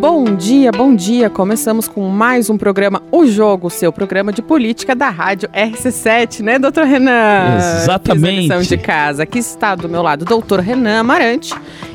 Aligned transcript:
Bom 0.00 0.36
dia, 0.36 0.70
bom 0.70 0.94
dia. 0.94 1.28
Começamos 1.28 1.88
com 1.88 2.08
mais 2.08 2.48
um 2.48 2.56
programa 2.56 3.02
O 3.10 3.26
Jogo, 3.26 3.68
seu 3.68 3.92
programa 3.92 4.32
de 4.32 4.40
política 4.40 4.94
da 4.94 5.10
Rádio 5.10 5.48
RC7, 5.48 6.40
né, 6.40 6.56
doutor 6.56 6.84
Renan? 6.84 7.56
Exatamente. 7.56 8.56
Fiz 8.58 8.68
de 8.68 8.78
casa. 8.78 9.24
Aqui 9.24 9.40
está 9.40 9.74
do 9.74 9.88
meu 9.88 10.00
lado 10.00 10.22
o 10.22 10.24
doutor 10.24 10.60
Renan 10.60 11.00
Amarante 11.00 11.52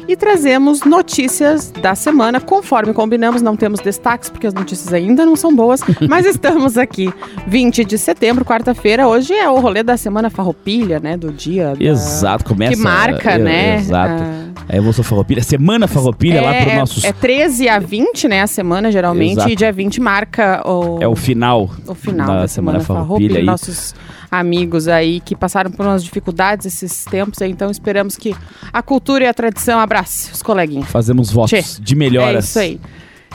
e 0.08 0.16
trazemos 0.16 0.82
notícias 0.84 1.72
da 1.82 1.96
semana. 1.96 2.40
Conforme 2.40 2.94
combinamos, 2.94 3.42
não 3.42 3.56
temos 3.56 3.80
destaques 3.80 4.30
porque 4.30 4.48
as 4.48 4.54
notícias 4.54 4.94
ainda 4.94 5.26
não 5.26 5.36
são 5.36 5.56
boas, 5.56 5.82
mas 6.10 6.26
estamos 6.26 6.78
aqui. 6.78 7.14
20 7.48 7.86
de 7.86 7.98
setembro, 7.98 8.44
quarta-feira. 8.46 9.08
Hoje 9.08 9.34
é 9.34 9.50
o 9.50 9.60
rolê 9.60 9.84
da 9.84 9.98
semana 9.98 10.30
farroupilha, 10.30 11.00
né? 11.00 11.18
Do 11.18 11.32
dia. 11.32 11.76
Da... 11.76 11.84
Exato, 11.84 12.46
começa. 12.46 12.74
Que 12.74 12.80
marca, 12.80 13.32
é, 13.32 13.38
né? 13.38 13.76
Exato. 13.78 14.24
Ah, 14.24 14.64
A 14.70 14.76
Evolução 14.78 15.04
Farroupilha, 15.04 15.44
Semana 15.44 15.88
Farroupilha 15.88 16.42
lá 16.42 16.54
para 16.54 16.76
nossos. 16.76 17.04
é 17.04 17.12
13 17.12 17.70
a 17.70 17.80
20, 17.80 18.28
né? 18.28 18.42
A 18.42 18.48
semana, 18.48 18.92
geralmente. 18.92 19.34
Exato. 19.34 19.50
E 19.50 19.56
dia 19.56 19.72
20 19.72 20.00
marca 20.02 20.62
o, 20.66 21.00
É 21.02 21.08
o 21.08 21.16
final. 21.16 21.70
o 21.88 21.94
final 21.96 22.28
da 22.28 22.42
da, 22.42 22.48
Semana 22.48 22.80
semana, 22.80 22.80
Farroupilha 22.80 23.30
farroupilha. 23.30 23.44
Nossos 23.44 23.94
amigos 24.40 24.88
aí 24.88 25.20
que 25.20 25.36
passaram 25.36 25.70
por 25.70 25.86
umas 25.86 26.04
dificuldades 26.04 26.66
esses 26.66 27.06
tempos. 27.06 27.40
Então 27.42 27.70
esperamos 27.70 28.16
que 28.16 28.36
a 28.72 28.82
cultura 28.82 29.26
e 29.26 29.28
a 29.28 29.34
tradição 29.34 29.80
abrace 29.80 30.32
os 30.32 30.42
coleguinhas. 30.42 30.90
Fazemos 30.90 31.32
votos 31.32 31.52
Tchê, 31.52 31.82
de 31.82 31.96
melhoras. 31.96 32.36
É 32.36 32.40
isso 32.40 32.60
aí. 32.60 32.82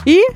E 0.05 0.33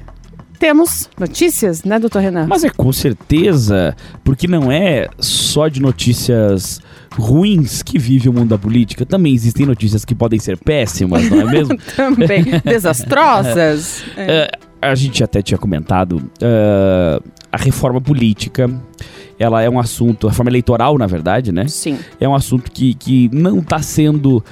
temos 0.57 1.09
notícias, 1.20 1.84
né, 1.84 1.99
doutor 1.99 2.21
Renan? 2.21 2.48
Mas 2.48 2.63
é 2.63 2.70
com 2.70 2.94
certeza, 2.94 3.94
porque 4.23 4.48
não 4.48 4.71
é 4.71 5.09
só 5.20 5.68
de 5.68 5.81
notícias 5.81 6.80
ruins 7.12 7.84
que 7.84 7.99
vive 7.99 8.30
o 8.30 8.34
mundo 8.34 8.49
da 8.49 8.57
política. 8.57 9.05
Também 9.05 9.34
existem 9.34 9.66
notícias 9.66 10.05
que 10.05 10.16
podem 10.16 10.40
ser 10.40 10.57
péssimas, 10.57 11.30
não 11.30 11.41
é 11.41 11.52
mesmo? 11.52 11.77
Também 11.95 12.45
desastrosas. 12.63 14.04
É. 14.16 14.54
É, 14.84 14.90
a 14.90 14.95
gente 14.95 15.23
até 15.23 15.41
tinha 15.41 15.57
comentado 15.57 16.30
é, 16.41 17.20
a 17.52 17.57
reforma 17.57 18.02
política. 18.02 18.70
Ela 19.44 19.62
é 19.62 19.70
um 19.70 19.80
assunto, 19.80 20.27
a 20.27 20.30
reforma 20.32 20.49
eleitoral, 20.49 20.98
na 20.98 21.05
verdade, 21.08 21.52
né? 21.52 21.68
Sim. 21.68 21.98
é 22.20 22.27
um 22.27 22.34
assunto 22.36 22.72
que, 22.72 22.94
que 22.94 23.30
não 23.34 23.60
está 23.60 23.80
sendo 23.82 24.44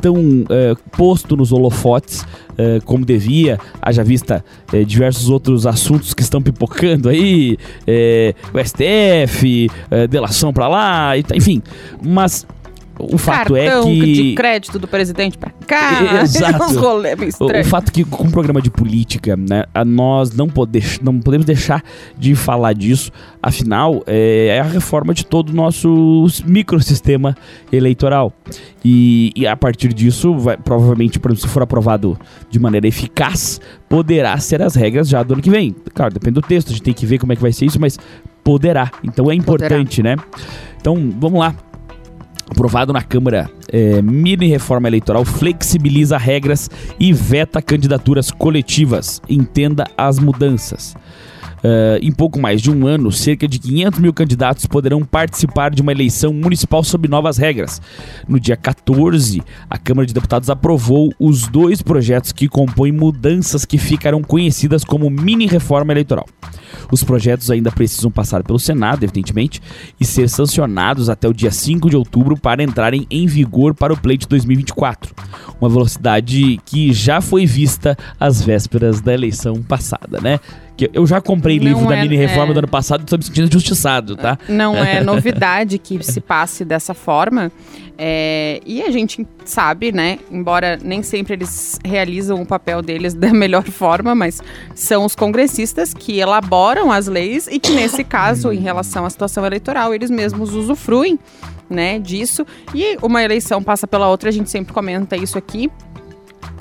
tão 0.00 0.16
é, 0.48 0.74
posto 0.96 1.36
nos 1.36 1.52
holofotes 1.52 2.26
é, 2.56 2.80
como 2.86 3.04
devia, 3.04 3.58
haja 3.82 4.02
vista 4.02 4.42
é, 4.72 4.82
diversos 4.82 5.28
outros 5.28 5.66
assuntos 5.66 6.14
que 6.14 6.22
estão 6.22 6.40
pipocando 6.40 7.08
aí, 7.10 7.58
é, 7.86 8.34
o 8.52 8.58
STF, 8.58 9.70
é, 9.90 10.06
delação 10.06 10.52
pra 10.52 10.68
lá, 10.68 11.10
tá- 11.26 11.36
enfim. 11.36 11.62
Mas 12.02 12.46
o 13.10 13.18
fato 13.18 13.54
Cartão 13.54 13.82
é 13.82 13.94
que. 13.94 14.12
de 14.12 14.34
crédito 14.34 14.78
do 14.78 14.88
presidente 14.88 15.38
pra 15.38 15.50
cá. 15.66 16.20
Exato. 16.22 16.78
O, 17.40 17.60
o 17.60 17.64
fato 17.64 17.92
que 17.92 18.04
com 18.04 18.24
um 18.24 18.30
programa 18.30 18.60
de 18.60 18.70
política, 18.70 19.36
né, 19.36 19.64
a 19.74 19.84
nós 19.84 20.32
não, 20.32 20.48
pode, 20.48 20.82
não 21.02 21.18
podemos 21.20 21.46
deixar 21.46 21.82
de 22.18 22.34
falar 22.34 22.72
disso. 22.72 23.10
Afinal, 23.42 24.02
é, 24.06 24.48
é 24.56 24.60
a 24.60 24.64
reforma 24.64 25.14
de 25.14 25.24
todo 25.24 25.50
o 25.50 25.54
nosso 25.54 26.26
microsistema 26.44 27.36
eleitoral. 27.72 28.32
E, 28.84 29.32
e 29.36 29.46
a 29.46 29.56
partir 29.56 29.92
disso, 29.92 30.36
vai, 30.36 30.56
provavelmente, 30.56 31.18
por 31.18 31.30
exemplo, 31.30 31.48
se 31.48 31.52
for 31.52 31.62
aprovado 31.62 32.18
de 32.50 32.58
maneira 32.58 32.86
eficaz, 32.86 33.60
poderá 33.88 34.36
ser 34.38 34.62
as 34.62 34.74
regras 34.74 35.08
já 35.08 35.22
do 35.22 35.34
ano 35.34 35.42
que 35.42 35.50
vem. 35.50 35.74
Claro, 35.94 36.12
depende 36.12 36.34
do 36.34 36.42
texto, 36.42 36.68
a 36.68 36.72
gente 36.72 36.82
tem 36.82 36.94
que 36.94 37.06
ver 37.06 37.18
como 37.18 37.32
é 37.32 37.36
que 37.36 37.42
vai 37.42 37.52
ser 37.52 37.66
isso, 37.66 37.80
mas 37.80 37.98
poderá. 38.42 38.90
Então 39.02 39.30
é 39.30 39.34
importante, 39.34 40.02
né? 40.02 40.16
Então, 40.80 40.96
vamos 41.18 41.38
lá. 41.38 41.54
Aprovado 42.50 42.92
na 42.92 43.00
Câmara, 43.00 43.48
é, 43.72 44.02
mini 44.02 44.48
reforma 44.48 44.88
eleitoral 44.88 45.24
flexibiliza 45.24 46.18
regras 46.18 46.68
e 46.98 47.12
veta 47.12 47.62
candidaturas 47.62 48.30
coletivas. 48.30 49.22
Entenda 49.28 49.86
as 49.96 50.18
mudanças. 50.18 50.96
É, 51.62 52.00
em 52.02 52.10
pouco 52.10 52.40
mais 52.40 52.60
de 52.60 52.70
um 52.70 52.86
ano, 52.86 53.12
cerca 53.12 53.46
de 53.46 53.58
500 53.58 54.00
mil 54.00 54.12
candidatos 54.12 54.66
poderão 54.66 55.04
participar 55.04 55.70
de 55.70 55.80
uma 55.80 55.92
eleição 55.92 56.32
municipal 56.32 56.82
sob 56.82 57.06
novas 57.06 57.36
regras. 57.36 57.80
No 58.26 58.40
dia 58.40 58.56
14, 58.56 59.42
a 59.68 59.78
Câmara 59.78 60.06
de 60.06 60.14
Deputados 60.14 60.50
aprovou 60.50 61.12
os 61.20 61.46
dois 61.46 61.80
projetos 61.82 62.32
que 62.32 62.48
compõem 62.48 62.92
mudanças 62.92 63.64
que 63.64 63.78
ficarão 63.78 64.22
conhecidas 64.22 64.84
como 64.84 65.08
mini 65.08 65.46
reforma 65.46 65.92
eleitoral. 65.92 66.26
Os 66.90 67.04
projetos 67.04 67.50
ainda 67.50 67.70
precisam 67.70 68.10
passar 68.10 68.42
pelo 68.42 68.58
Senado, 68.58 69.04
evidentemente, 69.04 69.60
e 69.98 70.04
ser 70.04 70.28
sancionados 70.28 71.08
até 71.08 71.28
o 71.28 71.34
dia 71.34 71.50
5 71.50 71.90
de 71.90 71.96
outubro 71.96 72.36
para 72.36 72.62
entrarem 72.62 73.06
em 73.10 73.26
vigor 73.26 73.74
para 73.74 73.92
o 73.92 73.96
pleito 73.96 74.28
2024. 74.28 75.14
Uma 75.60 75.68
velocidade 75.68 76.58
que 76.64 76.92
já 76.92 77.20
foi 77.20 77.46
vista 77.46 77.96
às 78.18 78.42
vésperas 78.42 79.00
da 79.00 79.12
eleição 79.12 79.62
passada, 79.62 80.20
né? 80.20 80.40
Que 80.80 80.90
eu 80.94 81.06
já 81.06 81.20
comprei 81.20 81.58
Não 81.58 81.66
livro 81.66 81.86
da 81.86 81.98
é- 81.98 82.02
mini 82.02 82.16
reforma 82.16 82.52
é. 82.52 82.54
do 82.54 82.58
ano 82.60 82.68
passado 82.68 83.00
e 83.00 83.04
estou 83.04 83.18
me 83.18 83.24
sentindo 83.24 83.48
injustiçado, 83.48 84.16
tá? 84.16 84.38
Não 84.48 84.74
é 84.82 85.04
novidade 85.04 85.76
que 85.76 86.02
se 86.02 86.22
passe 86.22 86.64
dessa 86.64 86.94
forma. 86.94 87.52
É, 87.98 88.62
e 88.64 88.80
a 88.80 88.90
gente 88.90 89.26
sabe, 89.44 89.92
né? 89.92 90.18
Embora 90.30 90.78
nem 90.82 91.02
sempre 91.02 91.34
eles 91.34 91.78
realizam 91.84 92.40
o 92.40 92.46
papel 92.46 92.80
deles 92.80 93.12
da 93.12 93.30
melhor 93.30 93.64
forma, 93.64 94.14
mas 94.14 94.42
são 94.74 95.04
os 95.04 95.14
congressistas 95.14 95.92
que 95.92 96.18
elaboram 96.18 96.90
as 96.90 97.06
leis 97.06 97.46
e 97.46 97.58
que, 97.58 97.72
nesse 97.72 98.02
caso, 98.02 98.50
em 98.50 98.60
relação 98.60 99.04
à 99.04 99.10
situação 99.10 99.44
eleitoral, 99.44 99.92
eles 99.92 100.10
mesmos 100.10 100.54
usufruem 100.54 101.18
né, 101.68 101.98
disso. 101.98 102.46
E 102.74 102.96
uma 103.02 103.22
eleição 103.22 103.62
passa 103.62 103.86
pela 103.86 104.08
outra, 104.08 104.30
a 104.30 104.32
gente 104.32 104.48
sempre 104.48 104.72
comenta 104.72 105.14
isso 105.14 105.36
aqui. 105.36 105.70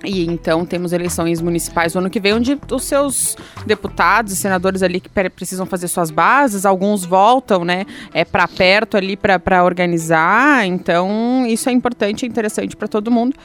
E 0.03 0.25
então 0.25 0.65
temos 0.65 0.93
eleições 0.93 1.41
municipais 1.41 1.93
no 1.93 1.99
ano 2.01 2.09
que 2.09 2.19
vem, 2.19 2.33
onde 2.33 2.57
os 2.71 2.83
seus 2.83 3.35
deputados 3.65 4.31
e 4.31 4.35
senadores 4.35 4.81
ali 4.81 4.99
que 4.99 5.09
pre- 5.09 5.29
precisam 5.29 5.65
fazer 5.65 5.87
suas 5.87 6.09
bases, 6.09 6.65
alguns 6.65 7.03
voltam, 7.03 7.65
né, 7.65 7.85
é 8.13 8.23
para 8.23 8.47
perto 8.47 8.95
ali 8.95 9.17
para 9.17 9.63
organizar. 9.63 10.65
Então 10.65 11.45
isso 11.47 11.67
é 11.69 11.71
importante, 11.71 12.25
é 12.25 12.27
interessante 12.27 12.75
para 12.75 12.87
todo 12.87 13.11
mundo. 13.11 13.35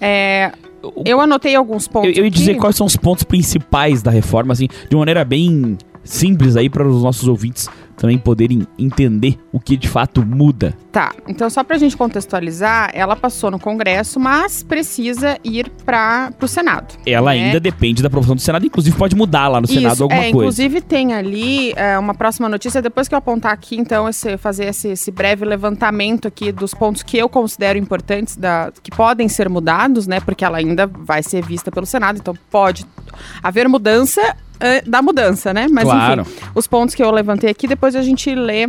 É, 0.00 0.52
eu 1.04 1.20
anotei 1.20 1.54
alguns 1.54 1.86
pontos. 1.86 2.10
Eu, 2.10 2.16
eu 2.16 2.24
ia 2.24 2.30
dizer 2.30 2.56
quais 2.56 2.74
são 2.74 2.86
os 2.86 2.96
pontos 2.96 3.22
principais 3.22 4.02
da 4.02 4.10
reforma, 4.10 4.52
assim, 4.52 4.68
de 4.88 4.96
maneira 4.96 5.24
bem 5.24 5.78
simples 6.02 6.56
aí 6.56 6.68
para 6.68 6.86
os 6.86 7.02
nossos 7.02 7.28
ouvintes 7.28 7.68
também 8.00 8.16
poderem 8.16 8.66
entender 8.78 9.38
o 9.52 9.60
que 9.60 9.76
de 9.76 9.86
fato 9.86 10.24
muda. 10.24 10.74
Tá, 10.90 11.12
então 11.28 11.50
só 11.50 11.62
pra 11.62 11.76
gente 11.76 11.94
contextualizar, 11.98 12.90
ela 12.94 13.14
passou 13.14 13.50
no 13.50 13.58
Congresso, 13.58 14.18
mas 14.18 14.62
precisa 14.62 15.38
ir 15.44 15.70
para 15.84 16.32
o 16.40 16.48
Senado. 16.48 16.94
Ela 17.06 17.34
né? 17.34 17.44
ainda 17.44 17.60
depende 17.60 18.02
da 18.02 18.06
aprovação 18.06 18.34
do 18.34 18.40
Senado, 18.40 18.64
inclusive 18.64 18.96
pode 18.96 19.14
mudar 19.14 19.48
lá 19.48 19.60
no 19.60 19.66
Senado 19.66 19.92
Isso, 19.92 20.02
alguma 20.02 20.18
é, 20.18 20.32
coisa. 20.32 20.38
Inclusive 20.38 20.80
tem 20.80 21.12
ali 21.12 21.74
é, 21.76 21.98
uma 21.98 22.14
próxima 22.14 22.48
notícia, 22.48 22.80
depois 22.80 23.06
que 23.06 23.14
eu 23.14 23.18
apontar 23.18 23.52
aqui, 23.52 23.76
então, 23.76 24.08
esse, 24.08 24.38
fazer 24.38 24.64
esse, 24.64 24.88
esse 24.88 25.10
breve 25.10 25.44
levantamento 25.44 26.26
aqui 26.26 26.50
dos 26.50 26.72
pontos 26.72 27.02
que 27.02 27.18
eu 27.18 27.28
considero 27.28 27.78
importantes, 27.78 28.34
da, 28.34 28.72
que 28.82 28.90
podem 28.90 29.28
ser 29.28 29.50
mudados, 29.50 30.06
né? 30.06 30.20
Porque 30.20 30.42
ela 30.42 30.56
ainda 30.56 30.86
vai 30.86 31.22
ser 31.22 31.44
vista 31.44 31.70
pelo 31.70 31.84
Senado, 31.84 32.18
então 32.18 32.34
pode 32.50 32.86
haver 33.42 33.68
mudança 33.68 34.34
da 34.86 35.00
mudança, 35.02 35.52
né? 35.54 35.66
Mas 35.70 35.84
Claro. 35.84 36.22
enfim, 36.22 36.32
os 36.54 36.66
pontos 36.66 36.94
que 36.94 37.02
eu 37.02 37.10
levantei 37.10 37.50
aqui, 37.50 37.66
depois 37.66 37.96
a 37.96 38.02
gente 38.02 38.34
lê 38.34 38.68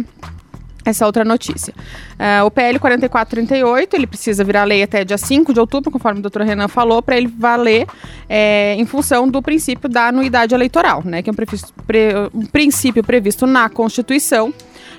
essa 0.84 1.06
outra 1.06 1.24
notícia. 1.24 1.74
Ah, 2.18 2.44
o 2.44 2.50
PL 2.50 2.79
4438, 2.79 3.96
ele 3.96 4.07
precisa 4.07 4.44
virar 4.44 4.63
lei 4.63 4.81
até 4.81 5.03
dia 5.06 5.18
5 5.18 5.53
de 5.53 5.59
outubro, 5.59 5.91
conforme 5.91 6.19
o 6.19 6.22
doutor 6.24 6.41
Renan 6.41 6.68
falou, 6.68 7.03
para 7.03 7.16
ele 7.18 7.28
valer 7.28 7.85
é, 8.28 8.75
em 8.79 8.85
função 8.88 9.28
do 9.28 9.41
princípio 9.44 9.88
da 9.88 10.07
anuidade 10.07 10.56
eleitoral, 10.56 11.03
né? 11.06 11.22
Que 11.22 11.29
é 11.29 11.34
um, 11.34 11.35
pre- 11.35 12.13
um 12.34 12.46
princípio 12.47 13.03
previsto 13.03 13.46
na 13.46 13.69
Constituição, 13.69 14.52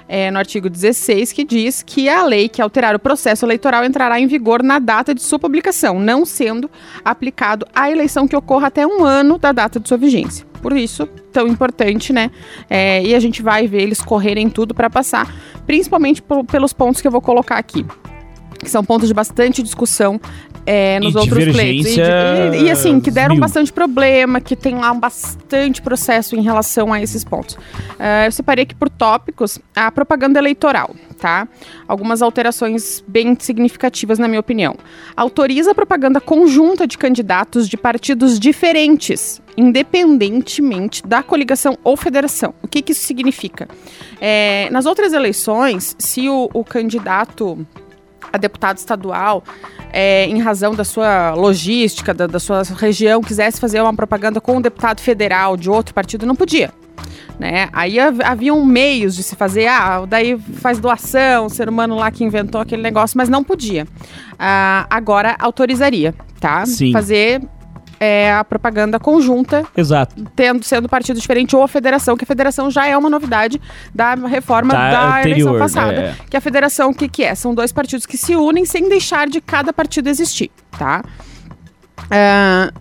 é, 0.09 0.31
no 0.31 0.39
artigo 0.39 0.71
16, 0.71 1.33
que 1.33 1.43
diz 1.45 1.83
que 1.83 2.09
a 2.09 2.23
lei 2.25 2.49
que 2.49 2.63
alterar 2.63 2.95
o 2.95 2.99
processo 3.01 3.45
eleitoral 3.45 3.85
entrará 3.85 4.21
em 4.21 4.27
vigor 4.29 4.63
na 4.63 4.79
data 4.79 5.13
de 5.13 5.21
sua 5.23 5.39
publicação, 5.39 5.99
não 5.99 6.25
sendo 6.25 6.71
aplicado 7.05 7.67
à 7.75 7.91
eleição 7.91 8.29
que 8.29 8.37
ocorra 8.37 8.69
até 8.69 8.87
um 8.87 9.03
ano 9.05 9.37
da 9.37 9.51
data 9.51 9.81
de 9.81 9.89
sua 9.89 9.99
vigência. 9.99 10.47
Por 10.63 10.73
isso, 10.75 11.07
tão 11.33 11.49
importante, 11.49 12.13
né? 12.13 12.31
É, 12.71 13.03
e 13.03 13.15
a 13.15 13.21
gente 13.21 13.43
vai 13.43 13.67
ver 13.67 13.83
eles 13.83 14.01
correrem 14.01 14.49
tudo 14.49 14.73
para 14.73 14.89
passar, 14.89 15.29
principalmente 15.67 16.23
pelos 16.51 16.73
pontos 16.73 17.03
que 17.03 17.09
eu 17.09 17.13
vou 17.13 17.21
colocar 17.21 17.57
aqui. 17.57 17.85
Que 18.63 18.71
são 18.71 18.85
pontos 18.85 19.09
de 19.09 19.15
bastante 19.15 19.63
discussão 19.63 20.21
é, 20.65 21.01
nos 21.01 21.15
E 21.15 21.19
outros 21.19 21.45
pleitos. 21.53 21.97
E, 21.97 22.01
e- 22.01 22.63
e, 22.67 22.71
assim, 22.71 23.01
que 23.01 23.11
deram 23.11 23.35
mil. 23.35 23.41
bastante 23.41 23.73
problema, 23.73 24.41
que 24.41 24.55
tem 24.55 24.77
lá 24.77 24.93
um 24.93 25.01
bastante 25.01 25.83
processo 25.83 26.37
em 26.37 26.43
relação 26.43 26.93
a 26.93 27.03
esses 27.03 27.25
pontos. 27.25 27.59
Ah, 27.99 28.27
eu 28.27 28.31
separei 28.33 28.63
aqui 28.63 28.75
por 28.75 28.89
tópicos 28.89 29.59
a 29.75 29.91
propaganda 29.91 30.39
eleitoral, 30.39 30.95
tá? 31.19 31.49
Algumas 31.89 32.23
alterações 32.23 33.03
bem 33.09 33.37
significativas, 33.39 34.21
na 34.21 34.29
minha 34.29 34.39
opinião. 34.39 34.77
Autoriza 35.17 35.73
a 35.73 35.75
propaganda 35.75 36.21
conjunta 36.21 36.87
de 36.87 36.97
candidatos 36.97 37.69
de 37.69 37.77
partidos 37.77 38.39
diferentes, 38.39 39.43
independentemente 39.57 41.03
da 41.07 41.23
coligação 41.23 41.77
ou 41.83 41.97
federação. 41.97 42.55
O 42.63 42.69
que, 42.69 42.81
que 42.83 42.93
isso 42.93 43.05
significa? 43.05 43.69
É, 44.21 44.69
nas 44.71 44.87
outras 44.87 45.13
eleições, 45.13 45.97
se 45.99 46.29
o, 46.29 46.49
o 46.55 46.65
candidato 46.65 47.67
a 48.33 48.39
deputado 48.39 48.79
estadual, 48.79 49.45
é, 49.93 50.27
em 50.27 50.41
razão 50.41 50.75
da 50.75 50.85
sua 50.85 51.35
logística, 51.35 52.15
da, 52.15 52.27
da 52.27 52.41
sua 52.41 52.63
região, 52.63 53.21
quisesse 53.21 53.61
fazer 53.61 53.81
uma 53.81 53.95
propaganda 53.95 54.41
com 54.41 54.57
um 54.57 54.61
deputado 54.61 55.01
federal 55.01 55.57
de 55.57 55.69
outro 55.69 55.95
partido, 55.95 56.27
não 56.27 56.37
podia. 56.37 56.73
Né? 57.39 57.69
Aí 57.73 57.99
haviam 57.99 58.65
meios 58.65 59.17
de 59.17 59.23
se 59.23 59.35
fazer, 59.35 59.67
ah, 59.67 60.05
daí 60.07 60.39
faz 60.39 60.79
doação, 60.79 61.47
o 61.47 61.51
ser 61.51 61.69
humano 61.69 61.97
lá 61.97 62.11
que 62.11 62.23
inventou 62.23 62.61
aquele 62.61 62.83
negócio, 62.83 63.17
mas 63.19 63.29
não 63.29 63.43
podia. 63.43 63.87
Ah, 64.39 64.87
agora 64.89 65.35
autorizaria, 65.39 66.15
tá? 66.39 66.65
Sim. 66.67 66.93
Fazer 66.93 67.43
é, 68.05 68.33
a 68.33 68.43
propaganda 68.43 68.99
conjunta, 68.99 69.65
Exato. 69.77 70.25
tendo, 70.35 70.65
sendo 70.65 70.89
partido 70.89 71.21
diferente 71.21 71.55
ou 71.55 71.63
a 71.63 71.69
federação, 71.69 72.17
que 72.17 72.25
a 72.25 72.27
federação 72.27 72.69
já 72.69 72.85
é 72.85 72.99
uma 72.99 73.09
novidade 73.09 73.61
da 73.95 74.17
reforma 74.17 74.73
Da 74.75 74.91
da, 74.91 75.19
anterior, 75.21 75.55
eleição 75.55 75.59
passada. 75.59 75.93
é. 75.93 76.15
Que 76.29 76.37
a 76.37 76.41
federação, 76.41 76.91
o 76.91 76.95
que, 76.95 77.09
que 77.09 77.23
é? 77.23 77.33
São 77.37 77.55
dois 77.55 77.71
partidos 77.71 78.05
que 78.05 78.17
se 78.17 78.35
unem 78.35 78.65
sem 78.65 78.89
deixar 78.89 79.29
de 79.29 79.41
cada 79.41 79.73
partido 79.73 80.09
existir, 80.09 80.51
tá? 80.77 81.05
Ah, 82.11 82.73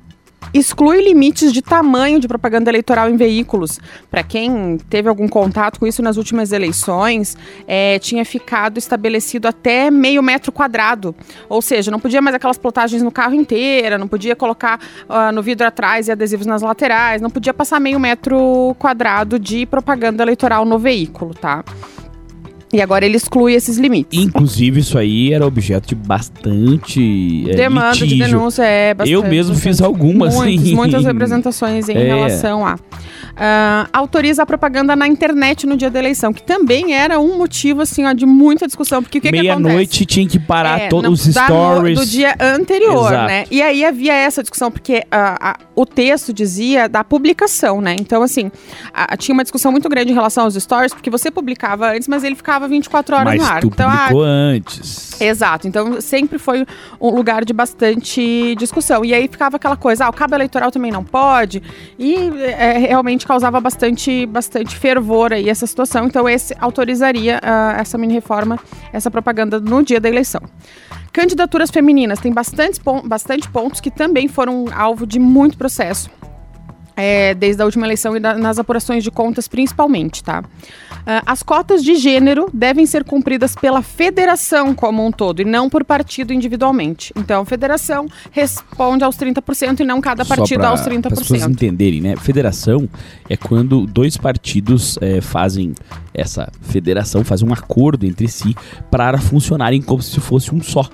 exclui 0.54 1.02
limites 1.04 1.54
de 1.54 1.62
tamanho 1.62 2.20
de 2.20 2.28
propaganda 2.28 2.70
eleitoral 2.70 3.10
em 3.10 3.16
veículos. 3.16 3.80
Para 4.10 4.24
quem 4.24 4.78
teve 4.90 5.08
algum 5.08 5.28
contato 5.28 5.80
com 5.80 5.88
isso 5.88 6.02
nas 6.02 6.18
últimas 6.18 6.52
eleições, 6.52 7.38
é, 7.68 8.00
tinha 8.00 8.26
ficado 8.26 8.78
estabelecido 8.78 9.48
até 9.48 9.90
meio 9.90 10.22
metro 10.22 10.52
quadrado. 10.52 11.16
Ou 11.48 11.62
seja, 11.62 11.90
não 11.90 12.00
podia 12.00 12.22
mais 12.22 12.36
aquelas 12.36 12.58
plotagens 12.58 13.02
no 13.02 13.12
carro 13.12 13.34
inteira, 13.34 13.98
não 13.98 14.08
podia 14.08 14.36
colocar 14.36 14.80
ah, 15.08 15.32
no 15.32 15.42
vidro 15.42 15.66
atrás 15.66 16.08
e 16.08 16.12
adesivos 16.12 16.46
nas 16.46 16.62
laterais, 16.62 17.22
não 17.22 17.30
podia 17.30 17.54
passar 17.54 17.80
meio 17.80 18.00
metro 18.00 18.76
quadrado 18.78 19.40
de 19.40 19.66
propaganda 19.66 20.24
eleitoral 20.24 20.66
no 20.66 20.78
veículo, 20.78 21.34
tá? 21.34 21.64
E 22.74 22.82
agora 22.82 23.06
ele 23.06 23.18
exclui 23.18 23.54
esses 23.54 23.78
limites. 23.78 24.18
Inclusive, 24.18 24.80
isso 24.80 24.98
aí 24.98 25.34
era 25.34 25.46
objeto 25.46 25.90
de 25.90 25.96
bastante 25.96 27.50
é, 27.50 27.56
Demanda 27.56 27.92
de 27.94 28.04
litígio. 28.06 28.26
denúncia 28.28 28.64
é 28.64 28.94
bastante. 28.94 29.14
Eu 29.14 29.24
mesmo 29.24 29.56
fiz 29.56 29.82
algumas, 29.82 30.36
Muitas, 30.36 30.66
sim. 30.68 30.76
muitas 30.76 31.04
representações 31.06 31.90
em 31.90 31.96
É. 31.98 32.04
relação 32.04 32.66
a. 32.66 32.78
Ah, 33.36 33.88
autoriza 33.94 34.44
a 34.44 34.46
propaganda 34.46 34.94
na 34.96 35.08
internet 35.08 35.66
no 35.66 35.78
dia 35.78 35.90
da 35.90 35.98
eleição, 36.00 36.34
que 36.34 36.44
também 36.44 36.94
era 36.94 37.18
um 37.20 37.38
motivo, 37.38 37.82
assim, 37.82 38.06
ó, 38.06 38.12
de 38.14 38.26
muita 38.26 38.68
discussão. 38.68 39.02
Porque 39.02 39.20
o 39.20 39.22
que? 39.22 39.32
Meia-noite 39.32 40.06
tinha 40.06 40.28
que 40.28 40.38
parar 40.38 40.82
É, 40.82 40.88
todos 40.90 41.28
os 41.28 41.36
no- 41.36 41.42
stories. 41.46 41.98
do 42.00 42.06
dia 42.06 42.36
anterior, 42.40 43.08
Exato. 43.12 43.28
né? 43.28 43.46
E 43.50 43.62
aí 43.62 43.86
havia 43.86 44.14
essa 44.14 44.42
discussão, 44.44 44.70
porque 44.70 45.04
ah, 45.10 45.38
ah, 45.42 45.58
o 45.76 45.86
texto 45.86 46.34
dizia 46.34 46.90
da 46.90 47.04
publicação, 47.06 47.80
né? 47.80 47.96
Então, 48.00 48.22
assim, 48.22 48.52
ah, 48.94 49.16
tinha 49.16 49.34
uma 49.34 49.44
discussão 49.44 49.72
muito 49.72 49.88
grande 49.88 50.12
em 50.12 50.14
relação 50.16 50.44
aos 50.44 50.56
stories, 50.56 50.94
porque 50.94 51.10
você 51.10 51.32
publicava 51.32 51.90
antes, 51.94 52.08
mas 52.10 52.24
ele 52.26 52.36
ficava 52.36 52.61
24 52.68 53.16
horas 53.16 53.26
Mas 53.28 53.42
no 53.42 53.46
ar. 53.48 53.62
tu 53.62 53.68
Então, 53.68 53.90
ah, 53.90 54.10
antes. 54.14 55.20
Exato, 55.22 55.68
então 55.68 56.02
sempre 56.02 56.38
foi 56.40 56.66
um 57.00 57.10
lugar 57.16 57.46
de 57.46 57.54
bastante 57.54 58.56
discussão. 58.58 59.06
E 59.06 59.14
aí 59.14 59.28
ficava 59.28 59.56
aquela 59.58 59.76
coisa, 59.78 60.06
ah, 60.06 60.10
o 60.10 60.14
cabo 60.14 60.36
eleitoral 60.36 60.72
também 60.72 60.92
não 60.92 61.04
pode, 61.04 61.62
e 62.00 62.16
é, 62.40 62.78
realmente 62.80 63.26
causava 63.28 63.60
bastante, 63.60 64.26
bastante 64.26 64.76
fervor 64.76 65.34
aí 65.34 65.50
essa 65.50 65.68
situação. 65.68 66.06
Então 66.06 66.28
esse 66.28 66.56
autorizaria 66.60 67.40
ah, 67.44 67.76
essa 67.80 67.98
mini 67.98 68.14
reforma, 68.14 68.58
essa 68.92 69.12
propaganda 69.12 69.60
no 69.60 69.84
dia 69.84 70.00
da 70.00 70.10
eleição. 70.10 70.42
Candidaturas 71.14 71.70
femininas, 71.70 72.20
tem 72.20 72.32
bastante, 72.32 72.80
pon- 72.80 73.02
bastante 73.06 73.48
pontos 73.50 73.80
que 73.82 73.92
também 73.92 74.28
foram 74.28 74.66
alvo 74.74 75.06
de 75.06 75.20
muito 75.20 75.58
processo. 75.58 76.10
é, 76.96 77.34
desde 77.34 77.62
a 77.62 77.66
última 77.66 77.88
eleição 77.88 78.16
e 78.16 78.20
da- 78.20 78.36
nas 78.38 78.60
apurações 78.60 79.04
de 79.04 79.10
contas, 79.10 79.48
principalmente, 79.48 80.24
tá? 80.24 80.44
Ah, 81.06 81.24
as 81.26 81.44
cotas 81.44 81.84
de 81.84 81.96
gênero 81.96 82.50
devem 82.54 82.86
ser 82.86 83.04
cumpridas 83.04 83.56
pela 83.56 83.82
federação 83.82 84.74
como 84.74 85.06
um 85.06 85.12
todo 85.12 85.42
e 85.42 85.46
não 85.46 85.70
por 85.70 85.84
partido 85.84 86.34
individualmente. 86.34 87.14
Então, 87.16 87.42
a 87.42 87.46
federação 87.46 88.08
responde 88.32 89.04
aos 89.04 89.16
30% 89.18 89.80
e 89.80 89.84
não 89.84 90.02
cada 90.02 90.26
partido 90.26 90.64
aos 90.64 90.82
Para 90.82 90.94
as 90.96 91.20
pessoas 91.20 91.42
30%. 91.42 91.52
entenderem, 91.52 92.02
né? 92.02 92.16
Federação 92.16 92.88
é 93.30 93.38
quando 93.38 93.86
dois 93.86 94.18
partidos 94.18 94.98
eh, 95.02 95.22
fazem 95.22 95.74
essa 96.14 96.52
federação, 96.62 97.24
fazem 97.24 97.48
um 97.48 97.54
acordo 97.54 98.06
entre 98.06 98.28
si 98.28 98.56
para 98.90 99.18
funcionarem 99.20 99.82
como 99.82 100.02
se 100.02 100.20
fosse 100.20 100.54
um 100.54 100.62
só. 100.62 100.88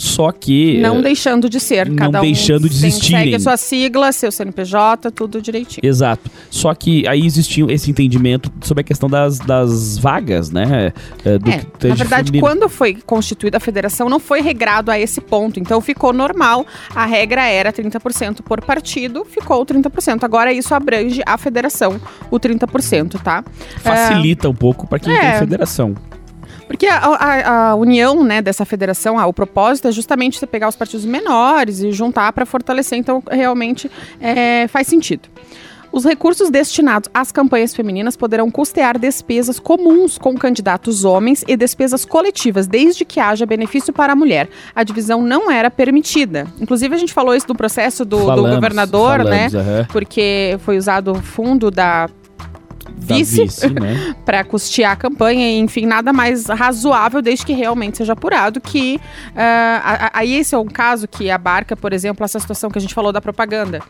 Só 0.00 0.32
que 0.32 0.78
Não 0.80 1.00
eh, 1.00 1.02
deixando 1.02 1.46
de 1.50 1.60
ser. 1.60 1.86
não 1.86 1.94
cada 1.96 2.20
um 2.20 2.22
deixando 2.22 2.66
de 2.70 2.74
existirem. 2.74 3.24
Segue 3.24 3.34
a 3.34 3.40
sua 3.40 3.56
sigla, 3.58 4.12
seu 4.12 4.32
CNPJ, 4.32 5.10
tudo 5.10 5.42
direitinho. 5.42 5.86
Exato. 5.86 6.30
Só 6.50 6.72
que 6.74 7.06
aí 7.06 7.26
existia 7.26 7.66
esse 7.70 7.90
entendimento 7.90 8.50
sobre 8.62 8.80
a 8.80 8.84
questão 8.84 9.10
das, 9.10 9.38
das 9.38 9.98
vagas, 9.98 10.50
né? 10.50 10.94
eh, 11.22 11.36
do 11.38 11.50
É, 11.50 11.56
na 11.88 11.94
de 11.94 11.98
verdade, 11.98 12.40
quando 12.40 12.66
foi 12.66 12.94
constituída 13.04 13.58
a 13.58 13.60
federação, 13.60 14.08
não 14.08 14.18
foi 14.18 14.40
regrado 14.40 14.90
a 14.90 14.98
esse 14.98 15.20
ponto. 15.20 15.60
Então, 15.60 15.82
ficou 15.82 16.14
normal. 16.14 16.66
A 16.94 17.04
regra 17.04 17.44
era 17.44 17.70
30% 17.70 18.40
por 18.42 18.62
partido, 18.64 19.22
ficou 19.26 19.66
30%. 19.66 20.24
Agora, 20.24 20.50
isso 20.50 20.74
abrange 20.74 21.20
a 21.26 21.36
federação, 21.36 22.00
o 22.30 22.40
30%, 22.40 23.20
tá? 23.22 23.44
Facilita 23.82 24.48
um 24.48 24.54
pouco 24.54 24.86
para 24.86 24.98
quem 24.98 25.14
É. 25.14 25.32
tem 25.32 25.38
federação. 25.40 25.94
Porque 26.70 26.86
a, 26.86 26.98
a- 26.98 27.70
a 27.70 27.74
união 27.74 28.22
né, 28.22 28.40
dessa 28.40 28.64
federação, 28.64 29.18
ah, 29.18 29.26
o 29.26 29.32
propósito 29.32 29.88
é 29.88 29.92
justamente 29.92 30.38
você 30.38 30.46
pegar 30.46 30.68
os 30.68 30.76
partidos 30.76 31.04
menores 31.04 31.80
e 31.80 31.90
juntar 31.90 32.32
para 32.32 32.46
fortalecer. 32.46 32.96
Então, 32.96 33.20
realmente 33.28 33.90
é, 34.20 34.68
faz 34.68 34.86
sentido. 34.86 35.28
Os 35.92 36.04
recursos 36.04 36.48
destinados 36.48 37.10
às 37.12 37.32
campanhas 37.32 37.74
femininas 37.74 38.16
poderão 38.16 38.48
custear 38.48 38.96
despesas 38.96 39.58
comuns 39.58 40.16
com 40.16 40.36
candidatos 40.36 41.04
homens 41.04 41.44
e 41.48 41.56
despesas 41.56 42.04
coletivas, 42.04 42.68
desde 42.68 43.04
que 43.04 43.18
haja 43.18 43.44
benefício 43.44 43.92
para 43.92 44.12
a 44.12 44.16
mulher. 44.16 44.48
A 44.72 44.84
divisão 44.84 45.20
não 45.20 45.50
era 45.50 45.68
permitida. 45.72 46.46
Inclusive, 46.60 46.94
a 46.94 46.98
gente 46.98 47.12
falou 47.12 47.34
isso 47.34 47.46
no 47.48 47.56
processo 47.56 48.04
do, 48.04 48.18
do 48.20 48.26
Falamos, 48.26 48.54
governador, 48.54 49.24
né? 49.24 49.50
falamos, 49.50 49.54
aham. 49.68 49.86
Porque 49.90 50.56
foi 50.60 50.78
usado 50.78 51.10
o 51.10 51.14
fundo 51.16 51.68
da 51.72 52.08
Da 53.00 53.14
vice, 53.16 53.68
né? 53.70 54.14
para 54.24 54.44
custear 54.44 54.92
a 54.92 54.96
campanha, 54.96 55.46
e, 55.50 55.58
enfim, 55.58 55.86
nada 55.86 56.12
mais 56.12 56.46
razoável 56.46 57.20
desde 57.22 57.44
que 57.46 57.52
realmente 57.52 57.98
seja 57.98 58.12
apurado 58.12 58.60
que 58.60 59.00
a- 59.36 60.10
aí 60.14 60.34
esse 60.34 60.54
é 60.54 60.58
um 60.58 60.66
caso 60.66 61.08
que 61.08 61.30
abarca, 61.30 61.76
por 61.76 61.92
exemplo, 61.92 62.24
essa 62.24 62.38
situação 62.38 62.70
que 62.70 62.78
a 62.78 62.80
gente 62.80 62.94
falou 62.94 63.12
da 63.12 63.20
propaganda. 63.20 63.80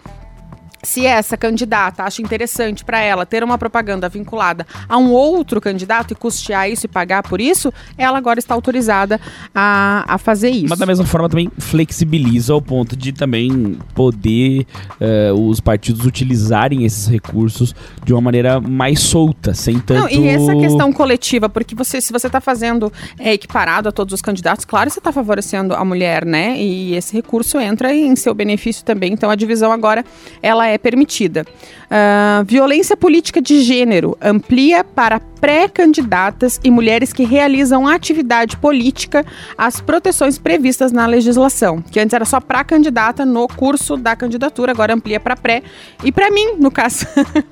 Se 0.82 1.04
essa 1.04 1.36
candidata 1.36 2.02
acha 2.04 2.22
interessante 2.22 2.84
para 2.84 3.00
ela 3.00 3.26
ter 3.26 3.44
uma 3.44 3.58
propaganda 3.58 4.08
vinculada 4.08 4.66
a 4.88 4.96
um 4.96 5.10
outro 5.10 5.60
candidato 5.60 6.12
e 6.12 6.14
custear 6.14 6.70
isso 6.70 6.86
e 6.86 6.88
pagar 6.88 7.22
por 7.22 7.40
isso, 7.40 7.72
ela 7.98 8.16
agora 8.16 8.38
está 8.38 8.54
autorizada 8.54 9.20
a, 9.54 10.04
a 10.08 10.18
fazer 10.18 10.50
isso. 10.50 10.68
Mas 10.68 10.78
da 10.78 10.86
mesma 10.86 11.04
forma 11.04 11.28
também 11.28 11.50
flexibiliza 11.58 12.52
ao 12.52 12.62
ponto 12.62 12.96
de 12.96 13.12
também 13.12 13.78
poder 13.94 14.66
eh, 14.98 15.32
os 15.34 15.60
partidos 15.60 16.06
utilizarem 16.06 16.84
esses 16.84 17.06
recursos 17.06 17.74
de 18.04 18.12
uma 18.14 18.20
maneira 18.20 18.60
mais 18.60 19.00
solta, 19.00 19.52
sem 19.52 19.78
tanto... 19.78 20.00
Não, 20.00 20.08
e 20.08 20.28
essa 20.28 20.54
questão 20.56 20.92
coletiva, 20.92 21.48
porque 21.48 21.74
você, 21.74 22.00
se 22.00 22.12
você 22.12 22.26
está 22.26 22.40
fazendo 22.40 22.90
é, 23.18 23.34
equiparado 23.34 23.88
a 23.88 23.92
todos 23.92 24.14
os 24.14 24.22
candidatos, 24.22 24.64
claro, 24.64 24.88
você 24.88 24.98
está 24.98 25.12
favorecendo 25.12 25.74
a 25.74 25.84
mulher, 25.84 26.24
né? 26.24 26.58
E 26.58 26.94
esse 26.94 27.12
recurso 27.12 27.58
entra 27.58 27.94
em 27.94 28.16
seu 28.16 28.34
benefício 28.34 28.84
também. 28.84 29.12
Então 29.12 29.30
a 29.30 29.34
divisão 29.34 29.72
agora 29.72 30.04
ela 30.42 30.69
é 30.70 30.78
permitida. 30.78 31.44
Ah, 31.90 32.42
violência 32.46 32.96
política 32.96 33.42
de 33.42 33.62
gênero 33.62 34.16
amplia 34.20 34.84
para 34.84 35.18
pré-candidatas 35.18 36.60
e 36.62 36.70
mulheres 36.70 37.12
que 37.12 37.24
realizam 37.24 37.88
atividade 37.88 38.56
política 38.56 39.24
as 39.56 39.80
proteções 39.80 40.38
previstas 40.38 40.92
na 40.92 41.06
legislação, 41.06 41.82
que 41.82 41.98
antes 41.98 42.14
era 42.14 42.24
só 42.24 42.40
para 42.40 42.62
candidata 42.62 43.24
no 43.24 43.48
curso 43.48 43.96
da 43.96 44.14
candidatura, 44.14 44.72
agora 44.72 44.94
amplia 44.94 45.18
para 45.18 45.36
pré 45.36 45.62
e 46.04 46.12
para 46.12 46.30
mim, 46.30 46.54
no 46.58 46.70
caso. 46.70 47.06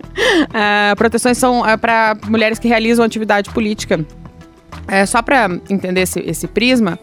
Ah, 0.52 0.94
proteções 0.96 1.38
são 1.38 1.62
para 1.80 2.16
mulheres 2.26 2.58
que 2.58 2.66
realizam 2.66 3.04
atividade 3.04 3.50
política. 3.50 4.04
É, 4.88 5.06
só 5.06 5.22
para 5.22 5.48
entender 5.70 6.00
esse, 6.00 6.18
esse 6.20 6.48
prisma, 6.48 6.98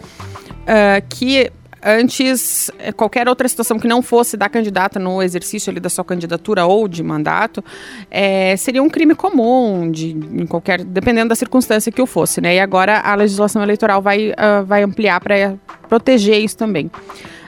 ah, 0.67 1.01
que 1.07 1.51
antes 1.85 2.71
eh, 2.79 2.91
qualquer 2.91 3.29
outra 3.29 3.47
situação 3.47 3.77
que 3.77 3.87
não 3.87 4.01
fosse 4.01 4.35
da 4.35 4.49
candidata 4.49 4.99
no 4.99 5.21
exercício 5.21 5.69
ali 5.69 5.79
da 5.79 5.89
sua 5.89 6.03
candidatura 6.03 6.65
ou 6.65 6.87
de 6.87 7.03
mandato 7.03 7.63
eh, 8.09 8.55
seria 8.57 8.81
um 8.81 8.89
crime 8.89 9.13
comum 9.13 9.91
de 9.91 10.11
em 10.11 10.47
qualquer 10.47 10.83
dependendo 10.83 11.29
da 11.29 11.35
circunstância 11.35 11.91
que 11.91 12.01
o 12.01 12.05
fosse 12.05 12.41
né 12.41 12.55
e 12.55 12.59
agora 12.59 12.99
a 12.99 13.13
legislação 13.15 13.61
eleitoral 13.61 14.01
vai 14.01 14.33
ah, 14.35 14.61
vai 14.61 14.83
ampliar 14.83 15.19
para 15.19 15.55
proteger 15.87 16.39
isso 16.43 16.57
também 16.57 16.89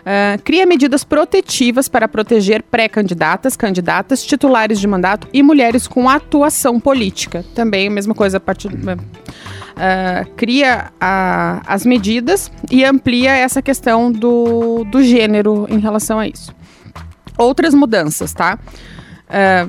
Ah, 0.10 0.38
cria 0.41 0.65
medidas 0.65 1.03
protetivas 1.03 1.89
para 1.89 2.08
proteger 2.08 2.63
pré-candidatas, 2.63 3.58
candidatas, 3.58 4.24
titulares 4.24 4.79
de 4.79 4.88
mandato 4.88 5.27
e 5.34 5.44
mulheres 5.44 5.86
com 5.86 6.08
atuação 6.08 6.79
política. 6.79 7.44
Também 7.53 7.89
a 7.89 7.91
mesma 7.91 8.15
coisa 8.15 8.38
a 8.38 8.39
partir 8.39 8.70
ah, 9.77 10.25
cria 10.36 10.91
a- 11.00 11.62
as 11.65 11.86
medidas 11.86 12.51
e 12.69 12.84
amplia 12.84 13.31
essa 13.36 13.62
questão 13.62 14.12
do, 14.12 14.84
do 14.86 15.03
gênero 15.03 15.65
em 15.69 15.79
relação 15.79 16.19
a 16.19 16.27
isso. 16.27 16.53
Outras 17.38 17.74
mudanças, 17.74 18.34
tá? 18.34 18.57
Ah, 19.29 19.67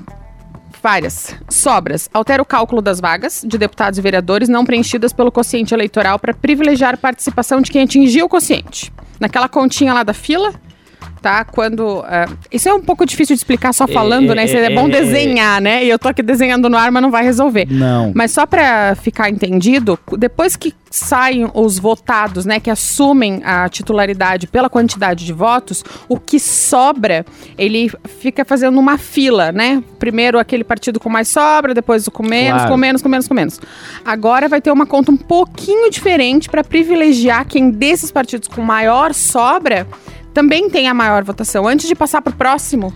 várias. 0.82 1.34
Sobras. 1.48 2.08
Altera 2.14 2.40
o 2.42 2.46
cálculo 2.46 2.80
das 2.80 3.00
vagas 3.00 3.44
de 3.46 3.58
deputados 3.58 3.98
e 3.98 4.02
vereadores 4.02 4.48
não 4.48 4.64
preenchidas 4.64 5.12
pelo 5.12 5.30
quociente 5.32 5.74
eleitoral 5.74 6.18
para 6.18 6.32
privilegiar 6.32 6.94
a 6.94 6.96
participação 6.96 7.60
de 7.60 7.70
quem 7.70 7.82
atingiu 7.82 8.26
o 8.26 8.28
quociente. 8.28 8.92
Naquela 9.20 9.48
continha 9.48 9.92
lá 9.92 10.02
da 10.04 10.14
fila, 10.14 10.52
tá? 11.20 11.44
Quando. 11.44 12.00
Uh, 12.00 12.36
isso 12.50 12.68
é 12.68 12.74
um 12.74 12.80
pouco 12.80 13.04
difícil 13.04 13.34
de 13.34 13.40
explicar 13.40 13.72
só 13.72 13.86
falando, 13.86 14.32
É, 14.32 14.34
né? 14.36 14.44
Isso 14.44 14.56
é, 14.56 14.72
é, 14.72 14.74
bom 14.74 14.86
é, 14.88 14.90
desenhar, 14.90 15.60
né? 15.60 15.84
E 15.84 15.88
eu 15.90 15.98
tô 15.98 16.08
aqui 16.08 16.22
desenhando 16.22 16.68
no 16.68 16.76
ar, 16.76 16.90
mas 16.90 17.02
não 17.02 17.10
vai 17.10 17.24
resolver. 17.24 17.66
Não. 17.70 18.12
Mas 18.14 18.30
só 18.32 18.46
para 18.46 18.94
ficar 18.94 19.28
entendido, 19.28 19.98
depois 20.16 20.56
que 20.56 20.74
saem 20.90 21.46
os 21.52 21.78
votados, 21.78 22.46
né, 22.46 22.58
que 22.58 22.70
assumem 22.70 23.42
a 23.44 23.68
titularidade 23.68 24.46
pela 24.46 24.70
quantidade 24.70 25.26
de 25.26 25.32
votos, 25.34 25.84
o 26.08 26.18
que 26.18 26.40
sobra, 26.40 27.26
ele 27.58 27.92
fica 28.20 28.42
fazendo 28.42 28.78
uma 28.78 28.96
fila, 28.96 29.52
né? 29.52 29.82
Primeiro 29.98 30.38
aquele 30.38 30.64
partido 30.64 30.98
com 30.98 31.10
mais 31.10 31.28
sobra, 31.28 31.74
depois 31.74 32.06
o 32.06 32.10
com 32.10 32.22
menos, 32.22 32.60
Claro. 32.60 32.70
com 32.70 32.76
menos, 32.78 33.02
com 33.02 33.08
menos, 33.08 33.28
com 33.28 33.34
menos. 33.34 33.60
Agora 34.04 34.48
vai 34.48 34.60
ter 34.62 34.70
uma 34.70 34.86
conta 34.86 35.12
um 35.12 35.16
pouquinho 35.16 35.90
diferente 35.90 36.48
para 36.48 36.64
privilegiar 36.64 37.46
quem 37.46 37.70
desses 37.70 38.10
partidos 38.10 38.48
com 38.48 38.62
maior 38.62 39.12
sobra 39.12 39.86
também 40.38 40.70
tem 40.70 40.86
a 40.86 40.94
maior 40.94 41.24
votação 41.24 41.66
antes 41.66 41.88
de 41.88 41.96
passar 41.96 42.22
pro 42.22 42.32
próximo 42.32 42.94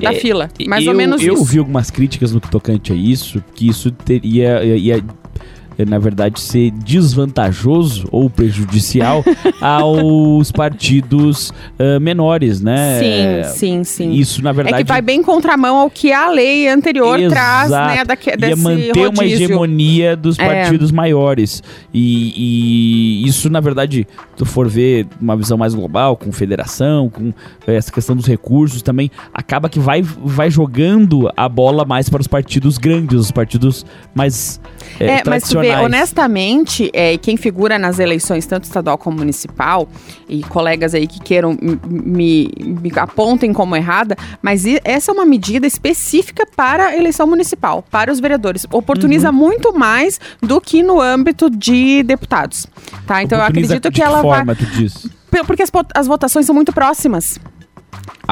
da 0.00 0.14
É, 0.14 0.14
fila. 0.14 0.48
Mais 0.66 0.82
eu, 0.86 0.92
ou 0.92 0.96
menos 0.96 1.22
eu 1.22 1.34
isso. 1.34 1.44
vi 1.44 1.58
algumas 1.58 1.90
críticas 1.90 2.32
no 2.32 2.40
que 2.40 2.50
tocante 2.50 2.90
a 2.90 2.96
isso, 2.96 3.44
que 3.54 3.68
isso 3.68 3.90
teria. 3.90 4.64
ia, 4.64 5.04
na 5.86 5.98
verdade, 5.98 6.40
ser 6.40 6.70
desvantajoso 6.70 8.08
ou 8.10 8.28
prejudicial 8.28 9.24
aos 9.60 10.50
partidos 10.52 11.52
ah, 11.78 11.98
menores, 12.00 12.60
né? 12.60 13.44
Sim, 13.44 13.54
sim, 13.54 13.84
sim. 13.84 14.12
Isso, 14.12 14.42
na 14.42 14.52
verdade. 14.52 14.76
É 14.76 14.78
que 14.78 14.88
vai 14.88 15.02
bem 15.02 15.22
contramão 15.22 15.76
ao 15.76 15.90
que 15.90 16.12
a 16.12 16.28
lei 16.30 16.68
anterior 16.68 17.18
traz, 17.28 17.66
Exato. 17.68 17.94
né, 17.96 18.04
daque, 18.04 18.30
ia 18.30 18.36
desse 18.36 18.62
manter 18.62 19.08
uma 19.08 19.22
rodízio. 19.22 19.44
hegemonia 19.44 20.16
dos 20.16 20.38
É. 20.38 20.46
partidos 20.46 20.90
maiores. 20.90 21.62
E, 21.92 22.32
e 23.24 23.28
isso, 23.28 23.48
na 23.50 23.60
verdade, 23.60 24.06
se 24.08 24.36
tu 24.36 24.44
for 24.46 24.68
ver 24.68 25.06
uma 25.20 25.36
visão 25.36 25.58
mais 25.58 25.74
global, 25.74 26.16
com 26.16 26.32
federação, 26.32 27.08
com 27.08 27.32
essa 27.66 27.92
questão 27.92 28.16
dos 28.16 28.26
recursos 28.26 28.82
também, 28.82 29.10
acaba 29.32 29.68
que 29.68 29.78
vai, 29.78 30.02
vai 30.02 30.50
jogando 30.50 31.30
a 31.36 31.48
bola 31.48 31.84
mais 31.84 32.08
para 32.08 32.20
os 32.20 32.26
partidos 32.26 32.78
grandes, 32.78 33.18
os 33.18 33.30
partidos 33.30 33.84
mais 34.14 34.60
é, 34.98 35.06
É, 35.18 35.22
mas 35.26 35.44
tu 35.48 35.58
vê, 35.60 35.69
honestamente, 35.78 36.90
é, 36.92 37.16
quem 37.18 37.36
figura 37.36 37.78
nas 37.78 37.98
eleições, 37.98 38.46
tanto 38.46 38.64
estadual 38.64 38.98
como 38.98 39.18
municipal, 39.18 39.88
e 40.28 40.42
colegas 40.44 40.94
aí 40.94 41.06
que 41.06 41.20
queiram 41.20 41.56
me, 41.88 42.50
me 42.58 42.92
apontem 42.96 43.52
como 43.52 43.76
errada, 43.76 44.16
mas 44.42 44.64
essa 44.84 45.10
é 45.10 45.14
uma 45.14 45.26
medida 45.26 45.66
específica 45.66 46.46
para 46.56 46.86
a 46.86 46.96
eleição 46.96 47.26
municipal, 47.26 47.84
para 47.90 48.12
os 48.12 48.20
vereadores. 48.20 48.66
Oportuniza 48.70 49.30
Uhum. 49.30 49.36
muito 49.36 49.72
mais 49.72 50.20
do 50.42 50.60
que 50.60 50.82
no 50.82 51.00
âmbito 51.00 51.50
de 51.50 52.02
deputados. 52.02 52.66
Tá? 53.06 53.22
Então 53.22 53.38
eu 53.38 53.44
acredito 53.44 53.90
que 53.90 54.02
ela 54.02 54.22
vai. 54.22 54.38
forma, 54.38 54.54
tu 54.54 54.66
diz? 54.66 55.08
Porque 55.46 55.62
as, 55.62 55.70
as 55.94 56.06
votações 56.06 56.46
são 56.46 56.54
muito 56.54 56.72
próximas. 56.72 57.38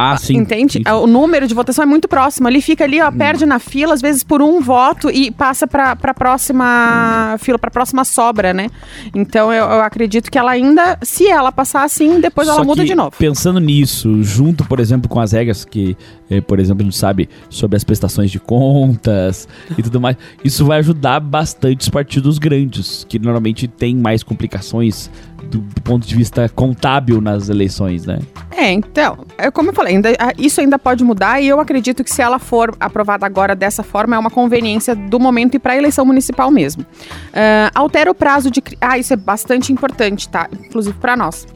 Ah, 0.00 0.17
sim. 0.17 0.37
Entende? 0.37 0.75
sim. 0.75 0.83
O 0.93 1.07
número 1.07 1.49
de 1.49 1.55
votação 1.55 1.83
é 1.83 1.87
muito 1.87 2.07
próximo. 2.07 2.49
Ele 2.49 2.61
fica 2.61 2.85
ali, 2.85 3.00
ó, 3.00 3.11
perde 3.11 3.45
na 3.45 3.59
fila, 3.59 3.95
às 3.95 4.00
vezes 4.00 4.23
por 4.23 4.41
um 4.41 4.61
voto 4.61 5.11
e 5.11 5.31
passa 5.31 5.67
para 5.67 5.93
a 5.93 6.15
próxima 6.15 7.37
fila, 7.41 7.59
para 7.59 7.69
a 7.69 7.71
próxima 7.71 8.05
sobra, 8.05 8.55
né? 8.55 8.69
Então 9.12 9.53
eu, 9.53 9.65
eu 9.65 9.81
acredito 9.81 10.31
que 10.31 10.38
ela 10.38 10.53
ainda, 10.53 10.99
se 11.03 11.27
ela 11.27 11.50
passar 11.50 11.83
assim, 11.83 12.21
depois 12.21 12.47
ela 12.47 12.59
Só 12.59 12.65
muda 12.65 12.83
que, 12.83 12.88
de 12.88 12.95
novo. 12.95 13.12
Pensando 13.19 13.59
nisso, 13.59 14.23
junto, 14.23 14.65
por 14.65 14.79
exemplo, 14.79 15.09
com 15.09 15.19
as 15.19 15.33
regras 15.33 15.65
que, 15.65 15.97
eh, 16.31 16.41
por 16.41 16.61
exemplo, 16.61 16.83
a 16.83 16.85
gente 16.85 16.97
sabe 16.97 17.29
sobre 17.50 17.77
as 17.77 17.83
prestações 17.83 18.31
de 18.31 18.38
contas 18.38 19.49
e 19.77 19.83
tudo 19.83 20.00
mais, 20.00 20.17
isso 20.45 20.65
vai 20.65 20.79
ajudar 20.79 21.19
bastante 21.19 21.83
os 21.83 21.88
partidos 21.88 22.38
grandes, 22.38 23.05
que 23.09 23.19
normalmente 23.19 23.67
têm 23.67 23.97
mais 23.97 24.23
complicações 24.23 25.11
do, 25.45 25.59
do 25.59 25.80
ponto 25.83 26.07
de 26.07 26.14
vista 26.14 26.49
contábil 26.49 27.21
nas 27.21 27.49
eleições, 27.49 28.04
né? 28.07 28.18
É, 28.50 28.73
então, 28.73 29.18
é 29.38 29.50
como 29.50 29.71
eu 29.71 29.73
falei, 29.73 29.95
ainda- 29.95 30.11
isso 30.37 30.61
ainda 30.61 30.78
pode 30.78 31.04
mudar 31.04 31.40
e 31.40 31.47
eu 31.47 31.61
acredito 31.61 32.02
que 32.02 32.11
se 32.11 32.21
ela 32.21 32.38
for 32.38 32.75
aprovada 32.80 33.25
agora 33.25 33.54
dessa 33.54 33.83
forma, 33.83 34.16
é 34.16 34.18
uma 34.18 34.30
conveniência 34.30 34.97
do 34.97 35.21
momento 35.21 35.54
e 35.54 35.59
para 35.59 35.75
a 35.75 35.76
eleição 35.76 36.04
municipal 36.04 36.50
mesmo. 36.50 36.85
Ah, 37.33 37.71
altera 37.75 38.11
o 38.11 38.14
prazo 38.14 38.50
de. 38.50 38.62
Ah, 38.80 38.99
isso 38.99 39.12
é 39.12 39.16
bastante 39.16 39.73
importante, 39.73 40.28
tá? 40.28 40.49
Inclusive 40.66 40.97
para 40.99 41.16
nós. 41.16 41.47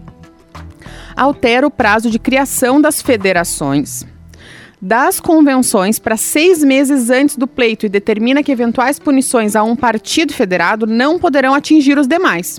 Altera 1.17 1.67
o 1.67 1.71
prazo 1.71 2.11
de 2.11 2.19
criação 2.19 2.81
das 2.81 3.03
federações. 3.03 4.07
Das 4.81 5.21
convenções 5.21 5.99
para 5.99 6.17
seis 6.17 6.65
meses 6.65 7.09
antes 7.11 7.37
do 7.37 7.47
pleito 7.47 7.87
e 7.87 7.89
determina 7.89 8.43
que 8.43 8.51
eventuais 8.51 8.99
punições 8.99 9.55
a 9.55 9.63
um 9.63 9.77
partido 9.77 10.33
federado 10.33 10.87
não 10.87 11.19
poderão 11.19 11.55
atingir 11.55 11.99
os 11.99 12.09
demais. 12.09 12.59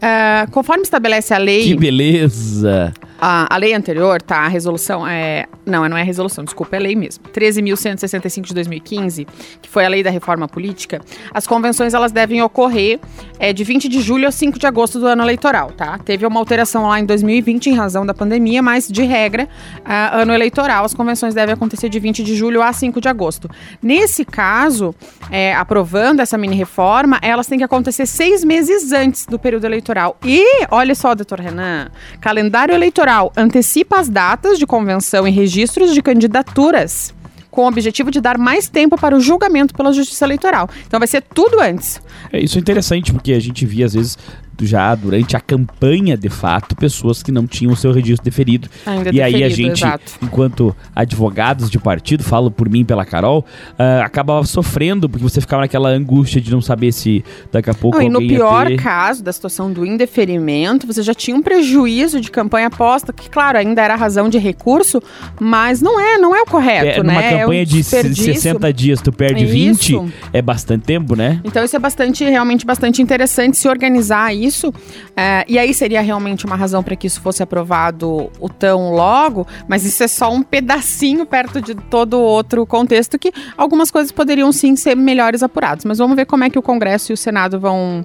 Ah, 0.00 0.46
conforme 0.50 0.82
estabelece 0.82 1.34
a 1.34 1.38
lei. 1.38 1.64
Que 1.64 1.76
beleza! 1.76 2.92
A, 3.22 3.54
a 3.54 3.58
lei 3.58 3.74
anterior, 3.74 4.22
tá? 4.22 4.38
A 4.38 4.48
resolução 4.48 5.06
é. 5.06 5.44
Não, 5.66 5.86
não 5.86 5.96
é 5.96 6.00
a 6.00 6.04
resolução, 6.04 6.42
desculpa, 6.42 6.76
é 6.76 6.78
a 6.78 6.82
lei 6.82 6.96
mesmo. 6.96 7.22
13.165 7.24 8.46
de 8.46 8.54
2015, 8.54 9.26
que 9.60 9.68
foi 9.68 9.84
a 9.84 9.88
lei 9.88 10.02
da 10.02 10.08
reforma 10.08 10.48
política. 10.48 11.02
As 11.34 11.46
convenções 11.46 11.92
elas 11.92 12.12
devem 12.12 12.42
ocorrer 12.42 12.98
é, 13.38 13.52
de 13.52 13.62
20 13.62 13.88
de 13.90 14.00
julho 14.00 14.26
a 14.26 14.30
5 14.30 14.58
de 14.58 14.66
agosto 14.66 14.98
do 14.98 15.06
ano 15.06 15.22
eleitoral, 15.22 15.70
tá? 15.70 15.98
Teve 15.98 16.24
uma 16.24 16.40
alteração 16.40 16.88
lá 16.88 16.98
em 16.98 17.04
2020 17.04 17.66
em 17.66 17.74
razão 17.74 18.06
da 18.06 18.14
pandemia, 18.14 18.62
mas 18.62 18.88
de 18.88 19.02
regra, 19.02 19.46
ah, 19.84 20.22
ano 20.22 20.32
eleitoral, 20.32 20.86
as 20.86 20.94
convenções 20.94 21.34
devem 21.34 21.52
acontecer 21.52 21.90
de 21.90 22.00
20 22.00 22.24
de 22.24 22.34
julho 22.34 22.62
a 22.62 22.72
5 22.72 23.02
de 23.02 23.08
agosto. 23.08 23.50
Nesse 23.82 24.24
caso, 24.24 24.94
é, 25.30 25.54
aprovando 25.54 26.20
essa 26.20 26.38
mini 26.38 26.56
reforma, 26.56 27.18
elas 27.20 27.46
têm 27.46 27.58
que 27.58 27.64
acontecer 27.64 28.06
seis 28.06 28.42
meses 28.42 28.92
antes 28.92 29.26
do 29.26 29.38
período 29.38 29.49
eleitoral. 29.56 30.16
E, 30.24 30.66
olha 30.70 30.94
só, 30.94 31.14
doutor 31.14 31.40
Renan, 31.40 31.88
calendário 32.20 32.74
eleitoral 32.74 33.32
antecipa 33.36 33.98
as 33.98 34.08
datas 34.08 34.58
de 34.58 34.66
convenção 34.66 35.26
e 35.26 35.30
registros 35.30 35.92
de 35.94 36.02
candidaturas 36.02 37.14
com 37.50 37.62
o 37.62 37.66
objetivo 37.66 38.10
de 38.10 38.20
dar 38.20 38.38
mais 38.38 38.68
tempo 38.68 38.96
para 38.96 39.16
o 39.16 39.20
julgamento 39.20 39.74
pela 39.74 39.92
Justiça 39.92 40.24
Eleitoral. 40.24 40.68
Então 40.86 41.00
vai 41.00 41.08
ser 41.08 41.22
tudo 41.22 41.60
antes. 41.60 42.00
É, 42.32 42.40
isso 42.40 42.56
é 42.56 42.60
interessante, 42.60 43.12
porque 43.12 43.32
a 43.32 43.40
gente 43.40 43.66
via, 43.66 43.86
às 43.86 43.94
vezes, 43.94 44.16
já 44.66 44.94
durante 44.94 45.36
a 45.36 45.40
campanha, 45.40 46.16
de 46.16 46.28
fato, 46.28 46.74
pessoas 46.76 47.22
que 47.22 47.32
não 47.32 47.46
tinham 47.46 47.72
o 47.72 47.76
seu 47.76 47.92
registro 47.92 48.24
deferido. 48.24 48.68
Ainda 48.86 49.10
e 49.10 49.20
aí 49.20 49.34
a 49.36 49.48
deferido, 49.48 49.68
gente, 49.68 49.84
exato. 49.84 50.12
enquanto 50.22 50.74
advogados 50.94 51.70
de 51.70 51.78
partido, 51.78 52.22
falo 52.22 52.50
por 52.50 52.68
mim 52.68 52.84
pela 52.84 53.04
Carol, 53.04 53.44
ah, 53.78 54.02
acabava 54.04 54.44
sofrendo, 54.46 55.08
porque 55.08 55.22
você 55.22 55.40
ficava 55.40 55.62
naquela 55.62 55.88
angústia 55.90 56.40
de 56.40 56.50
não 56.50 56.60
saber 56.60 56.92
se 56.92 57.24
daqui 57.52 57.70
a 57.70 57.74
pouco 57.74 57.98
Não, 57.98 58.04
e 58.04 58.08
no 58.08 58.18
pior 58.20 58.66
ter... 58.66 58.82
caso 58.82 59.22
da 59.22 59.32
situação 59.32 59.72
do 59.72 59.84
indeferimento, 59.84 60.86
você 60.86 61.02
já 61.02 61.14
tinha 61.14 61.36
um 61.36 61.42
prejuízo 61.42 62.20
de 62.20 62.30
campanha 62.30 62.66
aposta, 62.68 63.12
que, 63.12 63.28
claro, 63.28 63.58
ainda 63.58 63.82
era 63.82 63.94
razão 63.94 64.28
de 64.28 64.38
recurso, 64.38 65.02
mas 65.38 65.80
não 65.80 65.98
é, 66.00 66.18
não 66.18 66.34
é 66.34 66.42
o 66.42 66.46
correto, 66.46 66.86
É, 66.86 67.02
né? 67.02 67.02
numa 67.02 67.22
É 67.22 67.36
um 67.36 67.40
campanha 67.40 67.66
de 67.66 67.76
desperdício. 67.76 68.34
60 68.34 68.72
dias, 68.72 69.00
tu 69.00 69.12
perde 69.12 69.44
Isso. 69.44 70.00
20, 70.02 70.12
é 70.32 70.42
bastante 70.42 70.84
tempo, 70.84 71.14
né? 71.16 71.40
Então 71.44 71.64
isso 71.64 71.76
é 71.76 71.78
bastante, 71.78 72.24
realmente 72.24 72.64
bastante 72.64 73.02
interessante 73.02 73.56
se 73.56 73.68
organizar 73.68 74.34
isso. 74.34 74.49
É, 75.16 75.44
e 75.48 75.58
aí 75.58 75.72
seria 75.72 76.00
realmente 76.00 76.44
uma 76.46 76.56
razão 76.56 76.82
para 76.82 76.96
que 76.96 77.06
isso 77.06 77.20
fosse 77.20 77.42
aprovado 77.42 78.30
o 78.40 78.48
tão 78.48 78.92
logo, 78.92 79.46
mas 79.68 79.84
isso 79.84 80.02
é 80.02 80.08
só 80.08 80.30
um 80.32 80.42
pedacinho 80.42 81.24
perto 81.26 81.60
de 81.60 81.74
todo 81.74 82.14
o 82.14 82.20
outro 82.22 82.66
contexto 82.66 83.18
que 83.18 83.32
algumas 83.56 83.90
coisas 83.90 84.10
poderiam 84.12 84.50
sim 84.52 84.74
ser 84.76 84.96
melhores 84.96 85.42
apuradas. 85.42 85.84
Mas 85.84 85.98
vamos 85.98 86.16
ver 86.16 86.26
como 86.26 86.44
é 86.44 86.50
que 86.50 86.58
o 86.58 86.62
Congresso 86.62 87.12
e 87.12 87.14
o 87.14 87.16
Senado 87.16 87.60
vão 87.60 88.04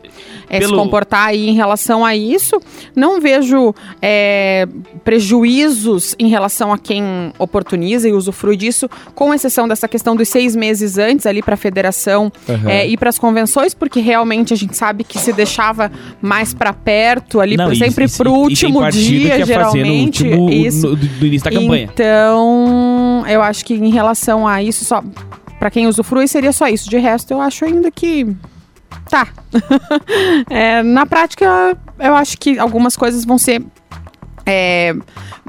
é, 0.50 0.60
se 0.62 0.68
Pelo- 0.68 0.78
comportar 0.78 1.28
aí 1.28 1.50
em 1.50 1.54
relação 1.54 2.06
a 2.06 2.16
isso. 2.16 2.60
Não 2.96 3.20
vejo 3.20 3.74
é, 4.02 4.68
prejuízos 5.04 6.16
em 6.20 6.28
relação 6.28 6.72
a 6.72 6.78
quem 6.78 7.34
oportuniza 7.40 8.08
e 8.08 8.14
usufrui 8.14 8.56
disso, 8.56 8.88
com 9.16 9.34
exceção 9.34 9.68
dessa 9.68 9.88
questão 9.88 10.16
dos 10.16 10.30
seis 10.30 10.56
meses 10.56 10.98
antes 10.98 11.26
ali 11.26 11.42
para 11.42 11.56
a 11.56 11.58
federação 11.58 12.32
é, 12.68 12.88
ir 12.88 12.98
para 12.98 13.10
as 13.10 13.18
convenções, 13.18 13.74
porque 13.74 14.00
realmente 14.00 14.54
a 14.54 14.58
gente 14.58 14.76
sabe 14.78 15.04
que 15.04 15.18
se 15.18 15.34
deixava 15.34 15.92
mais 16.22 16.35
para 16.54 16.74
perto 16.74 17.40
ali, 17.40 17.56
Não, 17.58 17.66
por 17.66 17.74
e- 17.74 17.78
sempre 17.78 18.06
e- 18.06 18.10
pro 18.10 18.30
e 18.30 18.34
último 18.34 18.80
partido 18.80 19.04
dia, 19.04 19.36
que 19.36 19.42
é 19.42 19.46
fazer 19.46 19.56
no 19.56 19.72
geralmente. 19.86 20.24
último- 20.24 20.50
isso. 20.50 20.88
no- 20.90 20.96
do, 20.96 21.06
do 21.08 21.26
início 21.26 21.50
da 21.52 21.58
campanha. 21.60 21.90
Então, 21.94 23.24
eu 23.28 23.42
acho 23.42 23.64
que 23.66 23.74
em 23.74 23.90
relação 23.92 24.48
a 24.48 24.62
isso, 24.62 24.84
só 24.86 25.04
para 25.60 25.70
quem 25.72 25.88
usufrui 25.88 26.28
seria 26.28 26.52
só 26.52 26.68
isso. 26.68 26.90
De 26.90 26.98
resto, 26.98 27.32
eu 27.32 27.40
acho 27.42 27.64
ainda 27.66 27.90
que 27.92 28.28
tá. 29.10 29.28
É, 30.50 30.84
na 30.84 31.06
prática, 31.06 31.78
eu 32.00 32.16
acho 32.16 32.38
que 32.38 32.58
algumas 32.60 32.96
coisas 32.96 33.24
vão 33.26 33.38
ser 33.38 33.62
é, 34.46 34.94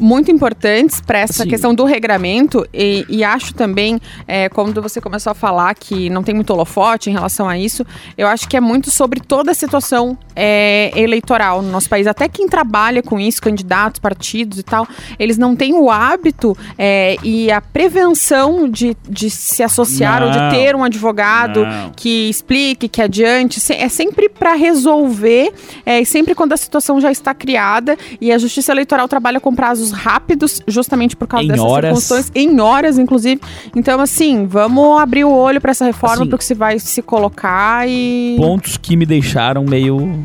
muito 0.01 0.31
importantes 0.31 1.01
para 1.01 1.19
essa 1.19 1.43
Assim. 1.43 1.51
questão 1.51 1.75
do 1.75 1.85
regramento 1.85 2.67
e, 2.73 3.05
e 3.09 3.25
acho 3.25 3.55
também, 3.55 4.01
é, 4.27 4.49
quando 4.49 4.81
você 4.81 5.01
começou 5.01 5.31
a 5.31 5.35
falar 5.35 5.75
que 5.75 6.09
não 6.11 6.23
tem 6.23 6.35
muito 6.35 6.51
holofote 6.51 7.11
em 7.11 7.13
relação 7.13 7.49
a 7.49 7.59
isso, 7.59 7.85
eu 8.17 8.27
acho 8.27 8.49
que 8.49 8.57
é 8.57 8.61
muito 8.61 8.91
sobre 8.91 9.21
toda 9.21 9.51
a 9.51 9.55
situação 9.55 10.17
é, 10.35 10.91
eleitoral 10.95 11.63
no 11.63 11.71
nosso 11.71 11.89
país. 11.89 12.07
Até 12.07 12.29
quem 12.29 12.49
trabalha 12.49 13.03
com 13.03 13.19
isso, 13.19 13.41
candidatos, 13.41 13.99
partidos 14.01 14.59
e 14.59 14.63
tal, 14.63 14.87
eles 15.19 15.37
não 15.39 15.55
têm 15.55 15.75
o 15.75 15.91
hábito 15.91 16.57
é, 16.79 17.17
e 17.23 17.51
a 17.51 17.61
prevenção 17.61 18.69
de, 18.69 18.97
de 19.09 19.29
se 19.31 19.63
associar 19.63 20.21
Não. 20.21 20.29
ou 20.29 20.33
de 20.33 20.57
ter 20.57 20.75
um 20.77 20.85
advogado 20.85 21.65
Não. 21.65 21.91
que 21.91 22.29
explique, 22.29 22.89
que 22.89 23.03
adiante. 23.03 23.61
É 23.73 23.89
sempre 23.89 24.29
para 24.29 24.55
resolver, 24.55 25.53
é, 25.85 26.05
sempre 26.05 26.35
quando 26.35 26.53
a 26.53 26.57
situação 26.57 27.01
já 27.01 27.11
está 27.11 27.35
criada. 27.35 27.97
E 28.21 28.33
a 28.33 28.39
Justiça 28.39 28.73
Eleitoral 28.73 28.86
trabalha 29.09 29.41
com 29.41 29.55
prazos 29.55 29.91
rápidos, 29.91 30.63
justamente 30.67 31.15
por 31.17 31.27
causa 31.27 31.45
Em 31.45 31.49
dessas 31.49 31.65
horas. 31.65 31.91
circunstâncias, 31.99 32.33
em 32.35 32.61
horas, 32.61 32.99
inclusive. 32.99 33.41
Então, 33.75 34.01
assim, 34.01 34.47
vamos 34.47 35.01
abrir 35.01 35.25
o 35.25 35.31
olho 35.33 35.61
para 35.61 35.71
essa 35.73 35.85
reforma, 35.85 36.15
Assim, 36.17 36.27
para 36.27 36.35
o 36.37 36.39
que 36.39 36.45
se 36.45 36.55
vai 36.55 36.79
se 36.79 37.03
colocar 37.03 37.89
e. 37.89 38.37
Pontos 38.39 38.77
que 38.77 38.97
me 38.97 39.05
deixaram 39.05 39.65
meio, 39.65 40.25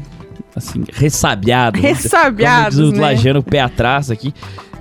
assim, 0.55 0.83
ressabiado. 0.93 1.79
Ressabiados, 1.79 2.77
Como 2.77 2.91
diz 2.91 3.25
o 3.25 3.33
né? 3.33 3.41
Pé 3.41 3.59
atrás 3.61 4.09
aqui. 4.11 4.33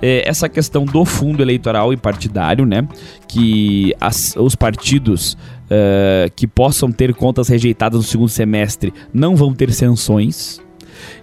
É, 0.03 0.27
essa 0.27 0.49
questão 0.49 0.83
do 0.83 1.05
fundo 1.05 1.43
eleitoral 1.43 1.93
e 1.93 1.97
partidário, 1.97 2.65
né? 2.65 2.87
Que 3.27 3.93
as- 4.01 4.35
os 4.35 4.55
partidos 4.55 5.37
eh, 5.73 6.29
que 6.35 6.45
possam 6.47 6.91
ter 6.91 7.13
contas 7.13 7.47
rejeitadas 7.47 7.97
no 7.97 8.03
segundo 8.03 8.27
semestre 8.27 8.93
não 9.13 9.35
vão 9.37 9.53
ter 9.53 9.71
sanções. 9.71 10.59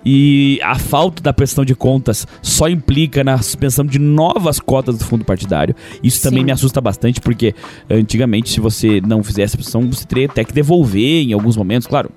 E 0.05 0.59
a 0.63 0.79
falta 0.79 1.23
da 1.23 1.33
prestação 1.33 1.65
de 1.65 1.75
contas 1.75 2.27
só 2.43 2.69
implica 2.69 3.23
na 3.23 3.39
suspensão 3.39 3.85
de 3.85 3.99
novas 3.99 4.61
cotas 4.61 4.99
do 4.99 5.05
fundo 5.05 5.25
partidário. 5.25 5.75
Isso 6.03 6.23
também 6.23 6.41
Sim. 6.41 6.47
me 6.47 6.53
assusta 6.53 6.81
bastante, 6.81 7.21
porque 7.21 7.55
antigamente, 7.91 8.51
se 8.51 8.61
você 8.61 9.01
não 9.01 9.23
fizesse 9.23 9.55
a 9.55 9.59
prestação, 9.59 9.89
você 9.91 10.05
teria 10.07 10.27
até 10.27 10.45
que 10.45 10.53
devolver 10.53 11.23
em 11.23 11.33
alguns 11.33 11.57
momentos, 11.57 11.87
claro. 11.87 12.11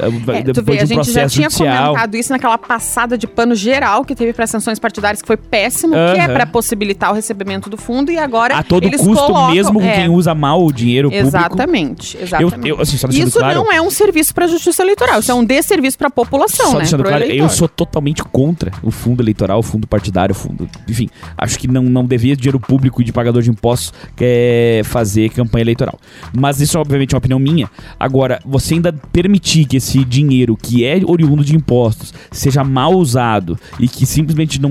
É, 0.00 0.42
depois 0.42 0.52
tu 0.54 0.62
vê, 0.62 0.78
a 0.80 0.84
gente 0.84 1.12
já 1.12 1.28
tinha 1.28 1.48
judicial. 1.50 1.86
comentado 1.88 2.14
isso 2.16 2.32
naquela 2.32 2.56
passada 2.58 3.16
de 3.18 3.26
pano 3.26 3.54
geral 3.54 4.04
que 4.04 4.14
teve 4.14 4.32
para 4.32 4.46
sanções 4.46 4.78
partidárias, 4.78 5.20
que 5.20 5.26
foi 5.26 5.36
péssimo, 5.36 5.92
que 5.92 6.20
é 6.20 6.28
para 6.28 6.46
possibilitar 6.46 7.10
o 7.10 7.14
recebimento 7.14 7.68
do 7.68 7.76
fundo, 7.76 8.10
e 8.10 8.18
agora 8.18 8.56
A 8.56 8.62
todo 8.62 8.90
custo, 8.90 9.14
colocam- 9.14 9.50
mesmo 9.52 9.80
com 9.80 9.86
é, 9.86 9.92
quem 9.96 10.08
usa 10.08 10.34
mal 10.34 10.64
o 10.64 10.72
dinheiro 10.72 11.08
público. 11.10 11.28
Exatamente, 11.28 12.16
Eu, 12.16 12.22
exatamente. 12.22 12.68
eu, 12.68 12.80
assim, 12.80 12.96
Isso 13.10 13.38
claro, 13.38 13.54
não 13.64 13.72
é 13.72 13.80
um 13.80 13.90
serviço 13.90 14.34
para 14.34 14.44
a 14.44 14.48
justiça 14.48 14.82
eleitoral, 14.82 15.20
isso 15.20 15.30
é 15.30 15.34
um 15.34 15.44
desserviço 15.44 15.98
para 15.98 16.08
a 16.08 16.10
população, 16.10 16.66
só 16.66 16.72
né? 16.74 16.78
deixando 16.80 17.02
claro, 17.04 17.22
eu 17.24 17.28
eleitor. 17.28 17.50
sou 17.50 17.68
totalmente 17.68 18.22
contra 18.24 18.70
o 18.82 18.90
fundo 18.90 19.22
eleitoral, 19.22 19.58
o 19.58 19.62
fundo 19.62 19.86
partidário, 19.86 20.32
o 20.34 20.36
fundo. 20.36 20.68
Enfim, 20.88 21.08
acho 21.36 21.58
que 21.58 21.68
não, 21.68 21.82
não 21.82 22.04
devia 22.04 22.34
dinheiro 22.36 22.58
público 22.58 23.02
e 23.02 23.04
de 23.04 23.12
pagador 23.12 23.42
de 23.42 23.50
impostos 23.50 23.92
quer 24.16 24.84
fazer 24.84 25.28
campanha 25.30 25.62
eleitoral. 25.62 25.98
Mas 26.32 26.60
isso, 26.60 26.78
obviamente, 26.78 27.12
é 27.12 27.16
uma 27.16 27.18
opinião 27.18 27.38
minha. 27.38 27.70
Agora, 27.98 28.40
você 28.44 28.74
ainda 28.74 28.92
permitir 29.12 29.64
que 29.66 29.80
esse 29.82 30.04
dinheiro, 30.04 30.56
que 30.56 30.84
é 30.84 31.00
oriundo 31.04 31.44
de 31.44 31.56
impostos, 31.56 32.14
seja 32.30 32.62
mal 32.62 32.94
usado 32.94 33.58
e 33.80 33.88
que 33.88 34.06
simplesmente 34.06 34.60
não. 34.60 34.70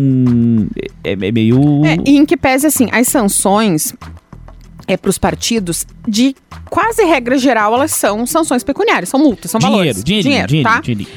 É, 1.03 1.11
é 1.11 1.31
meio. 1.31 1.85
É, 1.85 1.97
e 2.05 2.17
em 2.17 2.25
que 2.25 2.37
pese, 2.37 2.65
assim, 2.65 2.87
as 2.91 3.07
sanções 3.07 3.93
é, 4.87 4.95
para 4.95 5.09
os 5.09 5.17
partidos, 5.17 5.85
de 6.07 6.35
quase 6.69 7.03
regra 7.03 7.37
geral, 7.37 7.73
elas 7.73 7.91
são 7.91 8.25
sanções 8.25 8.63
pecuniárias, 8.63 9.09
são 9.09 9.19
multas, 9.19 9.51
são 9.51 9.59
dinheiro, 9.59 9.77
valores. 9.77 10.03
dinheiro, 10.03 10.23
dinheiro, 10.23 10.47
dinheiro, 10.47 10.69
tá? 10.69 10.81
dinheiro. 10.81 11.11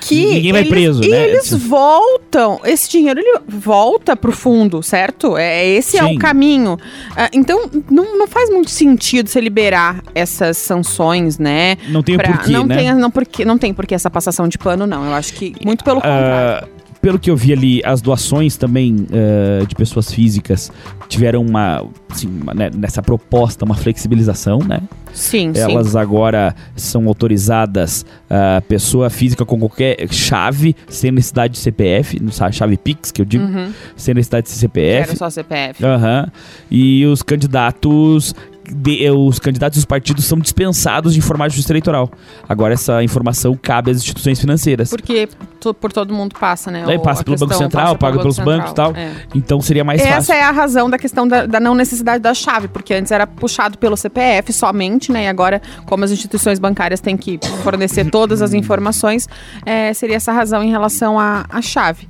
Que 0.00 0.26
Ninguém 0.26 0.52
vai 0.52 0.60
eles, 0.62 0.70
preso, 0.70 1.04
e 1.04 1.08
né? 1.08 1.28
eles 1.28 1.52
voltam, 1.52 2.60
esse 2.64 2.88
dinheiro 2.90 3.20
ele 3.20 3.38
volta 3.48 4.16
pro 4.16 4.32
fundo, 4.32 4.82
certo? 4.82 5.36
É 5.36 5.66
esse 5.66 5.96
é 5.98 6.02
Sim. 6.04 6.16
o 6.16 6.18
caminho. 6.18 6.78
Ah, 7.16 7.28
então 7.32 7.68
não, 7.90 8.16
não 8.18 8.26
faz 8.26 8.50
muito 8.50 8.70
sentido 8.70 9.28
você 9.28 9.40
liberar 9.40 10.02
essas 10.14 10.56
sanções, 10.56 11.38
né? 11.38 11.76
Não 11.88 12.02
tem 12.02 12.16
Pra- 12.16 12.32
porquê, 12.32 12.50
não 12.52 12.66
né? 12.66 12.76
tem 12.76 12.94
não 12.94 13.10
porque 13.10 13.44
não 13.44 13.58
tem 13.58 13.74
porque 13.74 13.94
essa 13.94 14.10
passação 14.10 14.48
de 14.48 14.56
pano 14.58 14.86
não. 14.86 15.04
Eu 15.04 15.14
acho 15.14 15.32
que 15.34 15.54
muito 15.64 15.84
pelo 15.84 15.96
contrário. 16.00 16.68
Pelo 17.00 17.18
que 17.18 17.30
eu 17.30 17.36
vi 17.36 17.52
ali, 17.52 17.80
as 17.84 18.00
doações 18.02 18.56
também 18.56 19.06
ah, 19.10 19.64
de 19.64 19.74
pessoas 19.74 20.12
físicas 20.12 20.70
tiveram 21.08 21.42
uma, 21.42 21.82
assim, 22.10 22.28
uma, 22.28 22.52
né, 22.54 22.70
nessa 22.74 23.02
proposta, 23.02 23.64
uma 23.64 23.74
flexibilização, 23.74 24.58
né? 24.58 24.80
Sim, 25.12 25.50
Elas 25.56 25.96
agora 25.96 26.54
são 26.76 27.08
autorizadas 27.08 28.06
a 28.28 28.60
pessoa 28.68 29.10
física 29.10 29.44
com 29.44 29.58
qualquer 29.58 29.96
chave, 30.12 30.76
sem 30.88 31.10
necessidade 31.10 31.54
de 31.54 31.58
CPF, 31.58 32.16
chave 32.52 32.76
Pix, 32.76 33.10
que 33.10 33.20
eu 33.20 33.24
sim. 33.24 33.28
digo, 33.30 33.44
Uhum. 33.44 33.72
sem 33.96 34.14
necessidade 34.14 34.46
de 34.46 34.52
Era 34.52 34.58
CPF. 34.60 35.16
só 35.16 35.28
CPF. 35.28 35.84
Aham. 35.84 36.28
E 36.70 37.04
os 37.06 37.22
candidatos. 37.22 38.34
De- 38.74 39.04
eh, 39.04 39.12
os 39.12 39.38
candidatos 39.38 39.76
e 39.76 39.80
os 39.80 39.84
partidos 39.84 40.24
são 40.24 40.38
dispensados 40.38 41.12
de 41.14 41.18
informar 41.18 41.46
a 41.46 41.48
justiça 41.48 41.72
eleitoral. 41.72 42.10
Agora 42.48 42.74
essa 42.74 43.02
informação 43.02 43.58
cabe 43.60 43.90
às 43.90 43.98
instituições 43.98 44.40
financeiras. 44.40 44.90
Porque 44.90 45.28
to- 45.60 45.74
por 45.74 45.92
todo 45.92 46.12
mundo 46.14 46.34
passa, 46.38 46.70
né? 46.70 46.82
Daí 46.86 46.96
o- 46.96 47.00
passa 47.02 47.22
pelo 47.24 47.36
Banco 47.36 47.54
Central, 47.54 47.86
pelo 47.88 47.98
paga 47.98 48.12
Banco 48.12 48.22
pelos 48.22 48.38
bancos 48.38 48.70
e 48.70 48.74
tal. 48.74 48.86
Central, 48.94 49.04
é. 49.04 49.14
Então 49.34 49.60
seria 49.60 49.84
mais 49.84 50.00
Essa 50.00 50.10
fácil. 50.16 50.34
é 50.34 50.42
a 50.42 50.50
razão 50.50 50.88
da 50.90 50.98
questão 50.98 51.26
da, 51.26 51.46
da 51.46 51.60
não 51.60 51.74
necessidade 51.74 52.22
da 52.22 52.32
chave, 52.34 52.68
porque 52.68 52.94
antes 52.94 53.10
era 53.12 53.26
puxado 53.26 53.78
pelo 53.78 53.96
CPF 53.96 54.52
somente, 54.52 55.10
né? 55.12 55.24
E 55.24 55.28
agora, 55.28 55.60
como 55.86 56.04
as 56.04 56.10
instituições 56.10 56.58
bancárias 56.58 57.00
têm 57.00 57.16
que 57.16 57.38
fornecer 57.62 58.10
todas 58.10 58.42
as 58.42 58.52
informações, 58.54 59.28
é, 59.64 59.92
seria 59.94 60.16
essa 60.16 60.32
razão 60.32 60.62
em 60.62 60.70
relação 60.70 61.18
à, 61.18 61.44
à 61.48 61.60
chave. 61.62 62.06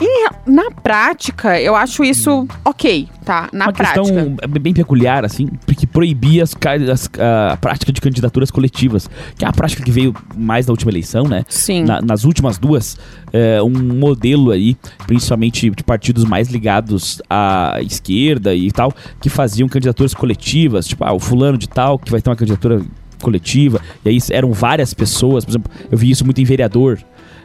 E 0.00 0.28
na 0.46 0.70
prática, 0.70 1.60
eu 1.60 1.76
acho 1.76 2.02
isso 2.02 2.46
ok, 2.64 3.08
tá? 3.24 3.48
Na 3.52 3.66
uma 3.66 3.72
prática. 3.72 4.00
questão 4.00 4.36
bem 4.60 4.72
peculiar, 4.72 5.24
assim, 5.24 5.46
porque 5.66 5.86
proibia 6.00 6.42
as, 6.42 6.56
as- 6.90 7.10
a 7.52 7.56
prática 7.58 7.92
de 7.92 8.00
candidaturas 8.00 8.50
coletivas, 8.50 9.08
que 9.36 9.44
é 9.44 9.48
a 9.48 9.52
prática 9.52 9.82
que 9.82 9.90
veio 9.90 10.14
mais 10.34 10.66
na 10.66 10.72
última 10.72 10.90
eleição, 10.90 11.24
né? 11.24 11.44
Sim. 11.46 11.84
Na- 11.84 12.00
nas 12.00 12.24
últimas 12.24 12.56
duas, 12.56 12.96
é, 13.34 13.62
um 13.62 13.68
modelo 13.98 14.50
aí, 14.50 14.76
principalmente 15.06 15.68
de 15.68 15.84
partidos 15.84 16.24
mais 16.24 16.48
ligados 16.48 17.20
à 17.28 17.76
esquerda 17.82 18.54
e 18.54 18.70
tal, 18.72 18.94
que 19.20 19.28
faziam 19.28 19.68
candidaturas 19.68 20.14
coletivas, 20.14 20.86
tipo, 20.86 21.04
ah, 21.04 21.12
o 21.12 21.20
fulano 21.20 21.58
de 21.58 21.68
tal, 21.68 21.98
que 21.98 22.10
vai 22.10 22.22
ter 22.22 22.30
uma 22.30 22.36
candidatura 22.36 22.80
coletiva, 23.20 23.78
e 24.02 24.08
aí 24.08 24.18
eram 24.30 24.50
várias 24.50 24.94
pessoas, 24.94 25.44
por 25.44 25.50
exemplo, 25.50 25.70
eu 25.92 25.98
vi 25.98 26.10
isso 26.10 26.24
muito 26.24 26.40
em 26.40 26.44
vereador. 26.44 26.98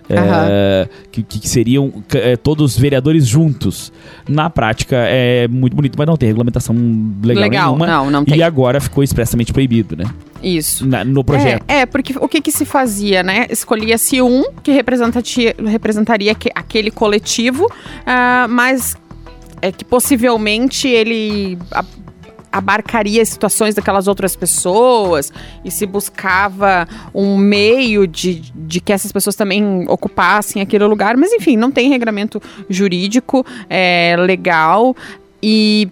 É, 0.10 0.88
que, 1.12 1.24
que 1.24 1.48
seriam 1.50 1.92
é, 2.14 2.36
todos 2.36 2.78
vereadores 2.78 3.26
juntos. 3.28 3.92
Na 4.28 4.50
prática 4.50 4.96
é 4.98 5.48
muito 5.48 5.76
bonito, 5.76 5.96
mas 5.98 6.08
não 6.08 6.16
tem 6.18 6.28
regulamentação 6.28 6.76
legal, 7.24 7.44
Legal, 7.44 7.66
nenhuma. 7.78 7.88
não, 7.88 8.12
não 8.12 8.26
tem. 8.26 8.38
E 8.38 8.44
agora 8.44 8.80
ficou 8.80 9.04
expressamente 9.04 9.52
proibido, 9.52 9.96
né? 9.96 10.06
Isso. 10.44 10.86
Na- 10.86 11.04
no 11.04 11.24
projeto. 11.24 11.64
É, 11.68 11.80
é, 11.82 11.86
porque 11.86 12.14
o 12.20 12.28
que, 12.28 12.40
que 12.42 12.52
se 12.52 12.66
fazia, 12.66 13.24
né? 13.24 13.48
Escolhia-se 13.50 14.22
um 14.22 14.44
que 14.62 14.72
representaria 14.72 16.36
que- 16.36 16.52
aquele 16.54 16.92
coletivo, 16.92 17.68
ah, 18.06 18.46
mas 18.50 18.96
é 19.62 19.72
que 19.72 19.84
possivelmente 19.84 20.88
ele 20.88 21.58
a- 21.72 21.84
abarcaria 22.58 23.22
as 23.22 23.30
situações 23.30 23.76
daquelas 23.76 24.08
outras 24.08 24.34
pessoas 24.34 25.32
e 25.64 25.70
se 25.70 25.86
buscava 25.86 26.88
um 27.14 27.38
meio 27.38 28.08
de, 28.08 28.36
de 28.56 28.80
que 28.80 28.94
essas 28.94 29.12
pessoas 29.12 29.36
também 29.36 29.86
ocupassem 29.90 30.62
aquele 30.62 30.86
lugar. 30.86 31.18
Mas 31.18 31.34
enfim, 31.34 31.58
não 31.58 31.70
tem 31.70 31.90
regramento 31.90 32.42
jurídico 32.70 33.46
é, 33.70 34.16
legal 34.18 34.96
e 35.44 35.90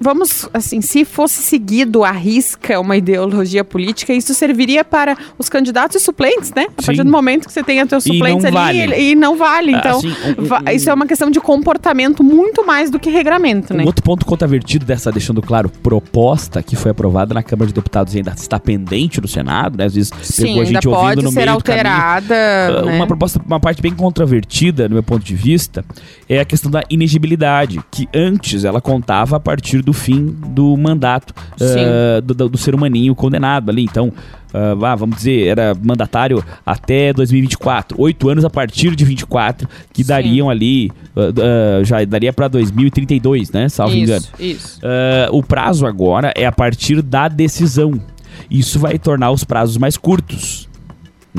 vamos, 0.00 0.48
assim, 0.52 0.80
se 0.80 1.04
fosse 1.04 1.42
seguido 1.42 2.04
à 2.04 2.10
risca 2.10 2.80
uma 2.80 2.96
ideologia 2.96 3.64
política, 3.64 4.12
isso 4.12 4.34
serviria 4.34 4.84
para 4.84 5.16
os 5.38 5.48
candidatos 5.48 5.96
e 5.96 6.00
suplentes, 6.04 6.52
né? 6.54 6.66
A 6.76 6.80
Sim. 6.82 6.86
partir 6.86 7.04
do 7.04 7.10
momento 7.10 7.46
que 7.46 7.52
você 7.52 7.62
tenha 7.62 7.86
teus 7.86 8.04
suplentes 8.04 8.44
ali 8.44 8.54
vale. 8.54 8.94
e, 8.96 9.10
e 9.12 9.14
não 9.14 9.36
vale. 9.36 9.72
Então, 9.72 9.98
Assim, 9.98 10.08
um- 10.08 10.70
um- 10.70 10.70
isso 10.74 10.90
é 10.90 10.94
uma 10.94 11.06
questão 11.06 11.30
de 11.30 11.40
comportamento 11.40 12.22
muito 12.24 12.66
mais 12.66 12.90
do 12.90 12.98
que 12.98 13.10
regramento, 13.10 13.72
né? 13.74 13.82
Um 13.82 13.86
outro 13.86 14.02
ponto 14.02 14.24
contravertido 14.26 14.84
dessa, 14.84 15.10
deixando 15.12 15.40
claro, 15.42 15.68
proposta 15.68 16.62
que 16.62 16.76
foi 16.76 16.90
aprovada 16.90 17.34
na 17.34 17.42
Câmara 17.42 17.66
de 17.68 17.74
Deputados 17.74 18.14
e 18.14 18.18
ainda 18.18 18.32
está 18.36 18.58
pendente 18.58 19.20
no 19.20 19.28
Senado, 19.28 19.76
né? 19.78 19.84
Às 19.86 19.94
vezes 19.94 20.10
Sim, 20.22 20.42
pegou 20.42 20.60
a 20.60 20.64
ainda 20.64 20.74
gente 20.74 20.88
ouvindo 20.88 21.04
pode 21.04 21.22
no 21.24 21.30
ser 21.32 21.36
meio 21.44 21.56
do 21.56 21.62
caminho. 21.64 21.86
alterada. 21.86 22.34
Uh, 22.82 22.86
né? 22.86 22.96
Uma 22.96 23.06
proposta, 23.06 23.40
uma 23.44 23.60
parte 23.60 23.80
bem 23.82 23.94
controvertida, 23.94 24.88
no 24.88 24.94
meu 24.94 25.02
ponto 25.02 25.24
de 25.24 25.34
vista, 25.34 25.84
é 26.28 26.40
a 26.40 26.44
questão 26.44 26.70
da 26.70 26.82
inegibilidade, 26.90 27.80
que 27.90 28.06
antes 28.14 28.64
ela 28.64 28.80
contava 28.80 29.36
a 29.36 29.40
partir 29.40 29.80
do 29.82 29.92
fim 29.92 30.26
do 30.48 30.76
mandato 30.76 31.32
uh, 31.60 32.20
do, 32.20 32.48
do- 32.48 32.58
ser 32.58 32.74
humaninho 32.74 33.14
condenado 33.14 33.70
ali. 33.70 33.82
Então, 33.82 34.08
uh, 34.52 34.84
ah, 34.84 34.94
vamos 34.94 35.16
dizer, 35.16 35.46
era 35.46 35.74
mandatário 35.82 36.44
até 36.66 37.12
2024, 37.14 38.00
oito 38.00 38.28
anos 38.28 38.44
a 38.44 38.50
partir 38.50 38.94
de 38.94 39.04
24, 39.04 39.66
que 39.92 40.02
Sim. 40.02 40.08
dariam 40.08 40.50
ali, 40.50 40.90
uh, 41.16 41.80
uh, 41.80 41.84
já 41.84 42.04
daria 42.04 42.32
para 42.32 42.48
2032, 42.48 43.50
né? 43.50 43.68
Salvo 43.68 43.96
engano. 43.96 44.24
Isso, 44.38 44.42
isso. 44.42 44.80
Uh, 44.80 45.36
o 45.36 45.42
prazo 45.42 45.86
agora 45.86 46.32
é 46.36 46.44
a 46.44 46.52
partir 46.52 47.00
da 47.00 47.28
decisão. 47.28 47.98
Isso 48.50 48.78
vai 48.78 48.98
tornar 48.98 49.30
os 49.30 49.44
prazos 49.44 49.76
mais 49.76 49.96
curtos. 49.96 50.67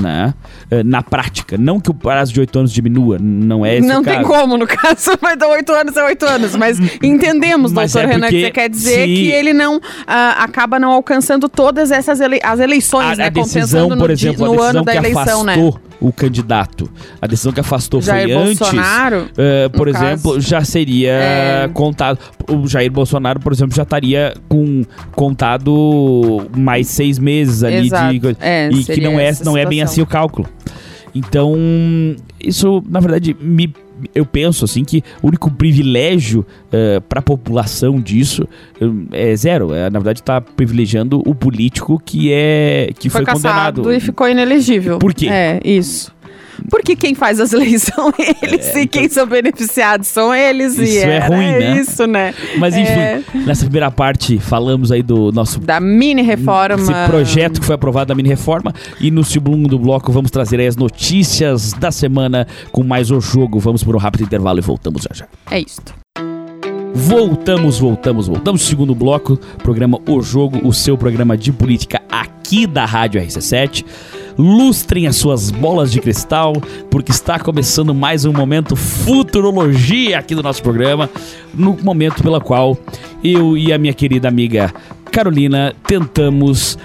Né? 0.01 0.33
Uh, 0.71 0.83
na 0.83 1.01
prática, 1.03 1.57
não 1.57 1.79
que 1.79 1.89
o 1.89 1.93
prazo 1.93 2.33
de 2.33 2.39
oito 2.39 2.57
anos 2.57 2.71
diminua, 2.71 3.17
não 3.19 3.65
é 3.65 3.77
esse 3.77 3.87
não 3.87 4.03
tem 4.03 4.21
como, 4.23 4.57
no 4.57 4.65
caso, 4.65 5.17
vai 5.21 5.35
dar 5.35 5.47
oito 5.49 5.71
anos, 5.71 5.95
é 5.97 6.03
oito 6.05 6.25
anos. 6.25 6.55
Mas 6.55 6.79
entendemos, 7.03 7.71
Mas 7.71 7.93
doutor 7.93 8.09
é 8.09 8.13
Renan, 8.13 8.27
que 8.29 8.41
você 8.41 8.51
quer 8.51 8.69
dizer 8.69 9.05
se- 9.05 9.05
que 9.05 9.31
ele 9.31 9.53
não 9.53 9.79
ah, 10.07 10.43
acaba 10.43 10.79
não 10.79 10.91
alcançando 10.91 11.49
todas 11.49 11.91
essas 11.91 12.19
ele 12.21 12.39
as 12.43 12.59
eleições, 12.59 13.13
A, 13.13 13.15
né? 13.15 13.25
a 13.25 13.29
decisão, 13.29 13.89
por 13.97 14.09
exemplo, 14.09 14.45
no 14.45 14.53
a 14.53 14.55
decisão 14.55 14.63
ano 14.63 14.83
da 14.85 14.91
que 14.93 14.97
eleição, 14.97 15.43
né? 15.43 15.55
O 16.01 16.13
candidato. 16.13 16.89
A 17.21 17.27
decisão 17.27 17.51
que 17.51 17.59
afastou 17.59 18.01
Jair 18.01 18.27
foi 18.33 18.37
antes. 18.37 18.59
Bolsonaro, 18.59 19.27
Uh, 19.31 19.69
por 19.71 19.87
exemplo, 19.87 20.33
caso. 20.35 20.41
já 20.41 20.63
seria 20.63 21.11
É. 21.11 21.69
contado. 21.73 22.17
O 22.49 22.65
Jair 22.67 22.91
Bolsonaro, 22.91 23.39
por 23.39 23.51
exemplo, 23.51 23.75
já 23.75 23.83
estaria 23.83 24.33
com 24.47 24.83
contado 25.13 26.47
mais 26.55 26.87
seis 26.87 27.19
meses 27.19 27.63
ali 27.63 27.87
Exato. 27.87 28.19
de. 28.19 28.37
É, 28.39 28.69
e 28.71 28.83
que 28.83 29.01
não 29.01 29.19
é, 29.19 29.31
não 29.43 29.57
é 29.57 29.65
bem 29.65 29.81
assim 29.81 30.01
o 30.01 30.05
cálculo. 30.05 30.47
Então, 31.13 31.55
isso, 32.39 32.83
na 32.87 32.99
verdade, 32.99 33.35
me, 33.39 33.73
eu 34.13 34.25
penso 34.25 34.65
assim 34.65 34.83
que 34.83 35.03
o 35.21 35.27
único 35.27 35.49
privilégio 35.51 36.45
para 37.07 37.19
a 37.19 37.23
população 37.23 37.99
disso 37.99 38.47
é 39.11 39.35
zero. 39.35 39.73
É, 39.73 39.89
na 39.89 39.99
verdade, 39.99 40.19
está 40.19 40.39
privilegiando 40.39 41.21
o 41.25 41.33
político 41.33 42.01
que 42.03 42.31
é 42.31 42.91
que 42.97 43.09
foi, 43.09 43.25
foi 43.25 43.33
condenado. 43.33 43.91
e 43.91 43.99
ficou 43.99 44.27
inelegível. 44.27 44.99
Por 44.99 45.13
quê? 45.13 45.27
É, 45.29 45.59
isso. 45.63 46.13
Porque 46.69 46.95
quem 46.95 47.13
faz 47.15 47.39
as 47.39 47.51
leis 47.51 47.83
são 47.93 48.11
eles 48.41 48.75
e 48.75 48.87
quem 48.87 49.07
são 49.09 49.25
beneficiados 49.27 50.07
são 50.07 50.33
eles. 50.33 50.77
e 50.77 50.81
É, 50.81 50.83
Isso 50.85 50.97
é 51.05 51.15
era 51.15 51.27
ruim, 51.27 51.51
né? 51.51 51.79
Isso, 51.81 52.07
né? 52.07 52.33
Mas 52.57 52.75
enfim, 52.75 52.91
É. 52.91 53.21
nessa 53.45 53.63
primeira 53.65 53.91
parte 53.91 54.37
falamos 54.39 54.91
aí 54.91 55.01
do 55.03 55.31
nosso 55.31 55.59
Da 55.59 55.79
mini 55.79 56.21
reforma. 56.21 56.75
esse 56.75 56.93
projeto 57.07 57.59
que 57.59 57.65
foi 57.65 57.75
aprovado 57.75 58.07
da 58.09 58.15
mini 58.15 58.29
reforma 58.29 58.73
e 58.99 59.09
no 59.11 59.23
segundo 59.23 59.77
bloco 59.79 60.11
vamos 60.11 60.31
trazer 60.31 60.59
aí 60.59 60.67
as 60.67 60.75
notícias 60.75 61.73
da 61.73 61.91
semana 61.91 62.47
com 62.71 62.83
mais 62.83 63.11
o 63.11 63.19
jogo. 63.19 63.59
Vamos 63.59 63.83
por 63.83 63.95
um 63.95 63.99
rápido 63.99 64.23
intervalo 64.23 64.59
e 64.59 64.61
voltamos 64.61 65.03
já 65.03 65.09
já. 65.13 65.25
É 65.51 65.59
isto. 65.59 65.93
Voltamos, 66.93 67.79
voltamos, 67.79 68.27
voltamos. 68.27 68.61
Segundo 68.63 68.93
bloco, 68.95 69.37
programa 69.61 69.99
O 70.07 70.21
Jogo, 70.21 70.59
o 70.67 70.73
seu 70.73 70.97
programa 70.97 71.37
de 71.37 71.51
política 71.51 72.01
aqui 72.11 72.65
da 72.65 72.83
Rádio 72.85 73.21
RC7. 73.21 73.85
Lustrem 74.39 75.05
as 75.05 75.17
suas 75.17 75.51
bolas 75.51 75.91
de 75.91 75.99
cristal, 75.99 76.53
porque 76.89 77.11
está 77.11 77.37
começando 77.37 77.93
mais 77.93 78.23
um 78.23 78.31
momento 78.31 78.73
futurologia 78.73 80.17
aqui 80.17 80.33
do 80.33 80.41
nosso 80.41 80.63
programa, 80.63 81.09
no 81.53 81.73
momento 81.83 82.23
pela 82.23 82.39
qual 82.39 82.77
eu 83.21 83.57
e 83.57 83.73
a 83.73 83.77
minha 83.77 83.93
querida 83.93 84.29
amiga 84.29 84.73
Carolina 85.11 85.75
tentamos 85.85 86.77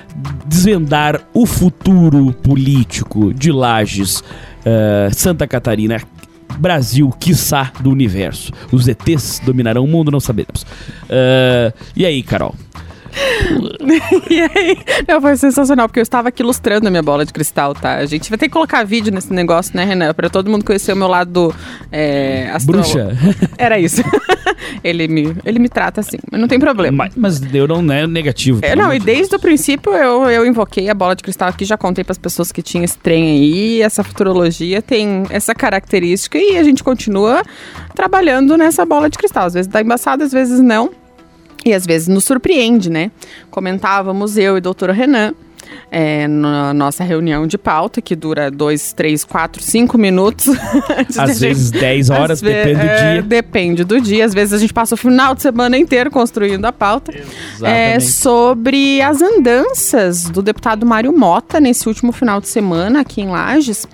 desvendar 0.45 1.21
o 1.33 1.47
futuro 1.47 2.33
político 2.33 3.33
de 3.33 3.53
Lages, 3.53 4.25
eh, 4.64 5.11
Santa 5.12 5.47
Catarina, 5.47 6.03
Brasil, 6.59 7.09
quiçá 7.21 7.71
do 7.81 7.88
universo. 7.88 8.51
Os 8.73 8.88
ETs 8.88 9.40
dominarão 9.45 9.85
o 9.85 9.88
mundo, 9.88 10.11
não 10.11 10.19
sabemos. 10.19 10.67
Eh, 11.09 11.73
e 11.95 12.05
aí, 12.05 12.21
Carol? 12.21 12.57
E 14.31 14.40
aí, 14.40 14.79
não, 15.07 15.20
foi 15.20 15.37
sensacional, 15.37 15.88
porque 15.88 16.00
eu 16.00 16.03
estava 16.03 16.29
aqui 16.29 16.42
ilustrando 16.42 16.88
a 16.88 16.90
minha 16.90 17.03
bola 17.03 17.24
de 17.24 17.33
cristal, 17.33 17.74
tá? 17.74 17.96
A 17.96 18.07
gente 18.07 18.29
vai 18.29 18.38
ter 18.38 18.46
que 18.46 18.53
colocar 18.53 18.83
vídeo 18.85 19.12
nesse 19.12 19.33
negócio, 19.33 19.77
né, 19.77 19.85
Renan? 19.85 20.12
Pra 20.14 20.29
todo 20.29 20.50
mundo 20.50 20.64
conhecer 20.64 20.92
o 20.92 20.96
meu 20.96 21.09
lado 21.09 21.55
é. 21.92 22.50
Bruxa. 22.64 23.16
Era 23.59 23.79
isso. 23.79 24.03
ele, 24.83 25.07
me, 25.09 25.37
ele 25.44 25.59
me 25.59 25.68
trata 25.68 26.00
assim, 26.00 26.16
mas 26.31 26.40
não 26.40 26.48
tem 26.48 26.59
problema. 26.59 26.96
mas, 26.96 27.14
mas 27.40 27.55
eu 27.55 27.68
não 27.68 27.92
é 27.92 28.07
negativo. 28.07 28.61
É, 28.62 28.74
não, 28.74 28.92
e 28.92 28.98
de 28.98 29.05
desde 29.05 29.31
Deus. 29.31 29.35
o 29.35 29.38
princípio 29.38 29.92
eu, 29.92 30.24
eu 30.31 30.46
invoquei 30.46 30.88
a 30.88 30.94
bola 30.94 31.14
de 31.14 31.22
cristal 31.22 31.48
aqui, 31.48 31.64
já 31.64 31.77
contei 31.77 32.05
pras 32.05 32.18
pessoas 32.18 32.50
que 32.50 32.62
tinha 32.62 32.85
esse 32.85 32.98
trem 32.98 33.24
aí, 33.24 33.83
essa 33.83 34.03
futurologia 34.03 34.81
tem 34.83 35.24
essa 35.31 35.55
característica 35.55 36.38
e 36.38 36.57
a 36.57 36.64
gente 36.64 36.83
continua 36.83 37.42
trabalhando 37.94 38.57
nessa 38.57 38.85
bola 38.85 39.09
de 39.09 39.18
cristal. 39.18 39.46
Às 39.46 39.55
vezes 39.55 39.70
dá 39.70 39.81
embaçado, 39.81 40.24
às 40.24 40.33
vezes 40.33 40.61
não. 40.61 41.04
E 41.64 41.72
às 41.72 41.87
vezes 41.87 42.09
nos 42.09 42.24
surpreende, 42.24 42.90
né? 42.90 43.11
Comentávamos 43.50 44.37
eu 44.37 44.57
e 44.57 44.61
doutor 44.61 44.90
Renan 44.90 45.35
é, 45.90 46.27
na 46.27 46.74
nossa 46.74 47.05
reunião 47.05 47.46
de 47.46 47.57
pauta, 47.57 48.00
que 48.00 48.14
dura 48.16 48.50
dois, 48.50 48.92
três, 48.92 49.24
quatro, 49.24 49.62
cinco 49.62 49.96
minutos. 49.96 50.48
Às 51.16 51.40
vezes 51.40 51.70
10 51.70 52.11
horas, 52.11 52.40
ve- 52.40 52.53
depende 52.53 52.81
do 52.81 52.87
é, 52.87 53.12
dia. 53.12 53.22
Depende 53.22 53.85
do 53.85 54.00
dia. 54.00 54.24
Às 54.24 54.35
vezes 54.35 54.53
a 54.55 54.59
gente 54.59 54.72
passa 54.72 54.94
o 54.94 54.98
final 54.98 55.35
de 55.35 55.42
semana 55.42 55.77
inteiro 55.79 56.11
construindo 56.11 56.64
a 56.64 56.72
pauta. 56.72 57.12
É, 57.62 57.94
Exatamente. 57.96 58.12
sobre 58.12 59.00
as 59.03 59.22
andanças 59.22 60.24
do 60.24 60.42
deputado 60.42 60.85
Mário 60.85 61.16
Mota 61.16 61.61
nesse 61.61 61.88
último 61.88 62.12
final 62.12 62.40
de 62.40 62.48
semana 62.48 63.00
aqui 63.00 63.20
em 63.20 63.29
Lages. 63.29 63.87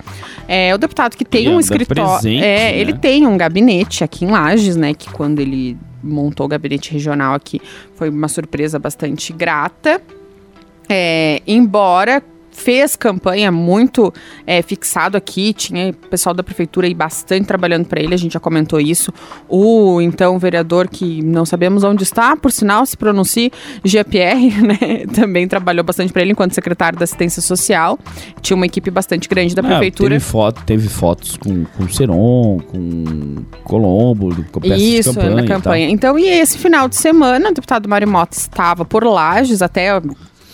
É 0.47 0.73
o 0.73 0.77
deputado 0.77 1.15
que 1.15 1.23
tem 1.23 1.45
Ele 1.45 1.55
um 1.55 1.59
escritório. 1.59 2.19
presente, 2.19 2.43
é, 2.43 2.71
né? 2.71 2.77
ele 2.79 2.93
tem 2.93 3.27
um 3.27 3.37
gabinete 3.37 4.03
aqui 4.03 4.25
em 4.25 4.31
Lages, 4.31 4.75
né? 4.75 4.93
Que 4.93 5.09
quando 5.09 5.39
ele 5.39 5.77
montou 6.03 6.45
o 6.45 6.49
gabinete 6.49 6.91
regional 6.91 7.33
aqui 7.33 7.61
foi 7.95 8.09
uma 8.09 8.27
surpresa 8.27 8.79
bastante 8.79 9.31
grata. 9.33 10.01
É, 10.89 11.41
embora 11.47 12.21
fez 12.51 12.95
campanha 12.95 13.51
muito 13.51 14.13
é, 14.45 14.61
fixado 14.61 15.17
aqui, 15.17 15.53
tinha 15.53 15.93
pessoal 16.09 16.35
da 16.35 16.43
prefeitura 16.43 16.87
aí 16.87 16.93
bastante 16.93 17.45
trabalhando 17.45 17.85
para 17.85 18.01
ele, 18.01 18.13
a 18.13 18.17
gente 18.17 18.33
já 18.33 18.39
comentou 18.39 18.79
isso. 18.79 19.11
O 19.49 19.99
então 20.01 20.37
vereador 20.37 20.87
que 20.87 21.21
não 21.23 21.45
sabemos 21.45 21.83
onde 21.83 22.03
está, 22.03 22.35
por 22.35 22.51
sinal, 22.51 22.85
se 22.85 22.95
pronuncie, 22.97 23.51
GPR, 23.83 24.49
né, 24.61 25.05
também 25.13 25.47
trabalhou 25.47 25.83
bastante 25.83 26.11
para 26.13 26.21
ele 26.21 26.31
enquanto 26.31 26.53
secretário 26.53 26.97
da 26.97 27.03
Assistência 27.03 27.41
Social. 27.41 27.97
Tinha 28.41 28.55
uma 28.55 28.65
equipe 28.65 28.91
bastante 28.91 29.27
grande 29.27 29.55
da 29.55 29.61
Ah, 29.61 29.65
prefeitura. 29.65 30.09
teve, 30.09 30.19
foto, 30.23 30.63
teve 30.65 30.87
fotos 30.89 31.37
com, 31.37 31.65
com 31.65 31.87
Seron, 31.89 32.59
com 32.67 33.35
Colombo, 33.63 34.35
com 34.51 34.59
peças 34.59 34.81
Isso, 34.81 35.09
de 35.11 35.15
campanha. 35.15 35.35
na 35.35 35.43
e 35.43 35.47
campanha. 35.47 35.89
Então, 35.89 36.17
e 36.19 36.27
esse 36.27 36.57
final 36.57 36.87
de 36.87 36.95
semana, 36.95 37.49
o 37.49 37.53
deputado 37.53 37.87
Mário 37.87 38.07
Mota 38.07 38.37
estava 38.37 38.83
por 38.85 39.03
Lages, 39.03 39.61
até 39.61 39.99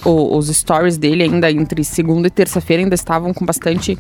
o- 0.06 0.38
os 0.38 0.48
stories 0.48 0.98
dele 0.98 1.24
ainda 1.24 1.52
entre 1.52 1.84
segunda 1.84 2.28
e 2.28 2.32
terça-feira 2.32 2.84
ainda 2.84 2.96
estavam 2.96 3.34
com 3.34 3.46
bastante 3.46 3.98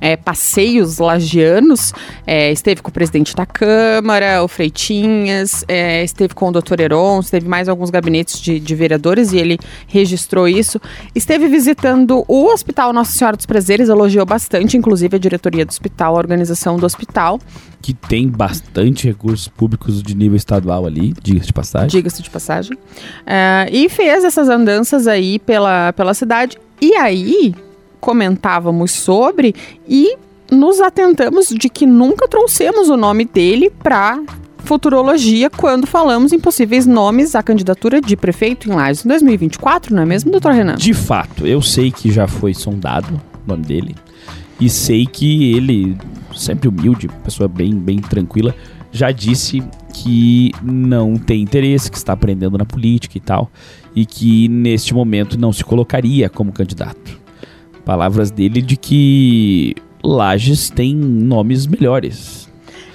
é, 0.00 0.16
passeios 0.16 0.98
lagianos. 0.98 1.92
É, 2.26 2.50
esteve 2.52 2.82
com 2.82 2.90
o 2.90 2.92
presidente 2.92 3.34
da 3.34 3.46
Câmara, 3.46 4.42
o 4.42 4.48
Freitinhas, 4.48 5.64
é, 5.68 6.02
esteve 6.04 6.34
com 6.34 6.48
o 6.48 6.52
doutor 6.52 6.80
Heron, 6.80 7.20
esteve 7.20 7.48
mais 7.48 7.68
alguns 7.68 7.90
gabinetes 7.90 8.40
de, 8.40 8.60
de 8.60 8.74
vereadores 8.74 9.32
e 9.32 9.38
ele 9.38 9.58
registrou 9.86 10.48
isso. 10.48 10.80
Esteve 11.14 11.48
visitando 11.48 12.24
o 12.28 12.46
Hospital 12.46 12.92
Nossa 12.92 13.12
Senhora 13.12 13.36
dos 13.36 13.46
Prazeres, 13.46 13.88
elogiou 13.88 14.26
bastante, 14.26 14.76
inclusive 14.76 15.16
a 15.16 15.18
diretoria 15.18 15.64
do 15.64 15.70
hospital, 15.70 16.14
a 16.14 16.18
organização 16.18 16.76
do 16.76 16.86
hospital. 16.86 17.38
Que 17.80 17.94
tem 17.94 18.28
bastante 18.28 19.06
recursos 19.06 19.48
públicos 19.48 20.02
de 20.02 20.14
nível 20.14 20.36
estadual 20.36 20.84
ali, 20.84 21.14
diga-se 21.22 21.46
de 21.46 21.52
passagem. 21.52 21.88
diga-se 21.88 22.22
de 22.22 22.30
passagem. 22.30 22.76
É, 23.26 23.68
e 23.70 23.88
fez 23.88 24.24
essas 24.24 24.48
andanças 24.48 25.06
aí 25.06 25.38
pela, 25.38 25.92
pela 25.92 26.12
cidade. 26.12 26.58
E 26.80 26.94
aí, 26.94 27.54
comentávamos 28.00 28.92
sobre 28.92 29.54
e 29.88 30.16
nos 30.50 30.80
atentamos 30.80 31.48
de 31.48 31.68
que 31.68 31.86
nunca 31.86 32.26
trouxemos 32.26 32.88
o 32.88 32.96
nome 32.96 33.24
dele 33.24 33.70
para 33.70 34.20
futurologia 34.64 35.48
quando 35.48 35.86
falamos 35.86 36.32
em 36.32 36.38
possíveis 36.38 36.86
nomes 36.86 37.34
à 37.34 37.42
candidatura 37.42 38.00
de 38.00 38.16
prefeito 38.16 38.68
em 38.68 38.74
Lages 38.74 39.04
em 39.04 39.08
2024, 39.08 39.94
não 39.94 40.02
é 40.02 40.06
mesmo, 40.06 40.30
doutor 40.30 40.52
Renan? 40.52 40.74
De 40.74 40.92
fato, 40.92 41.46
eu 41.46 41.62
sei 41.62 41.90
que 41.90 42.10
já 42.10 42.26
foi 42.26 42.52
sondado 42.52 43.20
o 43.46 43.48
nome 43.48 43.64
dele. 43.64 43.94
E 44.60 44.68
sei 44.68 45.06
que 45.06 45.54
ele, 45.54 45.96
sempre 46.36 46.68
humilde, 46.68 47.08
pessoa 47.24 47.48
bem, 47.48 47.74
bem 47.74 47.98
tranquila, 47.98 48.54
já 48.90 49.10
disse 49.10 49.62
que 49.94 50.52
não 50.62 51.16
tem 51.16 51.42
interesse, 51.42 51.90
que 51.90 51.96
está 51.96 52.12
aprendendo 52.12 52.58
na 52.58 52.64
política 52.64 53.16
e 53.16 53.20
tal. 53.20 53.50
E 53.94 54.04
que 54.04 54.48
neste 54.48 54.92
momento 54.92 55.38
não 55.38 55.52
se 55.52 55.64
colocaria 55.64 56.28
como 56.28 56.52
candidato. 56.52 57.17
Palavras 57.88 58.30
dele 58.30 58.60
de 58.60 58.76
que 58.76 59.74
Lages 60.04 60.68
tem 60.68 60.94
nomes 60.94 61.66
melhores. 61.66 62.46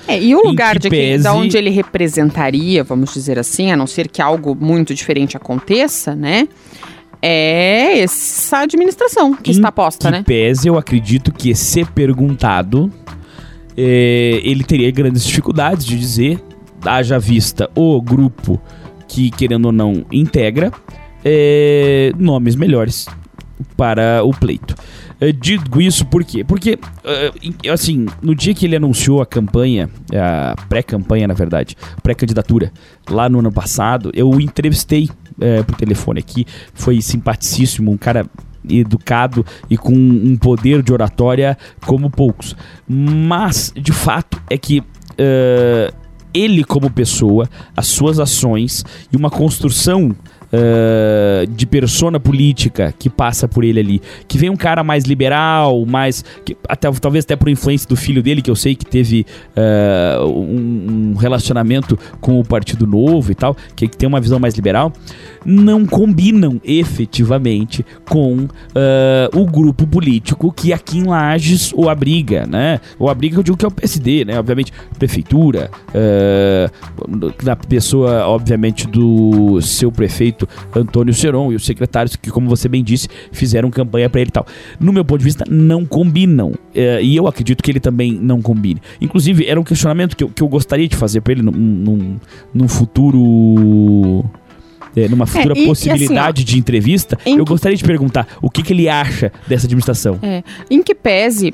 É, 0.07 0.21
e 0.21 0.35
o 0.35 0.43
lugar 0.45 0.73
que 0.73 0.81
de 0.81 0.89
que, 0.91 0.95
pese- 0.95 1.27
onde 1.29 1.57
ele 1.57 1.71
representaria, 1.71 2.83
vamos 2.83 3.11
dizer 3.11 3.39
assim, 3.39 3.71
a 3.71 3.75
não 3.75 3.87
ser 3.87 4.07
que 4.07 4.21
algo 4.21 4.53
muito 4.53 4.93
diferente 4.93 5.35
aconteça, 5.35 6.13
né? 6.15 6.47
É 7.19 8.01
essa 8.01 8.59
administração 8.59 9.33
que 9.33 9.49
Em 9.49 9.55
está 9.55 9.71
posta, 9.71 10.11
que 10.11 10.17
né? 10.19 10.23
pese, 10.23 10.67
eu 10.67 10.77
acredito 10.77 11.31
que 11.33 11.55
se 11.55 11.83
perguntado, 11.85 12.91
é, 13.75 14.41
ele 14.43 14.63
teria 14.63 14.91
grandes 14.91 15.25
dificuldades 15.25 15.87
de 15.87 15.97
dizer, 15.97 16.39
haja 16.85 17.17
vista 17.17 17.67
o 17.73 17.99
grupo 17.99 18.61
que, 19.07 19.31
querendo 19.31 19.65
ou 19.65 19.71
não, 19.71 20.05
integra, 20.11 20.71
é, 21.25 22.11
nomes 22.15 22.55
melhores 22.55 23.07
para 23.75 24.23
o 24.23 24.31
pleito. 24.31 24.75
É, 25.19 25.31
digo 25.31 25.79
isso 25.81 26.05
por 26.05 26.23
quê? 26.23 26.43
Porque, 26.43 26.77
em- 27.41 27.69
assim, 27.69 28.05
no 28.21 28.35
dia 28.35 28.53
que 28.53 28.65
ele 28.65 28.75
anunciou 28.75 29.21
a 29.21 29.25
campanha, 29.25 29.89
a 30.13 30.55
pré-campanha, 30.67 31.27
na 31.27 31.33
verdade, 31.33 31.77
pré-candidatura, 32.01 32.71
lá 33.09 33.29
no 33.29 33.39
ano 33.39 33.51
passado, 33.51 34.11
eu 34.13 34.29
o 34.29 34.41
entrevistei 34.41 35.09
é, 35.39 35.63
por 35.63 35.75
telefone 35.75 36.19
aqui, 36.19 36.45
foi 36.73 37.01
simpaticíssimo, 37.01 37.91
um 37.91 37.97
cara 37.97 38.25
educado 38.69 39.45
e 39.69 39.77
com 39.77 39.93
um 39.93 40.37
poder 40.37 40.81
de 40.81 40.93
oratória 40.93 41.57
como 41.85 42.09
poucos. 42.09 42.55
Mas, 42.87 43.73
de 43.75 43.91
fato, 43.91 44.41
é 44.49 44.57
que 44.57 44.81
é, 45.17 45.93
ele 46.33 46.63
como 46.63 46.89
pessoa, 46.89 47.47
as 47.75 47.87
suas 47.87 48.19
ações 48.19 48.83
e 49.11 49.15
uma 49.17 49.29
construção 49.29 50.15
uh, 50.53 51.47
de 51.47 51.65
persona 51.65 52.19
política 52.19 52.93
que 52.97 53.09
passa 53.09 53.47
por 53.47 53.63
ele 53.63 53.79
ali. 53.79 54.01
Que 54.27 54.37
vem 54.37 54.49
um 54.49 54.55
cara 54.55 54.83
mais 54.83 55.03
liberal, 55.05 55.83
mais. 55.85 56.23
Que, 56.45 56.55
até, 56.69 56.91
talvez 56.91 57.25
até 57.25 57.35
por 57.35 57.49
influência 57.49 57.87
do 57.89 57.95
filho 57.95 58.21
dele, 58.21 58.41
que 58.41 58.51
eu 58.51 58.55
sei 58.55 58.75
que 58.75 58.85
teve 58.85 59.25
uh, 59.57 60.25
um, 60.25 61.11
um, 61.11 61.15
relacionamento 61.15 61.97
com 62.21 62.39
o 62.39 62.45
Partido 62.45 62.85
Novo 62.85 63.31
e 63.31 63.35
tal, 63.35 63.57
que, 63.75 63.87
que 63.87 63.97
tem 63.97 64.07
uma 64.07 64.21
visão 64.21 64.39
mais 64.39 64.53
liberal, 64.53 64.93
não 65.43 65.85
combinam 65.85 66.61
efetivamente 66.63 67.85
com 68.07 68.43
uh, 68.43 68.49
o 69.33 69.45
grupo 69.45 69.87
político 69.87 70.51
que 70.51 70.71
aqui 70.71 70.99
em 70.99 71.05
Lages 71.05 71.73
o 71.75 71.89
abriga, 71.89 72.45
né? 72.45 72.79
O 72.99 73.09
abriga, 73.09 73.39
eu 73.39 73.43
digo 73.43 73.57
que 73.57 73.65
é 73.65 73.67
o 73.67 73.71
PSD, 73.71 74.25
né? 74.25 74.39
Obviamente, 74.39 74.71
prefeitura, 74.97 75.69
na 77.43 77.55
pessoa, 77.55 78.27
obviamente, 78.27 78.87
do 78.87 79.61
seu 79.61 79.91
prefeito 79.91 80.42
Antônio 80.75 81.13
Seron 81.13 81.51
e 81.51 81.55
os 81.55 81.65
secretários 81.65 82.15
que, 82.15 82.29
como 82.29 82.49
você 82.49 82.67
bem 82.67 82.83
disse, 82.83 83.07
fizeram 83.31 83.69
campanha 83.69 84.09
para 84.09 84.21
ele 84.21 84.29
e 84.29 84.31
tal. 84.31 84.45
No 84.79 84.93
meu 84.93 85.03
ponto 85.05 85.19
de 85.19 85.25
vista, 85.25 85.45
não 85.49 85.85
combinam. 85.85 86.53
É, 86.73 87.01
e 87.01 87.15
eu 87.15 87.27
acredito 87.27 87.63
que 87.63 87.71
ele 87.71 87.79
também 87.79 88.13
não 88.13 88.41
combine. 88.41 88.81
Inclusive, 89.01 89.45
era 89.45 89.59
um 89.59 89.63
questionamento 89.63 90.15
que 90.15 90.23
eu, 90.23 90.29
que 90.29 90.41
eu 90.41 90.47
gostaria 90.47 90.87
de 90.87 90.95
fazer 90.95 91.21
para 91.21 91.33
ele 91.33 91.41
num, 91.41 91.51
num, 91.51 92.15
num 92.53 92.67
futuro. 92.67 94.23
É, 94.95 95.07
numa 95.07 95.25
futura 95.25 95.57
é, 95.57 95.63
e, 95.63 95.65
possibilidade 95.65 96.41
e 96.41 96.43
assim, 96.43 96.51
ó, 96.51 96.53
de 96.53 96.59
entrevista, 96.59 97.17
eu 97.25 97.43
que... 97.43 97.49
gostaria 97.49 97.75
de 97.75 97.83
perguntar 97.83 98.27
o 98.39 98.47
que, 98.47 98.61
que 98.61 98.73
ele 98.73 98.87
acha 98.87 99.31
dessa 99.47 99.65
administração. 99.65 100.19
É, 100.21 100.43
em 100.69 100.83
que 100.83 100.93
pese 100.93 101.51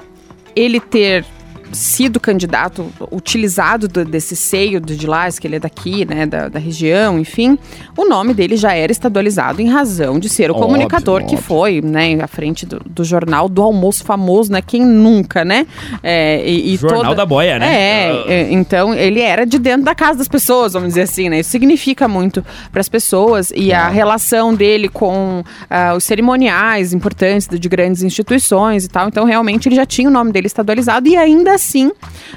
ele 0.54 0.82
ter 0.82 1.24
sido 1.72 2.20
candidato, 2.20 2.92
utilizado 3.12 3.88
do, 3.88 4.06
desse 4.06 4.36
seio 4.36 4.80
do 4.82 4.96
de 4.96 5.08
Lages, 5.08 5.40
que 5.40 5.48
ele 5.48 5.56
é 5.58 5.60
daqui, 5.60 6.06
né, 6.06 6.26
da, 6.26 6.50
da, 6.50 6.60
região, 6.60 7.20
enfim, 7.20 7.58
o 7.98 8.06
nome 8.06 8.34
dele 8.34 8.56
já 8.56 8.74
era 8.74 8.92
estadualizado 8.92 9.62
em 9.62 9.70
razão 9.70 10.20
de 10.20 10.30
ser 10.30 10.50
o 10.50 10.54
óbvio, 10.54 10.68
comunicador 10.68 11.22
óbvio. 11.22 11.38
que 11.38 11.44
foi, 11.44 11.82
né, 11.82 12.22
à 12.22 12.28
frente 12.28 12.66
do, 12.66 12.82
do, 12.86 13.04
jornal 13.04 13.48
do 13.48 13.62
almoço 13.62 14.04
famoso, 14.04 14.52
né, 14.52 14.62
quem 14.62 14.86
nunca, 14.86 15.46
né? 15.46 15.68
É, 16.02 16.44
e, 16.48 16.74
e 16.74 16.78
jornal 16.78 17.04
toda... 17.04 17.16
da 17.16 17.26
boia, 17.26 17.60
né? 17.60 17.68
É, 17.76 18.24
é, 18.28 18.52
então 18.52 18.94
ele 18.94 19.22
era 19.22 19.46
de 19.46 19.60
dentro 19.60 19.84
da 19.84 19.96
casa 19.96 20.20
das 20.20 20.28
pessoas, 20.28 20.74
vamos 20.74 20.90
dizer 20.90 21.02
assim, 21.04 21.30
né? 21.30 21.40
Isso 21.40 21.50
significa 21.50 22.08
muito 22.08 22.44
para 22.72 22.82
as 22.82 22.90
pessoas 22.90 23.52
e 23.56 23.72
a 23.72 23.90
relação 23.90 24.54
dele 24.54 24.90
com 24.90 25.42
uh, 25.42 25.96
os 25.96 26.04
cerimoniais 26.04 26.94
importantes 26.94 27.48
de, 27.48 27.60
de 27.60 27.70
grandes 27.70 28.04
instituições 28.04 28.86
e 28.86 28.90
tal. 28.90 29.08
Então 29.08 29.26
realmente 29.26 29.68
ele 29.68 29.76
já 29.76 29.86
tinha 29.86 30.10
o 30.10 30.12
nome 30.12 30.32
dele 30.32 30.48
estadualizado 30.48 31.08
e 31.08 31.16
ainda 31.16 31.58
assim, 31.60 31.92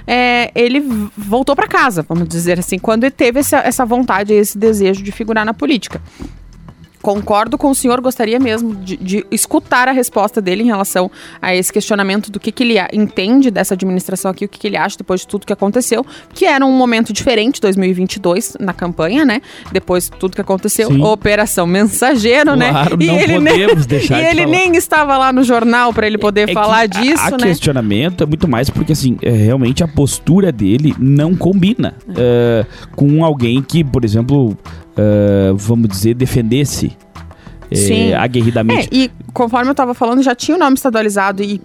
é, 0.06 0.50
ele 0.54 0.80
voltou 1.16 1.54
para 1.54 1.66
casa, 1.66 2.04
vamos 2.06 2.28
dizer 2.28 2.58
assim, 2.58 2.78
quando 2.78 3.04
ele 3.04 3.12
teve 3.12 3.40
essa, 3.40 3.58
essa 3.58 3.86
vontade, 3.86 4.32
esse 4.32 4.58
desejo 4.58 5.02
de 5.02 5.12
figurar 5.12 5.44
na 5.44 5.54
política 5.54 6.00
concordo 7.02 7.58
com 7.58 7.70
o 7.70 7.74
senhor, 7.74 8.00
gostaria 8.00 8.38
mesmo 8.38 8.74
de, 8.76 8.96
de, 8.96 9.26
escutar 9.30 9.88
a 9.88 9.92
resposta 9.92 10.40
dele 10.40 10.62
em 10.62 10.66
relação 10.66 11.10
a 11.40 11.54
esse 11.54 11.72
questionamento 11.72 12.30
do 12.30 12.38
que, 12.38 12.52
que 12.52 12.62
ele 12.62 12.76
entende 12.92 13.50
dessa 13.50 13.74
administração 13.74 14.30
aqui, 14.30 14.44
o 14.44 14.48
que, 14.48 14.58
que 14.58 14.66
ele 14.68 14.76
acha 14.76 14.96
depois 14.96 15.22
de 15.22 15.26
tudo 15.26 15.44
que 15.44 15.52
aconteceu, 15.52 16.06
que 16.32 16.44
era 16.44 16.64
um 16.64 16.72
momento 16.72 17.12
diferente, 17.12 17.60
2022, 17.60 18.56
na 18.60 18.72
campanha, 18.72 19.24
né? 19.24 19.42
Depois 19.72 20.04
de 20.04 20.12
tudo 20.12 20.36
que 20.36 20.40
aconteceu, 20.40 20.88
Sim. 20.88 21.02
Operação 21.02 21.66
Mensageiro, 21.66 22.54
né? 22.54 22.70
claro, 22.70 22.96
né? 22.96 23.04
E 23.04 23.06
não 23.08 23.14
ele 23.16 23.32
podemos 23.34 23.86
nem, 23.86 23.86
deixar 23.86 24.20
E 24.22 24.24
ele 24.24 24.42
falar. 24.42 24.52
nem 24.52 24.76
estava 24.76 25.18
lá 25.18 25.32
no 25.32 25.42
jornal 25.42 25.92
para 25.92 26.06
ele 26.06 26.18
poder 26.18 26.50
é 26.50 26.52
falar 26.52 26.86
disso, 26.86 27.22
a, 27.22 27.28
a 27.28 27.30
né? 27.32 27.48
questionamento 27.48 28.22
é 28.22 28.26
muito 28.26 28.46
mais 28.46 28.70
porque, 28.70 28.92
assim, 28.92 29.18
é, 29.22 29.30
realmente 29.30 29.82
a 29.82 29.88
postura 29.88 30.52
dele 30.52 30.94
não 30.98 31.34
combina 31.34 31.94
é. 32.16 32.64
uh, 32.64 32.94
com 32.94 33.24
alguém 33.24 33.60
que, 33.60 33.82
por 33.82 34.04
exemplo, 34.04 34.56
uh, 34.96 35.56
vamos 35.56 35.88
dizer, 35.88 36.14
defendesse 36.14 36.96
é, 37.70 38.14
aguerridamente. 38.14 38.88
É, 38.92 38.96
e 38.96 39.10
conforme 39.32 39.68
eu 39.68 39.72
estava 39.72 39.94
falando, 39.94 40.22
já 40.22 40.34
tinha 40.34 40.56
o 40.56 40.60
nome 40.60 40.74
estadualizado 40.74 41.42
e 41.42 41.60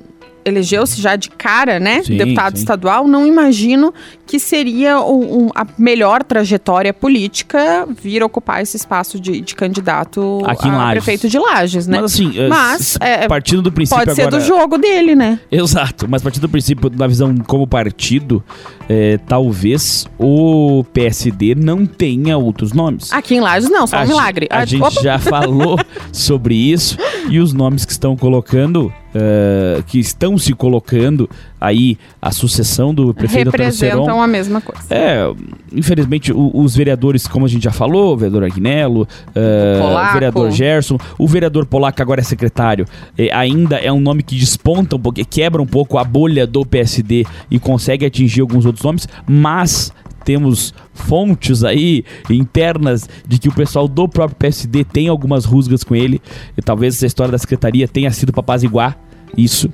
elegeu-se 0.48 1.02
já 1.02 1.18
de 1.18 1.30
cara, 1.30 1.78
né? 1.78 2.02
Sim, 2.04 2.16
deputado 2.16 2.56
sim. 2.56 2.64
estadual, 2.64 3.06
não 3.06 3.28
imagino 3.28 3.94
que 4.26 4.40
seria 4.40 5.02
um, 5.02 5.46
um, 5.46 5.50
a 5.54 5.66
melhor 5.78 6.24
trajetória 6.24 6.94
política 6.94 7.86
vir 8.02 8.24
ocupar 8.24 8.62
esse 8.62 8.78
espaço 8.78 9.20
de, 9.20 9.42
de 9.42 9.54
candidato 9.54 10.42
Aqui 10.46 10.70
a 10.70 10.92
prefeito 10.92 11.28
de 11.28 11.38
Lages, 11.38 11.86
né? 11.86 12.00
Mas 12.00 12.14
assim, 12.14 12.40
eh, 12.40 12.48
mas, 12.48 12.98
é, 13.02 13.28
partindo 13.28 13.62
do 13.62 13.72
princípio 13.72 14.06
pode 14.06 14.22
agora... 14.22 14.32
ser 14.32 14.38
do 14.38 14.46
jogo 14.46 14.78
dele, 14.78 15.16
né? 15.16 15.38
Exato, 15.52 16.08
mas 16.10 16.22
partindo 16.22 16.44
do 16.44 16.50
princípio 16.50 16.90
da 16.90 17.08
visão 17.08 17.36
como 17.46 17.68
partido, 17.68 18.42
é, 18.90 19.18
talvez 19.18 20.08
o 20.18 20.84
PSD 20.94 21.56
não 21.56 21.86
tenha 21.86 22.38
outros 22.38 22.74
nomes. 22.74 23.12
Aqui 23.12 23.36
em 23.36 23.40
Lages 23.42 23.70
não, 23.70 23.86
só 23.86 24.04
um 24.04 24.08
milagre. 24.08 24.48
A, 24.50 24.60
a 24.60 24.66
gente 24.66 24.82
Opa. 24.82 25.02
já 25.02 25.20
falou 25.20 25.78
sobre 26.12 26.56
isso 26.56 26.98
e 27.30 27.40
os 27.40 27.54
nomes 27.54 27.86
que 27.86 27.92
estão 27.92 28.16
colocando 28.16 28.94
uh, 29.18 29.84
que 29.84 30.00
estão 30.00 30.38
se 30.38 30.54
colocando 30.54 31.30
aí 31.60 31.98
a 32.22 32.32
sucessão 32.32 32.94
do 32.94 33.14
prefeito 33.14 33.50
Representam 33.50 34.22
a 34.22 34.28
mesma 34.28 34.62
coisa. 34.62 34.82
É, 34.90 35.30
infelizmente 35.74 36.32
o, 36.32 36.52
os 36.54 36.76
vereadores, 36.76 37.28
como 37.28 37.46
a 37.46 37.50
gente 37.50 37.64
já 37.64 37.72
falou, 37.72 38.14
o 38.14 38.18
vereador 38.18 38.44
Agnello, 38.44 39.02
uh, 39.02 40.10
o, 40.10 40.14
vereador 40.14 40.52
Gerson, 40.52 40.98
o 41.18 41.28
vereador 41.28 41.66
Polaco 41.66 42.02
agora 42.02 42.22
é 42.22 42.24
secretário, 42.24 42.86
é, 43.18 43.34
ainda 43.34 43.78
é 43.78 43.92
um 43.92 44.00
nome 44.00 44.24
que 44.24 44.36
desponta 44.36 44.96
um 44.96 45.00
pouco, 45.00 45.20
quebra 45.26 45.62
um 45.62 45.68
pouco 45.68 45.98
a 45.98 46.04
bolha 46.04 46.46
do 46.46 46.66
PSD 46.66 47.26
e 47.50 47.60
consegue 47.60 48.06
atingir 48.06 48.42
alguns 48.42 48.66
outros 48.66 48.84
nomes, 48.84 49.08
mas 49.28 49.92
temos 50.28 50.74
fontes 50.94 51.64
aí 51.64 52.04
internas 52.30 53.08
de 53.26 53.40
que 53.40 53.48
o 53.48 53.54
pessoal 53.54 53.88
do 53.88 54.10
próprio 54.10 54.36
PSD 54.36 54.84
tem 54.84 55.08
algumas 55.08 55.46
rusgas 55.46 55.86
com 55.86 55.96
ele. 55.96 56.22
E 56.58 56.62
talvez 56.62 56.96
essa 56.96 57.06
história 57.06 57.32
da 57.32 57.38
secretaria 57.38 57.88
tenha 57.88 58.12
sido 58.12 58.34
para 58.34 58.42
apaziguar 58.42 59.00
isso. 59.38 59.70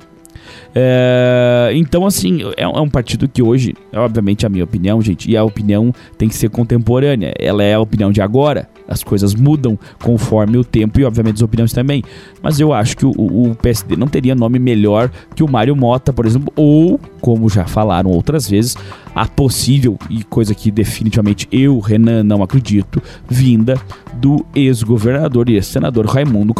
É, 0.75 1.71
então, 1.73 2.05
assim, 2.05 2.41
é, 2.57 2.63
é, 2.63 2.67
um 2.67 2.89
partido 2.89 3.27
que 3.27 3.41
hoje, 3.41 3.75
é 3.91 3.99
obviamente 3.99 4.45
a 4.45 4.49
minha 4.49 4.63
opinião, 4.63 5.01
gente, 5.01 5.29
e 5.29 5.37
a 5.37 5.43
opinião 5.43 5.93
tem 6.17 6.27
que 6.27 6.35
ser 6.35 6.49
contemporânea. 6.49 7.33
Ela 7.39 7.63
é 7.63 7.73
a 7.73 7.79
opinião 7.79 8.11
de 8.11 8.21
agora. 8.21 8.67
As 8.87 9.03
coisas 9.03 9.33
mudam 9.33 9.77
conforme 10.01 10.57
o 10.57 10.63
tempo 10.63 10.99
e, 10.99 11.05
obviamente, 11.05 11.35
as 11.35 11.41
opiniões 11.41 11.73
também. 11.73 12.03
Mas 12.41 12.59
eu 12.59 12.73
acho 12.73 12.97
que 12.97 13.05
o, 13.05 13.11
o 13.11 13.55
PSD 13.55 13.95
não 13.95 14.07
teria 14.07 14.35
nome 14.35 14.59
melhor 14.59 15.09
que 15.35 15.43
o 15.43 15.49
Mário 15.49 15.75
Mota, 15.75 16.11
por 16.11 16.25
exemplo, 16.25 16.51
ou, 16.55 16.99
como 17.21 17.49
já 17.49 17.65
falaram 17.65 18.09
outras 18.09 18.49
vezes, 18.49 18.75
a 19.15 19.25
possível, 19.25 19.97
e 20.09 20.23
coisa 20.23 20.55
que 20.55 20.71
definitivamente 20.71 21.47
eu, 21.51 21.79
Renan, 21.79 22.23
não 22.23 22.41
acredito, 22.41 23.01
vinda 23.29 23.79
do 24.13 24.45
ex-governador 24.55 25.49
e 25.49 25.55
ex-senador 25.55 26.05
Raimundo, 26.05 26.53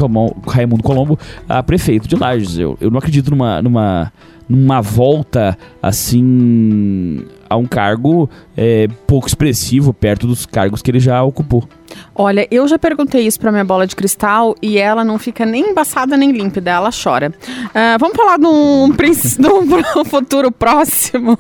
Raimundo 0.48 0.84
Colombo 0.84 1.18
a 1.48 1.62
prefeito 1.64 2.08
de 2.08 2.16
Lages. 2.16 2.58
Eu, 2.58 2.78
eu 2.80 2.92
não 2.92 2.98
acredito 3.00 3.32
numa, 3.32 3.62
numa, 3.62 4.12
numa 4.47 4.82
volta 4.82 5.58
assim 5.82 7.25
a 7.53 7.56
um 7.56 7.65
cargo 7.65 8.29
é, 8.58 8.88
pouco 9.06 9.27
expressivo 9.27 9.93
perto 9.93 10.25
dos 10.25 10.45
cargos 10.45 10.82
que 10.82 10.89
ele 10.89 10.99
já 10.99 11.21
ocupou. 11.23 11.63
Olha, 12.15 12.47
eu 12.49 12.67
já 12.67 12.79
perguntei 12.79 13.21
isso 13.21 13.39
pra 13.39 13.51
minha 13.51 13.63
bola 13.63 13.86
de 13.86 13.95
cristal 13.95 14.56
e 14.62 14.79
ela 14.79 15.03
não 15.03 15.19
fica 15.19 15.45
nem 15.45 15.69
embaçada 15.69 16.17
nem 16.17 16.32
límpida, 16.32 16.71
ela 16.71 16.89
chora. 16.91 17.32
Uh, 17.49 17.99
vamos 17.99 18.17
falar 18.17 18.38
de 18.38 18.47
um, 18.47 18.89
de 18.89 19.99
um 19.99 20.06
futuro 20.06 20.51
próximo. 20.51 21.38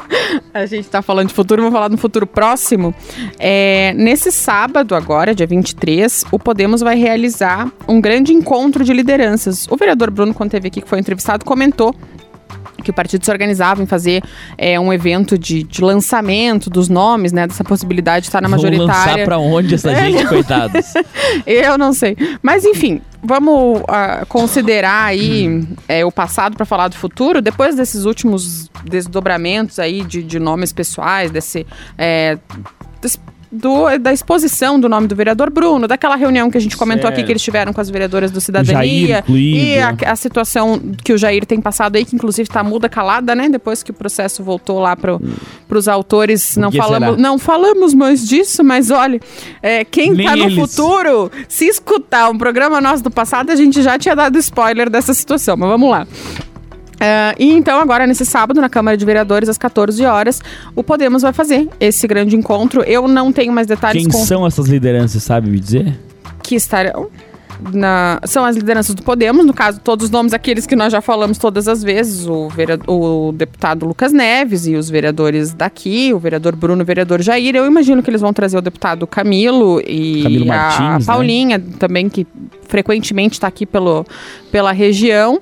A 0.53 0.67
gente 0.67 0.87
tá 0.87 1.01
falando 1.01 1.29
de 1.29 1.33
futuro, 1.33 1.63
vamos 1.63 1.73
falar 1.75 1.87
de 1.87 1.95
um 1.95 1.97
futuro 1.97 2.27
próximo. 2.27 2.93
É, 3.39 3.93
nesse 3.95 4.31
sábado, 4.31 4.93
agora, 4.93 5.33
dia 5.33 5.47
23, 5.47 6.25
o 6.31 6.37
Podemos 6.37 6.81
vai 6.81 6.95
realizar 6.95 7.71
um 7.87 7.99
grande 7.99 8.33
encontro 8.33 8.83
de 8.83 8.93
lideranças. 8.93 9.67
O 9.69 9.75
vereador 9.75 10.11
Bruno, 10.11 10.33
quando 10.33 10.51
teve 10.51 10.67
aqui, 10.67 10.81
que 10.81 10.89
foi 10.89 10.99
entrevistado, 10.99 11.43
comentou 11.43 11.95
que 12.83 12.91
o 12.91 12.93
partido 12.93 13.23
se 13.23 13.31
organizava 13.31 13.81
em 13.81 13.85
fazer 13.85 14.21
é, 14.57 14.79
um 14.79 14.91
evento 14.91 15.37
de, 15.37 15.63
de, 15.63 15.81
lançamento 15.81 16.69
dos 16.69 16.89
nomes, 16.89 17.31
né? 17.31 17.47
Dessa 17.47 17.63
possibilidade 17.63 18.23
de 18.23 18.29
estar 18.29 18.41
na 18.41 18.49
Vão 18.49 18.57
majoritária. 18.57 19.11
lançar 19.13 19.25
pra 19.25 19.37
onde 19.37 19.75
essa 19.75 19.95
gente, 19.95 20.27
coitados? 20.27 20.93
Eu 21.47 21.77
não 21.77 21.93
sei. 21.93 22.17
Mas 22.41 22.65
enfim, 22.65 23.01
vamos 23.23 23.79
uh, 23.81 24.25
considerar 24.27 25.05
aí 25.05 25.65
é, 25.87 26.05
o 26.05 26.11
passado 26.11 26.57
para 26.57 26.65
falar 26.65 26.89
do 26.89 26.95
futuro. 26.95 27.41
Depois 27.41 27.75
desses 27.75 28.05
últimos 28.05 28.69
desdobramentos 28.83 29.79
aí 29.79 30.03
de, 30.03 30.21
de 30.21 30.39
nomes 30.39 30.73
pessoais, 30.73 31.31
desse... 31.31 31.65
É, 31.97 32.37
desse 33.01 33.17
do, 33.53 33.97
da 33.99 34.11
exposição 34.11 34.79
do 34.79 34.89
nome 34.89 35.07
do 35.07 35.15
vereador 35.15 35.51
Bruno, 35.51 35.87
daquela 35.87 36.15
reunião 36.15 36.49
que 36.49 36.57
a 36.57 36.61
gente 36.61 36.75
comentou 36.75 37.03
certo. 37.03 37.13
aqui 37.13 37.23
que 37.23 37.31
eles 37.31 37.41
tiveram 37.41 37.71
com 37.71 37.79
as 37.79 37.89
veredoras 37.89 38.31
do 38.31 38.41
Cidadania. 38.41 39.23
Jair, 39.27 39.29
e 39.29 39.77
a, 39.77 39.95
a, 40.07 40.15
situação 40.15 40.81
que 41.03 41.13
o 41.13 41.17
Jair 41.17 41.45
tem 41.45 41.61
passado 41.61 41.95
aí, 41.95 42.03
que 42.03 42.15
inclusive 42.15 42.49
está 42.49 42.63
muda 42.63 42.89
calada, 42.89 43.35
né? 43.35 43.47
Depois 43.49 43.83
que 43.83 43.91
o 43.91 43.93
processo 43.93 44.43
voltou 44.43 44.79
lá 44.79 44.95
para 44.95 45.19
os 45.69 45.87
autores. 45.87 46.57
não 46.57 46.71
falamos, 46.71 47.17
não 47.17 47.37
falamos 47.37 47.93
mais 47.93 48.27
disso, 48.27 48.63
mas 48.63 48.89
olha, 48.89 49.19
é, 49.61 49.85
quem 49.85 50.13
está 50.13 50.35
no 50.35 50.49
futuro, 50.55 51.31
se 51.47 51.65
escutar 51.65 52.29
um 52.29 52.37
programa 52.37 52.81
nosso 52.81 53.03
do 53.03 53.11
passado, 53.11 53.51
a 53.51 53.55
gente 53.55 53.83
já 53.83 53.99
tinha 53.99 54.15
dado 54.15 54.37
spoiler 54.39 54.89
dessa 54.89 55.13
situação. 55.13 55.55
Mas 55.55 55.69
vamos 55.69 55.91
lá. 55.91 56.07
Uh, 57.03 57.35
e 57.37 57.51
então, 57.51 57.79
agora, 57.81 58.07
nesse 58.07 58.25
sábado, 58.25 58.61
na 58.61 58.69
Câmara 58.69 58.95
de 58.95 59.03
Vereadores, 59.03 59.49
às 59.49 59.57
14 59.57 60.05
horas, 60.05 60.41
o 60.73 60.81
Podemos 60.81 61.21
vai 61.21 61.33
fazer 61.33 61.67
esse 61.77 62.07
grande 62.07 62.35
encontro. 62.35 62.81
Eu 62.83 63.09
não 63.09 63.29
tenho 63.33 63.51
mais 63.51 63.67
detalhes. 63.67 64.03
Quem 64.03 64.11
com... 64.11 64.25
são 64.25 64.47
essas 64.47 64.67
lideranças, 64.67 65.21
sabe 65.21 65.49
me 65.49 65.59
dizer? 65.59 65.99
Que 66.41 66.55
estarão 66.55 67.09
na- 67.73 68.19
são 68.25 68.43
as 68.43 68.55
lideranças 68.55 68.95
do 68.95 69.03
Podemos, 69.03 69.45
no 69.45 69.53
caso, 69.53 69.79
todos 69.81 70.05
os 70.05 70.11
nomes 70.11 70.33
aqueles 70.33 70.65
que 70.65 70.75
nós 70.75 70.91
já 70.91 71.01
falamos 71.01 71.37
todas 71.37 71.67
as 71.67 71.83
vezes, 71.83 72.25
o, 72.25 72.49
o 72.87 73.31
deputado 73.31 73.85
Lucas 73.85 74.11
Neves 74.11 74.65
e 74.65 74.75
os 74.75 74.89
vereadores 74.89 75.53
daqui, 75.53 76.13
o 76.13 76.19
vereador 76.19 76.55
Bruno 76.55 76.81
o 76.81 76.85
vereador 76.85 77.21
Jair. 77.21 77.55
Eu 77.55 77.65
imagino 77.65 78.01
que 78.01 78.09
eles 78.09 78.21
vão 78.21 78.33
trazer 78.33 78.57
o 78.57 78.61
deputado 78.61 79.05
Camilo 79.05 79.81
e 79.85 80.23
Camilo 80.23 80.43
a 80.51 80.55
Martins, 80.55 81.07
né? 81.07 81.13
Paulinha 81.13 81.59
também, 81.79 82.09
que 82.09 82.25
frequentemente 82.67 83.33
está 83.33 83.47
aqui 83.47 83.65
pelo, 83.65 84.05
pela 84.51 84.71
região. 84.71 85.41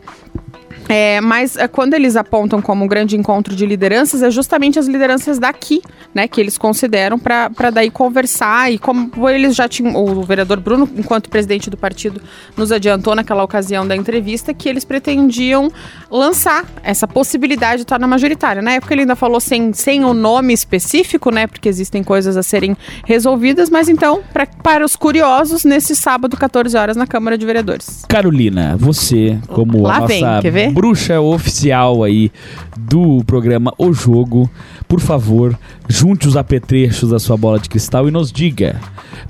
É, 0.89 1.21
mas 1.21 1.55
é, 1.55 1.67
quando 1.67 1.93
eles 1.93 2.15
apontam 2.15 2.61
como 2.61 2.83
um 2.83 2.87
grande 2.87 3.17
encontro 3.17 3.55
de 3.55 3.65
lideranças, 3.65 4.21
é 4.21 4.29
justamente 4.29 4.77
as 4.79 4.87
lideranças 4.87 5.39
daqui, 5.39 5.81
né, 6.13 6.27
que 6.27 6.39
eles 6.39 6.57
consideram 6.57 7.17
para 7.17 7.69
daí 7.69 7.89
conversar. 7.89 8.71
E 8.71 8.77
como 8.77 9.29
eles 9.29 9.55
já 9.55 9.67
tinham, 9.67 9.95
o 9.95 10.23
vereador 10.23 10.59
Bruno, 10.59 10.89
enquanto 10.97 11.29
presidente 11.29 11.69
do 11.69 11.77
partido, 11.77 12.21
nos 12.57 12.71
adiantou 12.71 13.15
naquela 13.15 13.43
ocasião 13.43 13.87
da 13.87 13.95
entrevista 13.95 14.53
que 14.53 14.67
eles 14.67 14.83
pretendiam 14.83 15.71
lançar 16.09 16.65
essa 16.83 17.07
possibilidade 17.07 17.77
de 17.77 17.81
estar 17.83 17.99
na 17.99 18.07
majoritária. 18.07 18.61
Na 18.61 18.73
época 18.73 18.93
ele 18.93 19.01
ainda 19.01 19.15
falou 19.15 19.39
sem, 19.39 19.73
sem 19.73 20.03
o 20.03 20.13
nome 20.13 20.53
específico, 20.53 21.31
né, 21.31 21.47
porque 21.47 21.69
existem 21.69 22.03
coisas 22.03 22.35
a 22.35 22.43
serem 22.43 22.75
resolvidas, 23.05 23.69
mas 23.69 23.87
então, 23.87 24.21
pra, 24.33 24.45
para 24.45 24.85
os 24.85 24.95
curiosos, 24.95 25.63
nesse 25.63 25.95
sábado, 25.95 26.35
14 26.35 26.75
horas, 26.77 26.97
na 26.97 27.07
Câmara 27.07 27.37
de 27.37 27.45
Vereadores. 27.45 28.03
Carolina, 28.07 28.75
você, 28.77 29.37
como 29.47 29.83
Lá 29.83 29.97
a 29.97 30.05
vem, 30.05 30.21
nossa 30.21 30.41
quer 30.41 30.51
ver? 30.51 30.70
Bruxa 30.73 31.19
oficial 31.19 32.03
aí 32.03 32.31
do 32.77 33.23
programa 33.25 33.73
O 33.77 33.93
Jogo, 33.93 34.49
por 34.87 34.99
favor, 34.99 35.57
junte 35.87 36.27
os 36.27 36.37
apetrechos 36.37 37.09
da 37.09 37.19
sua 37.19 37.37
bola 37.37 37.59
de 37.59 37.69
cristal 37.69 38.07
e 38.07 38.11
nos 38.11 38.31
diga, 38.31 38.79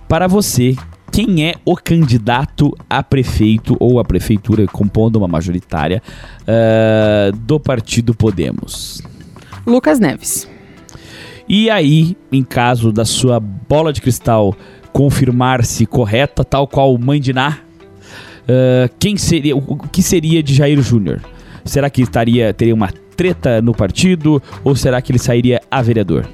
para 0.08 0.28
você, 0.28 0.76
quem 1.12 1.46
é 1.46 1.56
o 1.66 1.76
candidato 1.76 2.76
a 2.90 3.04
prefeito 3.04 3.76
ou 3.80 4.00
a 4.00 4.06
prefeitura 4.06 4.66
compondo 4.68 5.18
uma 5.18 5.28
majoritária 5.28 6.02
ah, 6.48 7.32
do 7.36 7.60
partido 7.60 8.14
Podemos? 8.14 9.02
Lucas 9.66 10.00
Neves. 10.00 10.48
E 11.48 11.70
aí, 11.70 12.16
em 12.32 12.44
caso 12.44 12.92
da 12.94 13.04
sua 13.04 13.40
bola 13.40 13.92
de 13.92 14.02
cristal 14.02 14.56
confirmar-se 14.94 15.86
correta, 15.86 16.44
tal 16.44 16.68
qual 16.68 16.98
Mãe 16.98 17.20
ah, 18.48 18.90
quem 19.00 19.18
seria, 19.18 19.56
o 19.56 19.78
que 19.88 20.02
seria 20.02 20.42
de 20.42 20.54
Jair 20.54 20.82
Júnior? 20.82 21.22
Será 21.64 21.90
que 21.90 22.02
estaria 22.02 22.54
teria 22.54 22.74
uma 22.74 22.92
treta 23.16 23.62
no 23.62 23.74
partido 23.74 24.42
ou 24.64 24.76
será 24.76 25.02
que 25.02 25.12
ele 25.12 25.20
sairia 25.20 25.62
a 25.70 25.82
vereador? 25.82 26.28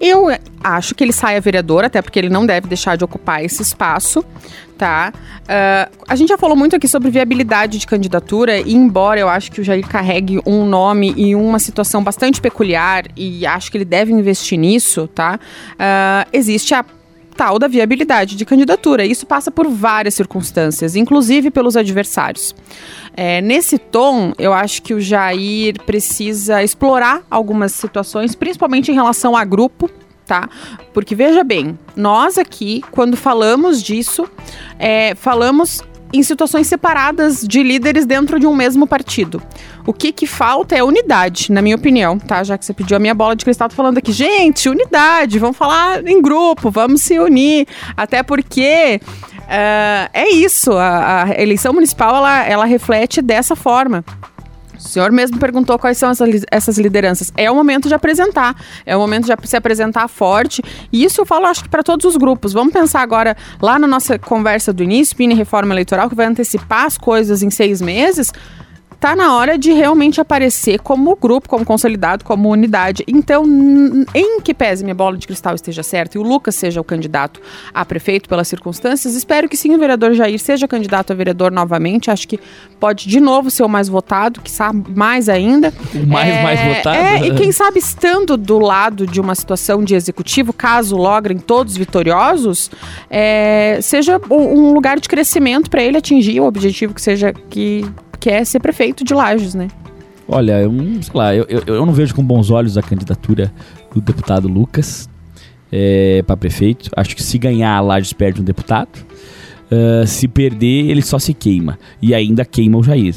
Eu 0.00 0.26
acho 0.64 0.96
que 0.96 1.04
ele 1.04 1.12
sai 1.12 1.36
a 1.36 1.40
vereador, 1.40 1.84
até 1.84 2.02
porque 2.02 2.18
ele 2.18 2.28
não 2.28 2.44
deve 2.44 2.66
deixar 2.66 2.96
de 2.96 3.04
ocupar 3.04 3.44
esse 3.44 3.62
espaço, 3.62 4.24
tá? 4.76 5.12
Ah, 5.48 5.88
a 6.08 6.16
gente 6.16 6.30
já 6.30 6.36
falou 6.36 6.56
muito 6.56 6.74
aqui 6.74 6.88
sobre 6.88 7.08
viabilidade 7.08 7.78
de 7.78 7.86
candidatura, 7.86 8.58
e 8.58 8.74
embora 8.74 9.20
eu 9.20 9.28
acho 9.28 9.52
que 9.52 9.60
o 9.60 9.64
Jair 9.64 9.86
carregue 9.86 10.40
um 10.44 10.66
nome 10.66 11.14
e 11.16 11.36
uma 11.36 11.60
situação 11.60 12.02
bastante 12.02 12.40
peculiar, 12.40 13.04
e 13.16 13.46
acho 13.46 13.70
que 13.70 13.76
ele 13.76 13.84
deve 13.84 14.12
investir 14.12 14.58
nisso, 14.58 15.06
tá? 15.06 15.38
Ah, 15.78 16.26
existe 16.32 16.74
a 16.74 16.84
tal 17.36 17.58
da 17.58 17.66
viabilidade 17.66 18.36
de 18.36 18.44
candidatura. 18.44 19.04
Isso 19.04 19.26
passa 19.26 19.50
por 19.50 19.68
várias 19.68 20.14
circunstâncias, 20.14 20.96
inclusive 20.96 21.50
pelos 21.50 21.76
adversários. 21.76 22.54
É, 23.16 23.40
nesse 23.40 23.78
tom, 23.78 24.32
eu 24.38 24.52
acho 24.52 24.82
que 24.82 24.94
o 24.94 25.00
Jair 25.00 25.80
precisa 25.84 26.62
explorar 26.62 27.22
algumas 27.30 27.72
situações, 27.72 28.34
principalmente 28.34 28.90
em 28.90 28.94
relação 28.94 29.36
a 29.36 29.44
grupo, 29.44 29.90
tá? 30.26 30.48
Porque 30.94 31.14
veja 31.14 31.44
bem, 31.44 31.78
nós 31.96 32.38
aqui, 32.38 32.82
quando 32.90 33.16
falamos 33.16 33.82
disso, 33.82 34.28
é, 34.78 35.14
falamos 35.14 35.82
em 36.12 36.22
situações 36.22 36.66
separadas 36.66 37.40
de 37.42 37.62
líderes 37.62 38.04
dentro 38.04 38.38
de 38.38 38.46
um 38.46 38.54
mesmo 38.54 38.86
partido. 38.86 39.42
O 39.86 39.92
que 39.92 40.12
que 40.12 40.26
falta 40.26 40.76
é 40.76 40.82
unidade, 40.82 41.50
na 41.50 41.62
minha 41.62 41.76
opinião, 41.76 42.18
tá? 42.18 42.42
Já 42.44 42.58
que 42.58 42.64
você 42.64 42.74
pediu 42.74 42.96
a 42.96 43.00
minha 43.00 43.14
bola 43.14 43.34
de 43.34 43.44
cristal, 43.44 43.68
tô 43.68 43.74
falando 43.74 43.98
aqui, 43.98 44.12
gente, 44.12 44.68
unidade, 44.68 45.38
vamos 45.38 45.56
falar 45.56 46.06
em 46.06 46.20
grupo, 46.20 46.70
vamos 46.70 47.02
se 47.02 47.18
unir, 47.18 47.66
até 47.96 48.22
porque 48.22 49.00
ah, 49.48 50.08
é 50.12 50.30
isso, 50.30 50.72
a, 50.72 51.24
a 51.24 51.42
eleição 51.42 51.72
municipal 51.72 52.16
ela, 52.16 52.44
ela 52.44 52.64
reflete 52.64 53.20
dessa 53.20 53.56
forma. 53.56 54.04
O 54.84 54.88
senhor 54.88 55.12
mesmo 55.12 55.38
perguntou 55.38 55.78
quais 55.78 55.96
são 55.96 56.10
essas, 56.10 56.28
li- 56.28 56.42
essas 56.50 56.76
lideranças. 56.78 57.32
É 57.36 57.50
o 57.50 57.54
momento 57.54 57.88
de 57.88 57.94
apresentar, 57.94 58.54
é 58.84 58.96
o 58.96 59.00
momento 59.00 59.26
de 59.26 59.48
se 59.48 59.56
apresentar 59.56 60.08
forte. 60.08 60.62
E 60.92 61.04
isso 61.04 61.20
eu 61.20 61.26
falo, 61.26 61.46
acho 61.46 61.62
que 61.62 61.68
para 61.68 61.82
todos 61.82 62.04
os 62.04 62.16
grupos. 62.16 62.52
Vamos 62.52 62.72
pensar 62.72 63.00
agora 63.00 63.36
lá 63.60 63.78
na 63.78 63.86
nossa 63.86 64.18
conversa 64.18 64.72
do 64.72 64.82
início, 64.82 65.16
mini 65.18 65.34
reforma 65.34 65.72
eleitoral, 65.72 66.08
que 66.08 66.14
vai 66.14 66.26
antecipar 66.26 66.86
as 66.86 66.98
coisas 66.98 67.42
em 67.42 67.50
seis 67.50 67.80
meses. 67.80 68.32
Tá 69.02 69.16
na 69.16 69.36
hora 69.36 69.58
de 69.58 69.72
realmente 69.72 70.20
aparecer 70.20 70.78
como 70.78 71.16
grupo, 71.16 71.48
como 71.48 71.64
consolidado, 71.64 72.24
como 72.24 72.48
unidade. 72.48 73.02
Então, 73.08 73.44
em 74.14 74.40
que 74.40 74.54
pese 74.54 74.84
minha 74.84 74.94
bola 74.94 75.16
de 75.16 75.26
cristal 75.26 75.56
esteja 75.56 75.82
certa 75.82 76.16
e 76.16 76.20
o 76.20 76.22
Lucas 76.22 76.54
seja 76.54 76.80
o 76.80 76.84
candidato 76.84 77.40
a 77.74 77.84
prefeito 77.84 78.28
pelas 78.28 78.46
circunstâncias, 78.46 79.16
espero 79.16 79.48
que 79.48 79.56
sim 79.56 79.74
o 79.74 79.78
vereador 79.78 80.14
Jair 80.14 80.38
seja 80.38 80.68
candidato 80.68 81.12
a 81.12 81.16
vereador 81.16 81.50
novamente. 81.50 82.12
Acho 82.12 82.28
que 82.28 82.38
pode 82.78 83.08
de 83.08 83.18
novo 83.18 83.50
ser 83.50 83.64
o 83.64 83.68
mais 83.68 83.88
votado, 83.88 84.40
que 84.40 84.48
sabe 84.48 84.84
mais 84.94 85.28
ainda. 85.28 85.74
O 85.92 86.06
mais, 86.06 86.40
mais 86.40 86.76
votado? 86.76 86.96
É, 86.96 87.26
e 87.26 87.34
quem 87.34 87.50
sabe 87.50 87.80
estando 87.80 88.36
do 88.36 88.60
lado 88.60 89.04
de 89.04 89.20
uma 89.20 89.34
situação 89.34 89.82
de 89.82 89.96
executivo, 89.96 90.52
caso 90.52 90.96
logrem 90.96 91.38
todos 91.38 91.76
vitoriosos, 91.76 92.70
é, 93.10 93.80
seja 93.82 94.20
um 94.30 94.72
lugar 94.72 95.00
de 95.00 95.08
crescimento 95.08 95.68
para 95.68 95.82
ele 95.82 95.98
atingir 95.98 96.38
o 96.38 96.44
objetivo 96.44 96.94
que 96.94 97.02
seja 97.02 97.32
que 97.32 97.84
quer 98.22 98.44
ser 98.46 98.60
prefeito 98.60 99.04
de 99.04 99.12
Lages, 99.12 99.54
né? 99.54 99.68
Olha, 100.28 100.60
eu, 100.62 100.70
não- 100.72 101.02
sei 101.02 101.12
lá, 101.14 101.34
eu, 101.34 101.44
eu, 101.48 101.62
eu 101.66 101.84
não 101.84 101.92
vejo 101.92 102.14
com 102.14 102.22
bons 102.24 102.50
olhos 102.50 102.78
a 102.78 102.82
candidatura 102.82 103.52
do 103.94 104.00
deputado 104.00 104.46
Lucas 104.48 105.08
para 106.26 106.36
prefeito. 106.36 106.90
Acho 106.96 107.16
que 107.16 107.22
se 107.22 107.38
ganhar, 107.38 107.76
a 107.76 107.80
Lages 107.80 108.12
perde 108.12 108.40
um 108.40 108.44
deputado. 108.44 108.90
Ah, 109.70 110.06
se 110.06 110.28
perder, 110.28 110.90
ele 110.90 111.02
só 111.02 111.18
se 111.18 111.32
queima. 111.34 111.78
E 112.00 112.14
ainda 112.14 112.44
queima 112.44 112.78
o 112.78 112.82
Jair, 112.82 113.14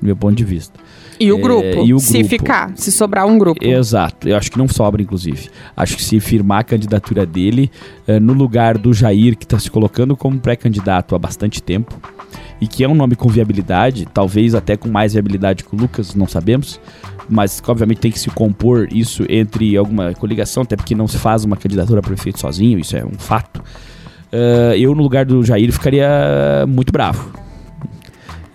do 0.00 0.06
meu 0.06 0.16
ponto 0.16 0.34
de 0.34 0.44
vista. 0.44 0.78
E 1.20 1.30
o 1.32 1.38
É, 1.38 1.40
grupo, 1.40 1.86
e 1.86 1.94
o 1.94 1.98
se 2.00 2.14
grupo. 2.18 2.28
ficar, 2.28 2.72
se 2.76 2.90
sobrar 2.90 3.24
um 3.26 3.38
grupo. 3.38 3.64
Exato, 3.64 4.28
eu 4.28 4.36
acho 4.36 4.50
que 4.50 4.58
não 4.58 4.66
sobra, 4.66 5.00
inclusive. 5.00 5.48
Acho 5.76 5.96
que 5.96 6.02
se 6.02 6.18
firmar 6.18 6.58
a 6.58 6.64
candidatura 6.64 7.24
dele 7.24 7.70
eh, 8.08 8.18
no 8.18 8.32
lugar 8.32 8.76
do 8.76 8.92
Jair, 8.92 9.36
que 9.36 9.44
está 9.44 9.56
se 9.60 9.70
colocando 9.70 10.16
como 10.16 10.40
pré-candidato 10.40 11.14
há 11.14 11.18
bastante 11.18 11.62
tempo, 11.62 11.96
e 12.60 12.66
que 12.66 12.84
é 12.84 12.88
um 12.88 12.94
nome 12.94 13.16
com 13.16 13.28
viabilidade, 13.28 14.06
talvez 14.12 14.54
até 14.54 14.76
com 14.76 14.88
mais 14.88 15.12
viabilidade 15.12 15.64
que 15.64 15.74
o 15.74 15.78
Lucas, 15.78 16.14
não 16.14 16.26
sabemos, 16.26 16.80
mas 17.28 17.62
obviamente 17.66 17.98
tem 17.98 18.10
que 18.10 18.18
se 18.18 18.30
compor 18.30 18.88
isso 18.92 19.24
entre 19.28 19.76
alguma 19.76 20.12
coligação, 20.14 20.62
até 20.62 20.76
porque 20.76 20.94
não 20.94 21.06
se 21.06 21.18
faz 21.18 21.44
uma 21.44 21.56
candidatura 21.56 22.00
a 22.00 22.02
prefeito 22.02 22.38
sozinho, 22.38 22.78
isso 22.78 22.96
é 22.96 23.04
um 23.04 23.18
fato. 23.18 23.62
Eh, 24.32 24.74
eu, 24.78 24.94
no 24.96 25.02
lugar 25.02 25.24
do 25.24 25.44
Jair, 25.44 25.72
ficaria 25.72 26.08
muito 26.66 26.92
bravo. 26.92 27.30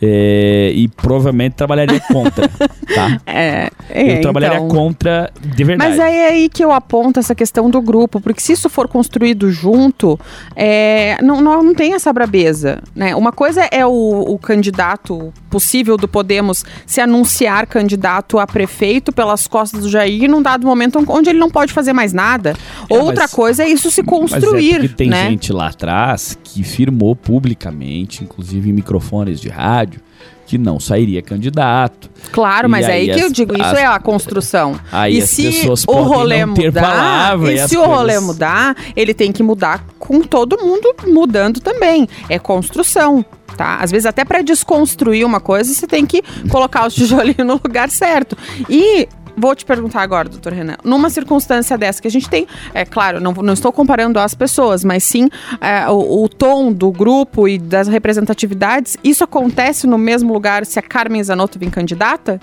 É, 0.01 0.71
e 0.73 0.88
provavelmente 0.88 1.53
trabalharia 1.55 1.99
contra, 1.99 2.47
tá? 2.47 3.19
É, 3.27 3.69
é, 3.89 4.17
eu 4.17 4.21
trabalharia 4.21 4.58
então. 4.58 4.67
contra 4.67 5.32
de 5.41 5.63
verdade. 5.63 5.97
Mas 5.97 5.99
é 5.99 6.28
aí 6.28 6.49
que 6.49 6.63
eu 6.63 6.71
aponto 6.71 7.19
essa 7.19 7.34
questão 7.34 7.69
do 7.69 7.82
grupo, 7.82 8.21
porque 8.21 8.39
se 8.41 8.54
isso 8.54 8.69
for 8.69 8.88
construído 8.88 9.52
junto, 9.52 10.19
é, 10.56 11.17
não, 11.21 11.41
não, 11.41 11.63
não 11.63 11.73
tem 11.73 11.93
essa 11.93 12.12
brabeza. 12.13 12.82
Né? 12.95 13.15
Uma 13.15 13.32
coisa 13.32 13.63
é 13.71 13.86
o, 13.86 13.91
o 14.28 14.38
candidato 14.38 15.34
possível 15.49 15.97
do 15.97 16.08
Podemos 16.08 16.63
se 16.86 17.02
anunciar 17.02 17.65
candidato 17.67 18.39
a 18.39 18.45
prefeito 18.47 19.12
pelas 19.12 19.47
costas 19.47 19.82
do 19.82 19.89
Jair 19.89 20.30
num 20.30 20.41
dado 20.41 20.65
momento 20.65 21.04
onde 21.08 21.30
ele 21.30 21.39
não 21.39 21.49
pode 21.49 21.73
fazer 21.73 21.93
mais 21.93 22.13
nada. 22.13 22.56
É, 22.89 22.93
Outra 22.97 23.23
mas- 23.23 23.34
coisa 23.34 23.63
é 23.63 23.69
isso 23.69 23.89
se 23.89 24.02
Mas 24.02 24.08
é 24.08 24.17
construir. 24.17 24.89
tem 24.95 25.10
né? 25.10 25.30
gente 25.30 25.52
lá 25.52 25.67
atrás 25.67 26.38
que 26.43 26.63
firmou 26.63 27.15
publicamente, 27.15 28.23
inclusive 28.23 28.69
em 28.69 28.73
microfones 28.73 29.39
de 29.39 29.49
rádio, 29.49 30.02
que 30.49 30.57
não 30.57 30.79
sairia 30.79 31.21
candidato. 31.21 32.09
Claro, 32.31 32.67
mas 32.67 32.88
é 32.88 32.93
aí 32.93 33.09
aí 33.12 33.15
que 33.15 33.21
eu 33.21 33.27
as- 33.27 33.31
digo, 33.33 33.53
isso 33.53 33.63
as- 33.63 33.77
é 33.77 33.85
a 33.85 33.99
construção. 33.99 34.79
Aí 34.91 35.19
e 35.19 35.21
as 35.21 35.29
se 35.29 35.43
pessoas 35.43 35.83
o 35.83 35.85
podem 35.85 36.03
rolê 36.05 36.45
não 36.45 36.53
ter 36.55 36.65
mudar, 36.69 36.81
palavra 36.81 37.51
e 37.51 37.55
e 37.55 37.67
se 37.67 37.77
o 37.77 37.81
coisas- 37.81 37.97
rolê 37.97 38.19
mudar, 38.19 38.75
ele 38.95 39.13
tem 39.13 39.31
que 39.31 39.43
mudar 39.43 39.85
com 39.99 40.21
todo 40.21 40.57
mundo 40.57 40.91
mudando 41.07 41.59
também. 41.59 42.09
É 42.27 42.39
construção. 42.39 43.23
Tá? 43.57 43.75
Às 43.81 43.91
vezes, 43.91 44.05
até 44.05 44.23
para 44.23 44.41
desconstruir 44.41 45.25
uma 45.25 45.41
coisa, 45.41 45.73
você 45.73 45.85
tem 45.85 46.05
que 46.05 46.23
colocar 46.49 46.88
os 46.88 46.93
tijolinhos 46.95 47.45
no 47.45 47.59
lugar 47.62 47.89
certo. 47.89 48.38
E 48.69 49.07
vou 49.39 49.56
te 49.56 49.65
perguntar 49.65 50.02
agora, 50.02 50.28
doutor 50.30 50.54
Renan, 50.54 50.75
numa 50.84 51.10
circunstância 51.10 51.78
dessa 51.78 52.02
que 52.02 52.08
a 52.08 52.12
gente 52.12 52.30
tem, 52.30 52.45
é 52.74 52.84
claro, 52.86 53.20
não, 53.20 53.32
não 53.34 53.53
estou 53.53 53.72
comparando 53.72 54.20
as 54.20 54.34
pessoas, 54.34 54.84
mas 54.84 55.03
sim 55.03 55.30
é, 55.61 55.88
o, 55.89 56.24
o 56.24 56.30
tom 56.30 56.72
do 56.74 56.91
grupo 56.91 57.47
e 57.47 57.57
das 57.57 57.88
representatividades, 57.88 58.97
isso 59.03 59.24
acontece 59.24 59.88
no 59.88 59.97
mesmo 59.97 60.34
lugar 60.34 60.66
se 60.66 60.78
a 60.78 60.82
Carmen 60.82 61.24
Zanotto 61.24 61.57
vir 61.57 61.72
candidata? 61.72 62.39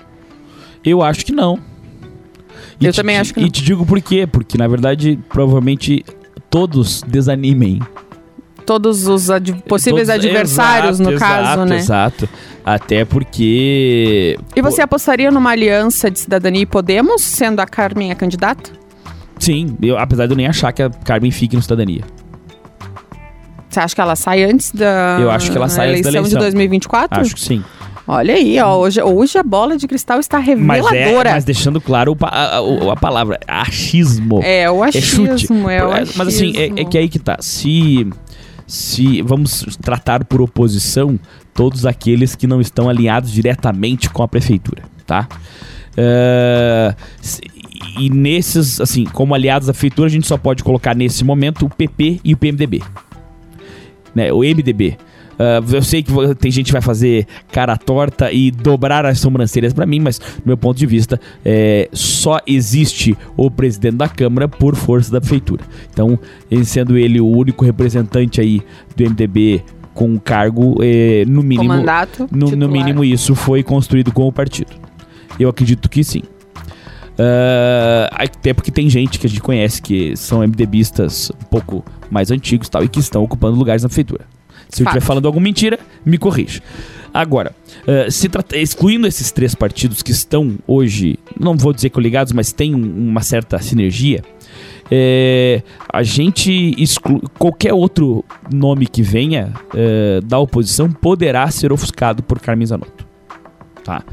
Eu 0.83 1.01
acho 1.03 1.25
que 1.25 1.31
não. 1.31 1.59
Eu 2.81 2.91
te- 2.91 2.95
também 2.95 3.17
acho 3.17 3.33
que 3.33 3.39
E 3.39 3.43
não. 3.43 3.49
te 3.49 3.63
digo 3.63 3.85
por 3.85 3.99
quê? 4.01 4.25
Porque, 4.27 4.57
na 4.57 4.67
verdade, 4.67 5.19
provavelmente 5.29 6.03
todos 6.49 7.01
desanimem 7.03 7.79
todos 8.67 9.07
os 9.07 9.31
ad- 9.31 9.53
possíveis 9.67 10.07
Todos- 10.09 10.23
adversários, 10.25 10.99
Exato, 10.99 11.11
no 11.11 11.17
caso, 11.19 11.41
exato, 11.41 11.65
né? 11.65 11.77
Exato. 11.77 12.29
Até 12.63 13.05
porque. 13.05 14.37
E 14.55 14.61
você 14.61 14.81
apostaria 14.81 15.31
numa 15.31 15.49
aliança 15.51 16.11
de 16.11 16.19
cidadania 16.19 16.61
e 16.61 16.65
Podemos, 16.65 17.21
sendo 17.23 17.61
a 17.61 17.65
Carmen 17.65 18.11
a 18.11 18.15
candidata? 18.15 18.69
Sim, 19.39 19.77
eu, 19.81 19.97
apesar 19.97 20.25
de 20.27 20.33
eu 20.33 20.37
nem 20.37 20.47
achar 20.47 20.71
que 20.73 20.83
a 20.83 20.89
Carmen 20.89 21.31
fique 21.31 21.55
no 21.55 21.61
cidadania. 21.61 22.01
Você 23.69 23.79
acha 23.79 23.95
que 23.95 24.01
ela 24.01 24.15
sai 24.15 24.43
antes 24.43 24.71
da 24.71 25.17
Eu 25.19 25.29
acho 25.31 25.51
que 25.51 25.57
ela 25.57 25.69
sai 25.69 25.89
antes 25.91 26.01
da 26.01 26.09
eleição 26.09 26.23
de 26.29 26.35
eleição. 26.35 26.39
2024? 26.41 27.21
Acho 27.21 27.35
que 27.35 27.41
sim. 27.41 27.63
Olha 28.09 28.33
aí, 28.35 28.57
ó, 28.61 28.77
hoje, 28.77 29.01
hoje 29.01 29.37
a 29.37 29.43
bola 29.43 29.75
de 29.77 29.85
cristal 29.85 30.17
está 30.19 30.37
Mas, 30.39 30.45
reveladora. 30.47 31.29
é, 31.29 31.33
mas 31.33 31.43
deixando 31.43 31.81
claro 31.81 32.13
o 32.13 32.17
a, 32.25 32.57
a- 32.57 32.93
a 32.93 32.95
palavra, 32.95 33.37
achismo. 33.45 34.39
É, 34.43 34.69
o 34.71 34.83
É 34.83 34.87
achismo, 34.87 35.37
chute. 35.37 35.53
é, 35.69 35.83
o 35.85 35.91
achismo. 35.91 36.13
Mas 36.17 36.27
assim, 36.29 36.53
é, 36.55 36.81
é 36.81 36.85
que 36.85 36.97
aí 36.97 37.09
que 37.09 37.19
tá. 37.19 37.35
Se, 37.41 38.07
se 38.67 39.21
vamos 39.21 39.77
tratar 39.81 40.25
por 40.25 40.41
oposição 40.41 41.17
todos 41.53 41.85
aqueles 41.85 42.35
que 42.35 42.45
não 42.45 42.59
estão 42.61 42.89
alinhados 42.89 43.31
diretamente 43.31 44.09
com 44.09 44.21
a 44.21 44.27
prefeitura, 44.27 44.83
tá? 45.05 45.27
Se- 47.21 47.41
e 47.99 48.09
nesses, 48.09 48.79
assim, 48.81 49.05
como 49.05 49.33
aliados 49.33 49.67
da 49.67 49.73
prefeitura, 49.73 50.07
a 50.07 50.11
gente 50.11 50.27
só 50.27 50.37
pode 50.37 50.63
colocar 50.63 50.95
nesse 50.95 51.23
momento 51.23 51.65
o 51.65 51.69
PP 51.69 52.19
e 52.23 52.33
o 52.33 52.37
PMDB. 52.37 52.83
Né, 54.13 54.31
o 54.31 54.43
MDB. 54.43 54.97
Ah, 55.37 55.61
eu 55.71 55.81
sei 55.81 56.01
que 56.01 56.11
tem 56.35 56.51
gente 56.51 56.67
que 56.67 56.71
vai 56.71 56.81
fazer 56.81 57.27
cara 57.51 57.77
torta 57.77 58.31
e 58.31 58.51
dobrar 58.51 59.05
as 59.05 59.19
sobrancelhas 59.19 59.73
pra 59.73 59.85
mim, 59.85 59.99
mas 59.99 60.19
do 60.19 60.43
meu 60.45 60.57
ponto 60.57 60.77
de 60.77 60.85
vista, 60.85 61.19
é, 61.45 61.89
só 61.91 62.39
existe 62.45 63.17
o 63.35 63.49
presidente 63.49 63.97
da 63.97 64.09
Câmara 64.09 64.47
por 64.47 64.75
força 64.75 65.11
da 65.11 65.19
prefeitura. 65.19 65.63
Então, 65.91 66.19
sendo 66.63 66.97
ele 66.97 67.19
o 67.19 67.27
único 67.27 67.63
representante 67.63 68.41
aí 68.41 68.61
do 68.95 69.03
MDB 69.03 69.63
com 69.93 70.09
um 70.09 70.17
cargo, 70.17 70.77
é, 70.81 71.23
no 71.25 71.41
Com 71.41 71.47
mínimo, 71.47 71.69
mandato 71.69 72.27
no, 72.31 72.51
no 72.51 72.69
mínimo 72.69 73.03
isso 73.03 73.33
foi 73.33 73.63
construído 73.63 74.11
com 74.11 74.27
o 74.27 74.31
partido. 74.31 74.71
Eu 75.39 75.49
acredito 75.49 75.89
que 75.89 76.03
sim. 76.03 76.23
Ah, 77.17 78.09
até 78.11 78.53
porque 78.53 78.71
tem 78.71 78.89
gente 78.89 79.17
que 79.17 79.25
a 79.25 79.29
gente 79.29 79.41
conhece 79.41 79.81
que 79.81 80.15
são 80.15 80.41
MDBistas 80.41 81.31
um 81.31 81.45
pouco 81.45 81.83
mais 82.11 82.29
antigos 82.29 82.69
tal, 82.69 82.83
e 82.83 82.87
que 82.87 82.99
estão 82.99 83.23
ocupando 83.23 83.57
lugares 83.57 83.83
na 83.83 83.89
prefeitura. 83.89 84.25
Se 84.69 84.83
eu 84.83 84.85
estiver 84.85 85.01
falando 85.01 85.25
alguma 85.25 85.43
mentira, 85.43 85.79
me 86.05 86.17
corrija. 86.17 86.61
Agora, 87.13 87.55
se 88.11 88.29
trata- 88.29 88.57
excluindo 88.57 89.07
esses 89.07 89.31
três 89.31 89.55
partidos 89.55 90.03
que 90.03 90.11
estão 90.11 90.55
hoje, 90.67 91.17
não 91.39 91.57
vou 91.57 91.73
dizer 91.73 91.89
coligados, 91.89 92.33
mas 92.33 92.51
tem 92.51 92.75
um- 92.75 93.09
uma 93.09 93.21
certa 93.21 93.57
sinergia, 93.59 94.21
é, 94.91 95.61
a 95.91 96.03
gente 96.03 96.73
exclui 96.77 97.21
qualquer 97.37 97.73
outro 97.73 98.23
nome 98.53 98.85
que 98.87 99.01
venha 99.01 99.51
é, 99.73 100.21
da 100.23 100.37
oposição 100.39 100.91
poderá 100.91 101.49
ser 101.49 101.71
ofuscado 101.71 102.21
por 102.23 102.39
Carmen 102.39 102.65
Zanotto. 102.65 103.05
Tá? 103.83 104.03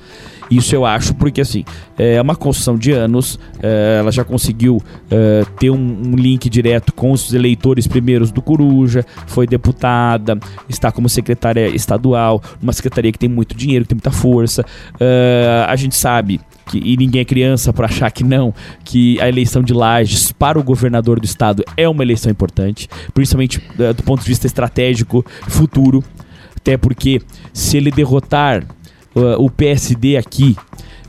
Isso 0.51 0.75
eu 0.75 0.85
acho 0.85 1.15
porque 1.15 1.41
assim 1.41 1.65
é 1.97 2.21
uma 2.21 2.37
construção 2.37 2.77
de 2.77 2.93
anos. 2.93 3.39
é, 3.63 3.99
ela 4.01 4.11
já 4.11 4.25
conseguiu 4.25 4.83
é, 5.11 5.45
ter 5.59 5.71
um, 5.71 5.77
um 5.77 6.17
link 6.17 6.49
direto 6.51 6.93
com 6.93 7.13
os 7.13 7.33
eleitores 7.33 7.87
primeiros 7.87 8.31
do 8.31 8.43
Coruja, 8.43 9.05
foi 9.27 9.47
deputada, 9.47 10.39
está 10.69 10.91
como 10.91 11.09
secretária 11.09 11.69
estadual, 11.69 12.43
uma 12.63 12.73
secretaria 12.73 13.13
que 13.13 13.19
tem 13.19 13.29
muito 13.29 13.57
dinheiro, 13.57 13.85
que 13.85 13.91
tem 13.91 13.97
muita 13.97 14.11
força. 14.11 14.65
É, 15.01 15.65
a 15.69 15.77
gente 15.77 15.95
sabe 15.95 16.41
que, 16.67 16.79
e 16.79 16.97
ninguém 16.97 17.21
é 17.21 17.25
criança 17.25 17.73
para 17.73 17.87
achar 17.87 18.11
que 18.11 18.25
não, 18.25 18.55
que 18.85 19.21
a 19.21 19.29
eleição 19.29 19.63
de 19.63 19.73
Lages 19.73 20.33
para 20.33 20.59
o 20.59 20.63
governador 20.63 21.21
do 21.21 21.25
estado 21.25 21.65
é 21.77 21.89
uma 21.89 22.03
eleição 22.03 22.31
importante, 22.31 22.89
principalmente 23.13 23.63
eh, 23.79 23.93
do 23.93 24.03
ponto 24.03 24.23
de 24.23 24.29
vista 24.29 24.47
estratégico, 24.47 25.25
futuro. 25.49 26.03
Até 26.57 26.77
porque 26.77 27.21
se 27.53 27.77
ele 27.77 27.91
derrotar 27.91 28.67
uh, 29.15 29.43
o 29.43 29.51
PSD 29.51 30.17
aqui, 30.17 30.57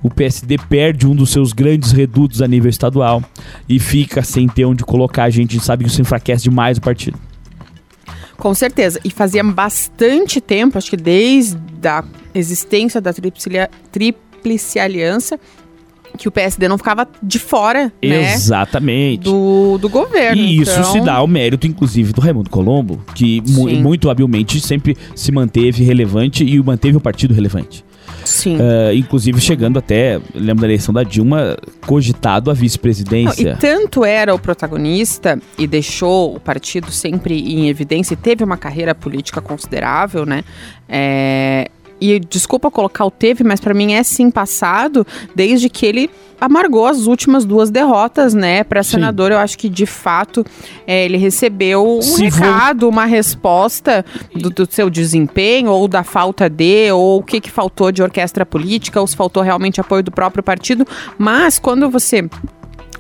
o 0.03 0.10
PSD 0.10 0.58
perde 0.70 1.08
um 1.08 1.16
dos 1.16 1.32
seus 1.32 1.51
grandes 1.53 1.91
redutos 1.91 2.41
a 2.41 2.47
nível 2.47 2.70
estadual 2.70 3.24
e 3.68 3.80
fica 3.80 4.24
sem 4.24 4.47
ter 4.47 4.66
onde 4.66 4.84
colocar 4.84 5.24
a 5.24 5.30
gente. 5.30 5.51
A 5.51 5.53
gente 5.53 5.66
sabe 5.66 5.84
que 5.84 5.89
isso 5.89 6.01
enfraquece 6.01 6.43
demais 6.43 6.78
o 6.78 6.82
partido. 6.82 7.18
Com 8.38 8.53
certeza. 8.53 8.99
E 9.03 9.10
fazia 9.10 9.43
bastante 9.43 10.41
tempo, 10.41 10.78
acho 10.78 10.89
que 10.89 10.97
desde 10.97 11.58
a 11.88 12.03
existência 12.34 12.99
da 12.99 13.12
Tríplice, 13.91 14.78
Aliança, 14.78 15.39
que 16.18 16.28
o 16.28 16.32
PSD 16.32 16.68
não 16.68 16.78
ficava 16.78 17.08
de 17.24 17.39
fora, 17.39 17.91
né? 18.03 18.34
Exatamente. 18.34 19.24
Do, 19.24 19.78
do 19.78 19.89
governo. 19.89 20.41
E 20.41 20.62
isso 20.62 20.72
Então, 20.72 20.91
se 20.91 21.01
dá 21.01 21.16
ao 21.16 21.28
mérito, 21.28 21.66
inclusive, 21.68 22.14
do 22.14 22.22
Raimundo 22.22 22.49
Colombo, 22.49 23.01
que 23.16 23.41
mu- 23.49 23.70
muito 23.70 24.10
habilmente 24.10 24.60
sempre 24.60 24.97
se 25.16 25.32
manteve 25.32 25.84
relevante 25.84 26.43
e 26.43 26.62
manteve 26.62 26.97
o 26.97 27.01
partido 27.01 27.34
relevante. 27.34 27.85
Sim. 28.26 28.57
Uh, 28.57 28.93
inclusive 28.93 29.39
chegando 29.39 29.80
até, 29.80 30.19
lembro 30.34 30.61
da 30.61 30.67
eleição 30.67 30.93
da 30.93 31.03
Dilma, 31.03 31.57
cogitado 31.86 32.51
a 32.51 32.53
vice-presidência. 32.53 33.51
e 33.51 33.55
tanto 33.57 34.03
era 34.03 34.34
o 34.34 34.39
protagonista 34.39 35.39
e 35.57 35.67
deixou 35.67 36.36
o 36.36 36.39
partido 36.39 36.91
sempre 36.91 37.39
em 37.39 37.69
evidência 37.69 38.13
e 38.13 38.17
teve 38.17 38.43
uma 38.43 38.57
carreira 38.57 38.93
política 38.93 39.41
considerável, 39.41 40.26
né? 40.26 40.43
É, 40.89 41.69
e 42.00 42.20
desculpa 42.20 42.70
colocar 42.70 43.06
o 43.06 43.12
teve, 43.12 43.43
mas 43.43 43.60
pra 43.60 43.74
mim 43.74 43.93
é 43.93 44.04
sim 44.04 44.30
passado 44.30 45.06
desde 45.34 45.70
que 45.70 45.86
ele 45.86 46.10
amargou 46.39 46.86
as 46.86 47.08
últimas 47.08 47.46
duas 47.46 47.70
derrotas, 47.70 48.34
né? 48.34 48.64
Para 48.64 48.84
senador, 48.84 49.32
eu 49.32 49.38
acho 49.38 49.58
que 49.58 49.70
de 49.70 49.86
fato 49.86 50.46
é, 50.86 51.06
ele 51.06 51.18
recebeu 51.18 51.98
um 51.98 52.02
Se 52.02 52.24
recado, 52.24 52.89
uma 52.89 53.06
resposta 53.06 54.06
do, 54.36 54.50
do 54.50 54.68
seu 54.70 54.89
desempenho 54.89 55.72
ou 55.72 55.88
da 55.88 56.04
falta 56.04 56.50
de, 56.50 56.91
ou 56.91 57.20
o 57.20 57.24
que, 57.24 57.39
que 57.39 57.50
faltou 57.50 57.91
de 57.91 58.04
orquestra 58.04 58.46
política, 58.46 59.00
ou 59.00 59.08
se 59.08 59.16
faltou 59.16 59.41
realmente 59.41 59.80
apoio 59.80 60.04
do 60.04 60.12
próprio 60.12 60.43
partido. 60.43 60.86
Mas 61.18 61.58
quando 61.58 61.89
você 61.89 62.28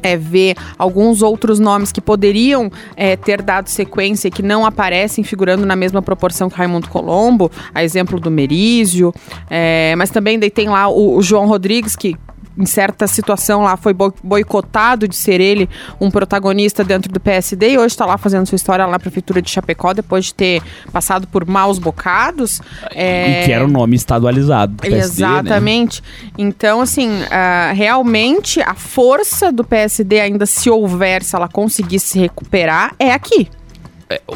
é, 0.01 0.17
ver 0.17 0.55
alguns 0.77 1.21
outros 1.21 1.59
nomes 1.59 1.91
que 1.91 2.01
poderiam 2.01 2.71
é, 2.95 3.15
ter 3.15 3.41
dado 3.41 3.67
sequência 3.67 4.27
e 4.27 4.31
que 4.31 4.41
não 4.41 4.65
aparecem 4.65 5.23
figurando 5.23 5.65
na 5.65 5.75
mesma 5.75 6.01
proporção 6.01 6.49
que 6.49 6.57
Raimundo 6.57 6.89
Colombo, 6.89 7.51
a 7.73 7.83
exemplo 7.83 8.19
do 8.19 8.31
Merizio, 8.31 9.13
é, 9.49 9.95
mas 9.97 10.09
também 10.09 10.39
daí 10.39 10.49
tem 10.49 10.69
lá 10.69 10.87
o, 10.87 11.17
o 11.17 11.21
João 11.21 11.47
Rodrigues, 11.47 11.95
que 11.95 12.15
em 12.57 12.65
certa 12.65 13.05
situação 13.07 13.63
lá 13.63 13.75
foi 13.77 13.93
boi- 13.93 14.13
boicotado 14.23 15.07
de 15.07 15.15
ser 15.15 15.41
ele 15.41 15.69
um 15.99 16.09
protagonista 16.09 16.83
dentro 16.83 17.11
do 17.11 17.19
PSD 17.19 17.71
e 17.71 17.77
hoje 17.77 17.87
está 17.87 18.05
lá 18.05 18.17
fazendo 18.17 18.45
sua 18.45 18.55
história 18.55 18.85
lá 18.85 18.91
na 18.91 18.99
prefeitura 18.99 19.41
de 19.41 19.49
Chapecó 19.49 19.93
depois 19.93 20.25
de 20.25 20.33
ter 20.33 20.61
passado 20.91 21.27
por 21.27 21.45
maus 21.45 21.77
bocados. 21.79 22.61
É, 22.91 23.41
E 23.43 23.45
que 23.45 23.51
era 23.51 23.65
o 23.65 23.67
nome 23.67 23.95
estadualizado 23.95 24.73
do 24.73 24.81
PSD, 24.81 25.21
né? 25.23 25.29
Exatamente. 25.39 26.01
Então, 26.37 26.81
assim, 26.81 27.09
ah, 27.31 27.71
realmente 27.73 28.61
a 28.61 28.73
força 28.73 29.51
do 29.51 29.63
PSD, 29.63 30.19
ainda 30.19 30.45
se 30.45 30.69
houver, 30.69 31.23
se 31.23 31.35
ela 31.35 31.47
conseguir 31.47 31.99
se 31.99 32.17
recuperar, 32.19 32.93
é 32.99 33.11
aqui. 33.11 33.49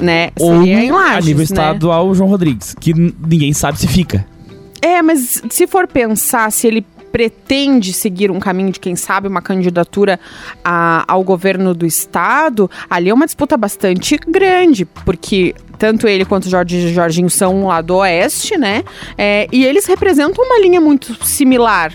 né? 0.02 0.32
Ou 0.40 0.58
Seria 0.60 0.84
em 0.84 0.90
a 0.90 0.94
Lages, 0.96 1.26
nível 1.26 1.40
né? 1.40 1.44
estadual, 1.44 2.14
João 2.16 2.30
Rodrigues, 2.30 2.76
que 2.80 2.94
ninguém 2.94 3.54
sabe 3.54 3.78
se 3.80 3.88
fica. 3.88 4.26
É, 4.82 5.02
mas 5.02 5.42
se 5.50 5.68
for 5.68 5.88
pensar 5.88 6.52
se 6.52 6.66
ele 6.68 6.86
pretende 7.12 7.94
seguir 7.94 8.32
um 8.32 8.40
caminho 8.40 8.72
de 8.72 8.80
quem 8.80 8.96
sabe 8.96 9.28
uma 9.28 9.42
candidatura 9.42 10.20
a- 10.64 11.04
ao 11.08 11.24
governo 11.24 11.74
do 11.74 11.86
estado, 11.86 12.70
ali 12.90 13.10
é 13.10 13.14
uma 13.14 13.26
disputa 13.26 13.58
bastante 13.58 14.18
grande, 14.28 14.86
porque 14.86 15.56
tanto 15.78 16.08
ele 16.08 16.26
quanto 16.26 16.46
o 16.46 16.50
Jorge 16.50 16.94
Jorginho 16.94 17.30
são 17.30 17.66
lá 17.68 17.82
do 17.82 17.96
oeste, 17.98 18.58
né? 18.58 18.84
É, 19.18 19.48
e 19.52 19.66
eles 19.66 19.86
representam 19.86 20.44
uma 20.44 20.60
linha 20.60 20.82
muito 20.82 21.26
similar. 21.26 21.94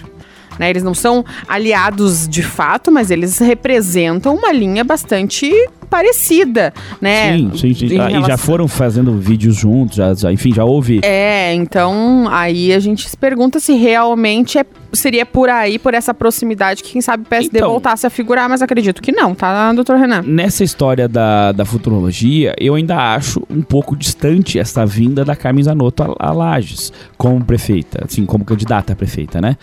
Né? 0.58 0.70
Eles 0.70 0.82
não 0.82 0.94
são 0.94 1.24
aliados 1.48 2.28
de 2.28 2.42
fato, 2.42 2.90
mas 2.92 3.10
eles 3.10 3.38
representam 3.38 4.34
uma 4.36 4.52
linha 4.52 4.84
bastante 4.84 5.50
parecida, 5.90 6.72
né? 7.00 7.36
sim, 7.38 7.50
sim, 7.56 7.74
sim. 7.74 7.98
Ah, 8.00 8.10
E 8.10 8.24
já 8.24 8.36
foram 8.36 8.66
fazendo 8.66 9.16
vídeos 9.16 9.54
juntos, 9.54 9.96
já, 9.96 10.12
já- 10.12 10.32
enfim, 10.32 10.52
já 10.52 10.64
houve. 10.64 11.00
é, 11.04 11.54
então 11.54 12.26
aí 12.30 12.72
a 12.72 12.80
gente 12.80 13.08
se 13.08 13.16
pergunta 13.16 13.60
se 13.60 13.74
realmente 13.74 14.58
é- 14.58 14.66
seria 14.92 15.24
por 15.24 15.48
aí, 15.48 15.78
por 15.78 15.94
essa 15.94 16.12
proximidade, 16.12 16.82
que 16.82 16.92
quem 16.92 17.00
sabe 17.00 17.22
o 17.22 17.26
PSD 17.26 17.58
Então- 17.58 17.70
voltasse 17.70 18.06
a 18.06 18.10
figurar, 18.10 18.48
mas 18.48 18.60
acredito 18.60 19.00
que 19.00 19.12
não, 19.12 19.34
tá, 19.36 19.72
doutor 19.72 19.96
Renan? 19.96 20.22
Nessa 20.26 20.64
história 20.64 21.06
da, 21.08 21.52
da 21.52 21.64
futurologia, 21.64 22.54
eu 22.58 22.74
ainda 22.74 23.14
acho 23.14 23.42
um 23.48 23.62
pouco 23.62 23.94
distante 23.96 24.58
essa 24.58 24.84
vinda 24.84 25.24
da 25.24 25.36
Carmen 25.36 25.62
Zanotto 25.62 26.02
a, 26.18 26.28
a 26.28 26.32
Lages 26.32 26.92
como 27.16 27.44
prefeita, 27.44 28.04
assim, 28.04 28.24
como 28.26 28.44
candidata 28.44 28.92
a 28.92 28.96
prefeita, 28.96 29.40
né? 29.40 29.56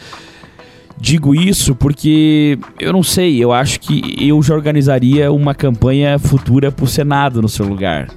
Digo 1.03 1.33
isso 1.33 1.73
porque 1.73 2.59
eu 2.79 2.93
não 2.93 3.01
sei, 3.01 3.43
eu 3.43 3.51
acho 3.51 3.79
que 3.79 4.15
eu 4.19 4.39
já 4.43 4.53
organizaria 4.53 5.31
uma 5.31 5.55
campanha 5.55 6.19
futura 6.19 6.71
pro 6.71 6.85
Senado 6.85 7.41
no 7.41 7.49
seu 7.49 7.65
lugar. 7.65 8.07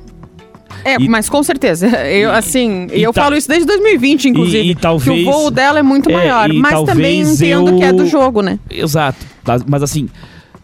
É, 0.84 0.96
E- 1.00 1.08
mas 1.08 1.30
com 1.30 1.42
certeza. 1.42 1.86
Eu, 2.06 2.30
assim, 2.30 2.88
e 2.92 3.02
eu 3.02 3.10
ta- 3.10 3.22
falo 3.22 3.36
isso 3.36 3.48
desde 3.48 3.64
2020, 3.66 4.28
inclusive. 4.28 4.58
E- 4.68 4.70
e 4.72 4.74
talvez- 4.74 5.18
Que 5.22 5.26
o 5.26 5.32
voo 5.32 5.50
dela 5.50 5.78
é 5.78 5.82
muito 5.82 6.10
é, 6.10 6.12
maior. 6.12 6.50
e 6.50 6.58
Mas 6.58 6.82
também 6.82 7.22
entendo 7.22 7.70
eu- 7.70 7.78
que 7.78 7.84
é 7.84 7.90
do 7.92 8.04
jogo, 8.06 8.42
né? 8.42 8.58
Exato. 8.68 9.16
Mas- 9.66 9.82
assim, 9.82 10.10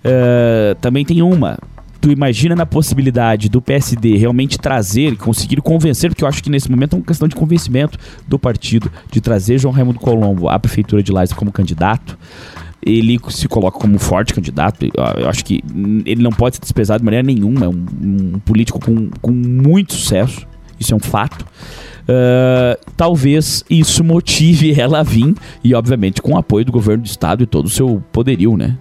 eh, 0.04 0.76
também 0.78 1.06
tem 1.06 1.22
uma. 1.22 1.56
Tu 2.00 2.10
imagina 2.10 2.56
na 2.56 2.64
possibilidade 2.64 3.48
do 3.48 3.60
PSD 3.60 4.16
realmente 4.16 4.58
trazer, 4.58 5.16
conseguir 5.16 5.60
convencer, 5.60 6.10
porque 6.10 6.24
eu 6.24 6.28
acho 6.28 6.42
que 6.42 6.48
nesse 6.48 6.70
momento 6.70 6.94
é 6.94 6.98
uma 6.98 7.04
questão 7.04 7.28
de 7.28 7.34
convencimento 7.34 7.98
do 8.26 8.38
partido, 8.38 8.90
de 9.10 9.20
trazer 9.20 9.58
João 9.58 9.74
Raimundo 9.74 9.98
Colombo 9.98 10.48
à 10.48 10.58
prefeitura 10.58 11.02
de 11.02 11.12
Lages 11.12 11.34
como 11.34 11.52
candidato. 11.52 12.18
Ele 12.82 13.20
se 13.28 13.46
coloca 13.46 13.78
como 13.78 13.94
um 13.94 13.98
forte 13.98 14.32
candidato. 14.32 14.86
Eu 15.18 15.28
acho 15.28 15.44
que 15.44 15.62
ele 16.06 16.22
não 16.22 16.30
pode 16.30 16.56
ser 16.56 16.62
desprezado 16.62 17.00
de 17.00 17.04
maneira 17.04 17.26
nenhuma. 17.26 17.66
É 17.66 17.68
um, 17.68 17.86
um 18.02 18.38
político 18.38 18.80
com, 18.80 19.10
com 19.20 19.30
muito 19.30 19.92
sucesso. 19.92 20.46
Isso 20.78 20.94
é 20.94 20.96
um 20.96 21.00
fato. 21.00 21.44
Uh, 22.10 22.80
talvez 22.96 23.62
isso 23.68 24.02
motive 24.02 24.72
ela 24.80 25.00
a 25.00 25.02
vir, 25.02 25.34
e 25.62 25.74
obviamente 25.74 26.22
com 26.22 26.32
o 26.32 26.38
apoio 26.38 26.64
do 26.64 26.72
governo 26.72 27.04
do 27.04 27.06
estado 27.06 27.42
e 27.42 27.46
todo 27.46 27.66
o 27.66 27.70
seu 27.70 28.02
poderio, 28.10 28.56
né? 28.56 28.78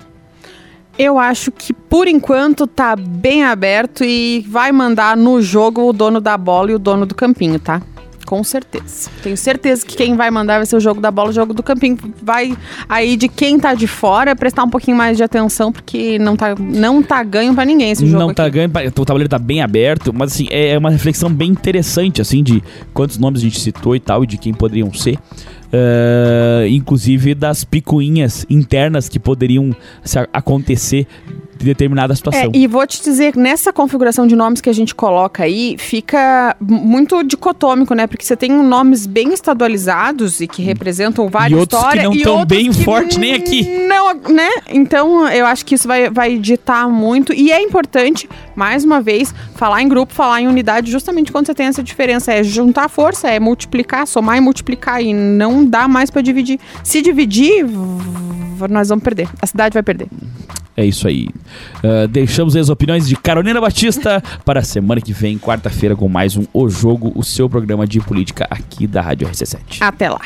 Eu 1.00 1.18
acho 1.18 1.50
que 1.50 1.72
por 1.72 2.10
enquanto 2.10 2.68
tá 2.68 2.93
bem 2.93 3.45
aberto 3.45 4.04
e 4.04 4.45
vai 4.50 4.70
mandar 4.70 5.16
no 5.16 5.41
jogo 5.41 5.88
o 5.88 5.93
dono 5.93 6.20
da 6.20 6.38
bola 6.38 6.72
e 6.72 6.76
o 6.76 6.80
dono 6.80 7.06
do 7.06 7.16
campinho, 7.16 7.58
tá? 7.58 7.82
Com 8.26 8.43
certeza. 8.43 9.10
Tenho 9.24 9.38
certeza 9.38 9.86
que 9.86 9.95
quem 9.95 10.18
vai 10.18 10.30
mandar 10.30 10.58
vai 10.58 10.66
ser 10.66 10.76
o 10.76 10.80
jogo 10.80 11.00
da 11.00 11.10
bola, 11.10 11.30
o 11.30 11.34
jogo 11.34 11.54
do 11.54 11.64
campinho. 11.64 11.97
Vai 12.22 12.56
aí 12.89 13.16
de 13.16 13.30
quem 13.30 13.58
tá 13.58 13.74
de 13.74 13.88
fora 13.88 14.36
prestar 14.36 14.66
um 14.66 14.70
pouquinho 14.70 14.97
mais 14.97 15.16
de 15.16 15.24
atenção, 15.24 15.72
porque 15.72 16.20
não 16.20 16.36
tá, 16.36 16.54
não 16.60 17.02
tá 17.02 17.24
ganho 17.24 17.56
para 17.56 17.64
ninguém 17.64 17.91
esse 17.91 18.06
jogo. 18.06 18.20
Não 18.20 18.34
tá 18.34 18.50
ganho, 18.50 18.70
o 18.70 19.06
tabuleiro 19.06 19.30
tá 19.30 19.39
bem 19.39 19.62
aberto, 19.62 20.14
mas 20.14 20.34
assim, 20.34 20.47
é 20.52 20.78
uma 20.78 20.91
reflexão 20.91 21.34
bem 21.34 21.50
interessante, 21.50 22.22
assim, 22.22 22.43
de 22.43 22.62
quantos 22.93 23.18
nomes 23.18 23.39
a 23.39 23.43
gente 23.45 23.60
citou 23.60 23.95
e 23.95 24.02
tal, 24.02 24.26
e 24.26 24.28
de 24.28 24.38
quem 24.38 24.54
poderiam 24.54 24.93
ser. 24.93 25.18
Uh, 25.72 26.65
inclusive 26.67 27.36
das 27.36 27.63
picuinhas 27.63 28.43
internas 28.49 29.07
que 29.07 29.20
poderiam 29.20 29.76
acontecer 30.34 31.05
de 31.60 31.66
determinada 31.66 32.16
situação. 32.16 32.51
É, 32.53 32.57
e 32.57 32.66
vou 32.66 32.88
te 32.88 33.03
dizer, 33.03 33.36
nessa 33.36 33.74
configuração 33.74 34.26
de 34.26 34.36
nomes 34.36 34.62
que 34.62 34.70
a 34.70 34.74
gente 34.74 34.95
coloca 34.95 35.43
aí, 35.43 35.76
fica 35.78 36.55
muito 36.60 37.22
dicotômico, 37.22 37.93
né? 37.93 38.07
Porque 38.07 38.24
você 38.26 38.36
tem 38.36 38.49
nomes 38.49 39.05
bem 39.05 39.34
estadualizados 39.34 40.39
e 40.39 40.47
que 40.47 40.62
representam 40.62 41.28
várias 41.28 41.57
e 41.57 41.60
outros. 41.60 41.84
Que 41.89 42.01
não 42.01 42.14
estão 42.14 42.45
bem 42.45 42.72
forte 42.72 43.20
nem 43.20 43.34
aqui. 43.34 43.64
Não, 43.88 44.14
né? 44.34 44.49
Então, 44.70 45.28
eu 45.28 45.45
acho 45.45 45.66
que 45.66 45.76
isso 45.76 45.88
vai, 45.88 46.10
vai 46.10 46.38
ditar 46.38 46.88
muito. 46.89 47.34
E 47.34 47.51
é 47.51 47.62
importante, 47.62 48.30
mais 48.55 48.86
uma 48.86 49.01
vez, 49.01 49.36
falar 49.55 49.82
em 49.82 49.89
grupo, 49.89 50.14
falar 50.14 50.41
em 50.41 50.47
unidade, 50.47 50.89
justamente 50.89 51.30
quando 51.30 51.47
você 51.47 51.53
tem 51.53 51.66
essa 51.66 51.84
diferença. 51.84 52.32
É 52.32 52.41
juntar 52.41 52.88
força, 52.88 53.28
é 53.28 53.38
multiplicar, 53.38 54.07
somar 54.07 54.38
e 54.38 54.41
multiplicar. 54.41 55.03
E 55.03 55.14
não 55.14 55.66
dá 55.66 55.89
mais 55.89 56.10
para 56.10 56.22
dividir. 56.22 56.57
Se 56.86 57.01
dividir, 57.01 57.66
nós 58.70 58.88
vamos 58.88 59.03
perder. 59.03 59.28
A 59.41 59.45
cidade 59.45 59.74
vai 59.74 59.84
perder. 59.84 60.07
É 60.80 60.86
isso 60.86 61.10
aí. 61.10 61.28
Uh, 61.84 62.08
deixamos 62.08 62.56
as 62.56 62.70
opiniões 62.70 63.06
de 63.06 63.14
Carolina 63.18 63.60
Batista 63.60 64.24
para 64.46 64.62
a 64.62 64.64
semana 64.64 65.02
que 65.02 65.12
vem, 65.12 65.38
quarta-feira, 65.38 65.94
com 65.94 66.08
mais 66.08 66.38
um 66.38 66.46
O 66.54 66.70
Jogo, 66.70 67.12
o 67.16 67.22
seu 67.22 67.50
programa 67.50 67.86
de 67.86 68.00
política 68.00 68.48
aqui 68.50 68.88
da 68.88 69.02
Rádio 69.02 69.28
RC7. 69.28 69.82
Até 69.82 70.10
lá. 70.10 70.22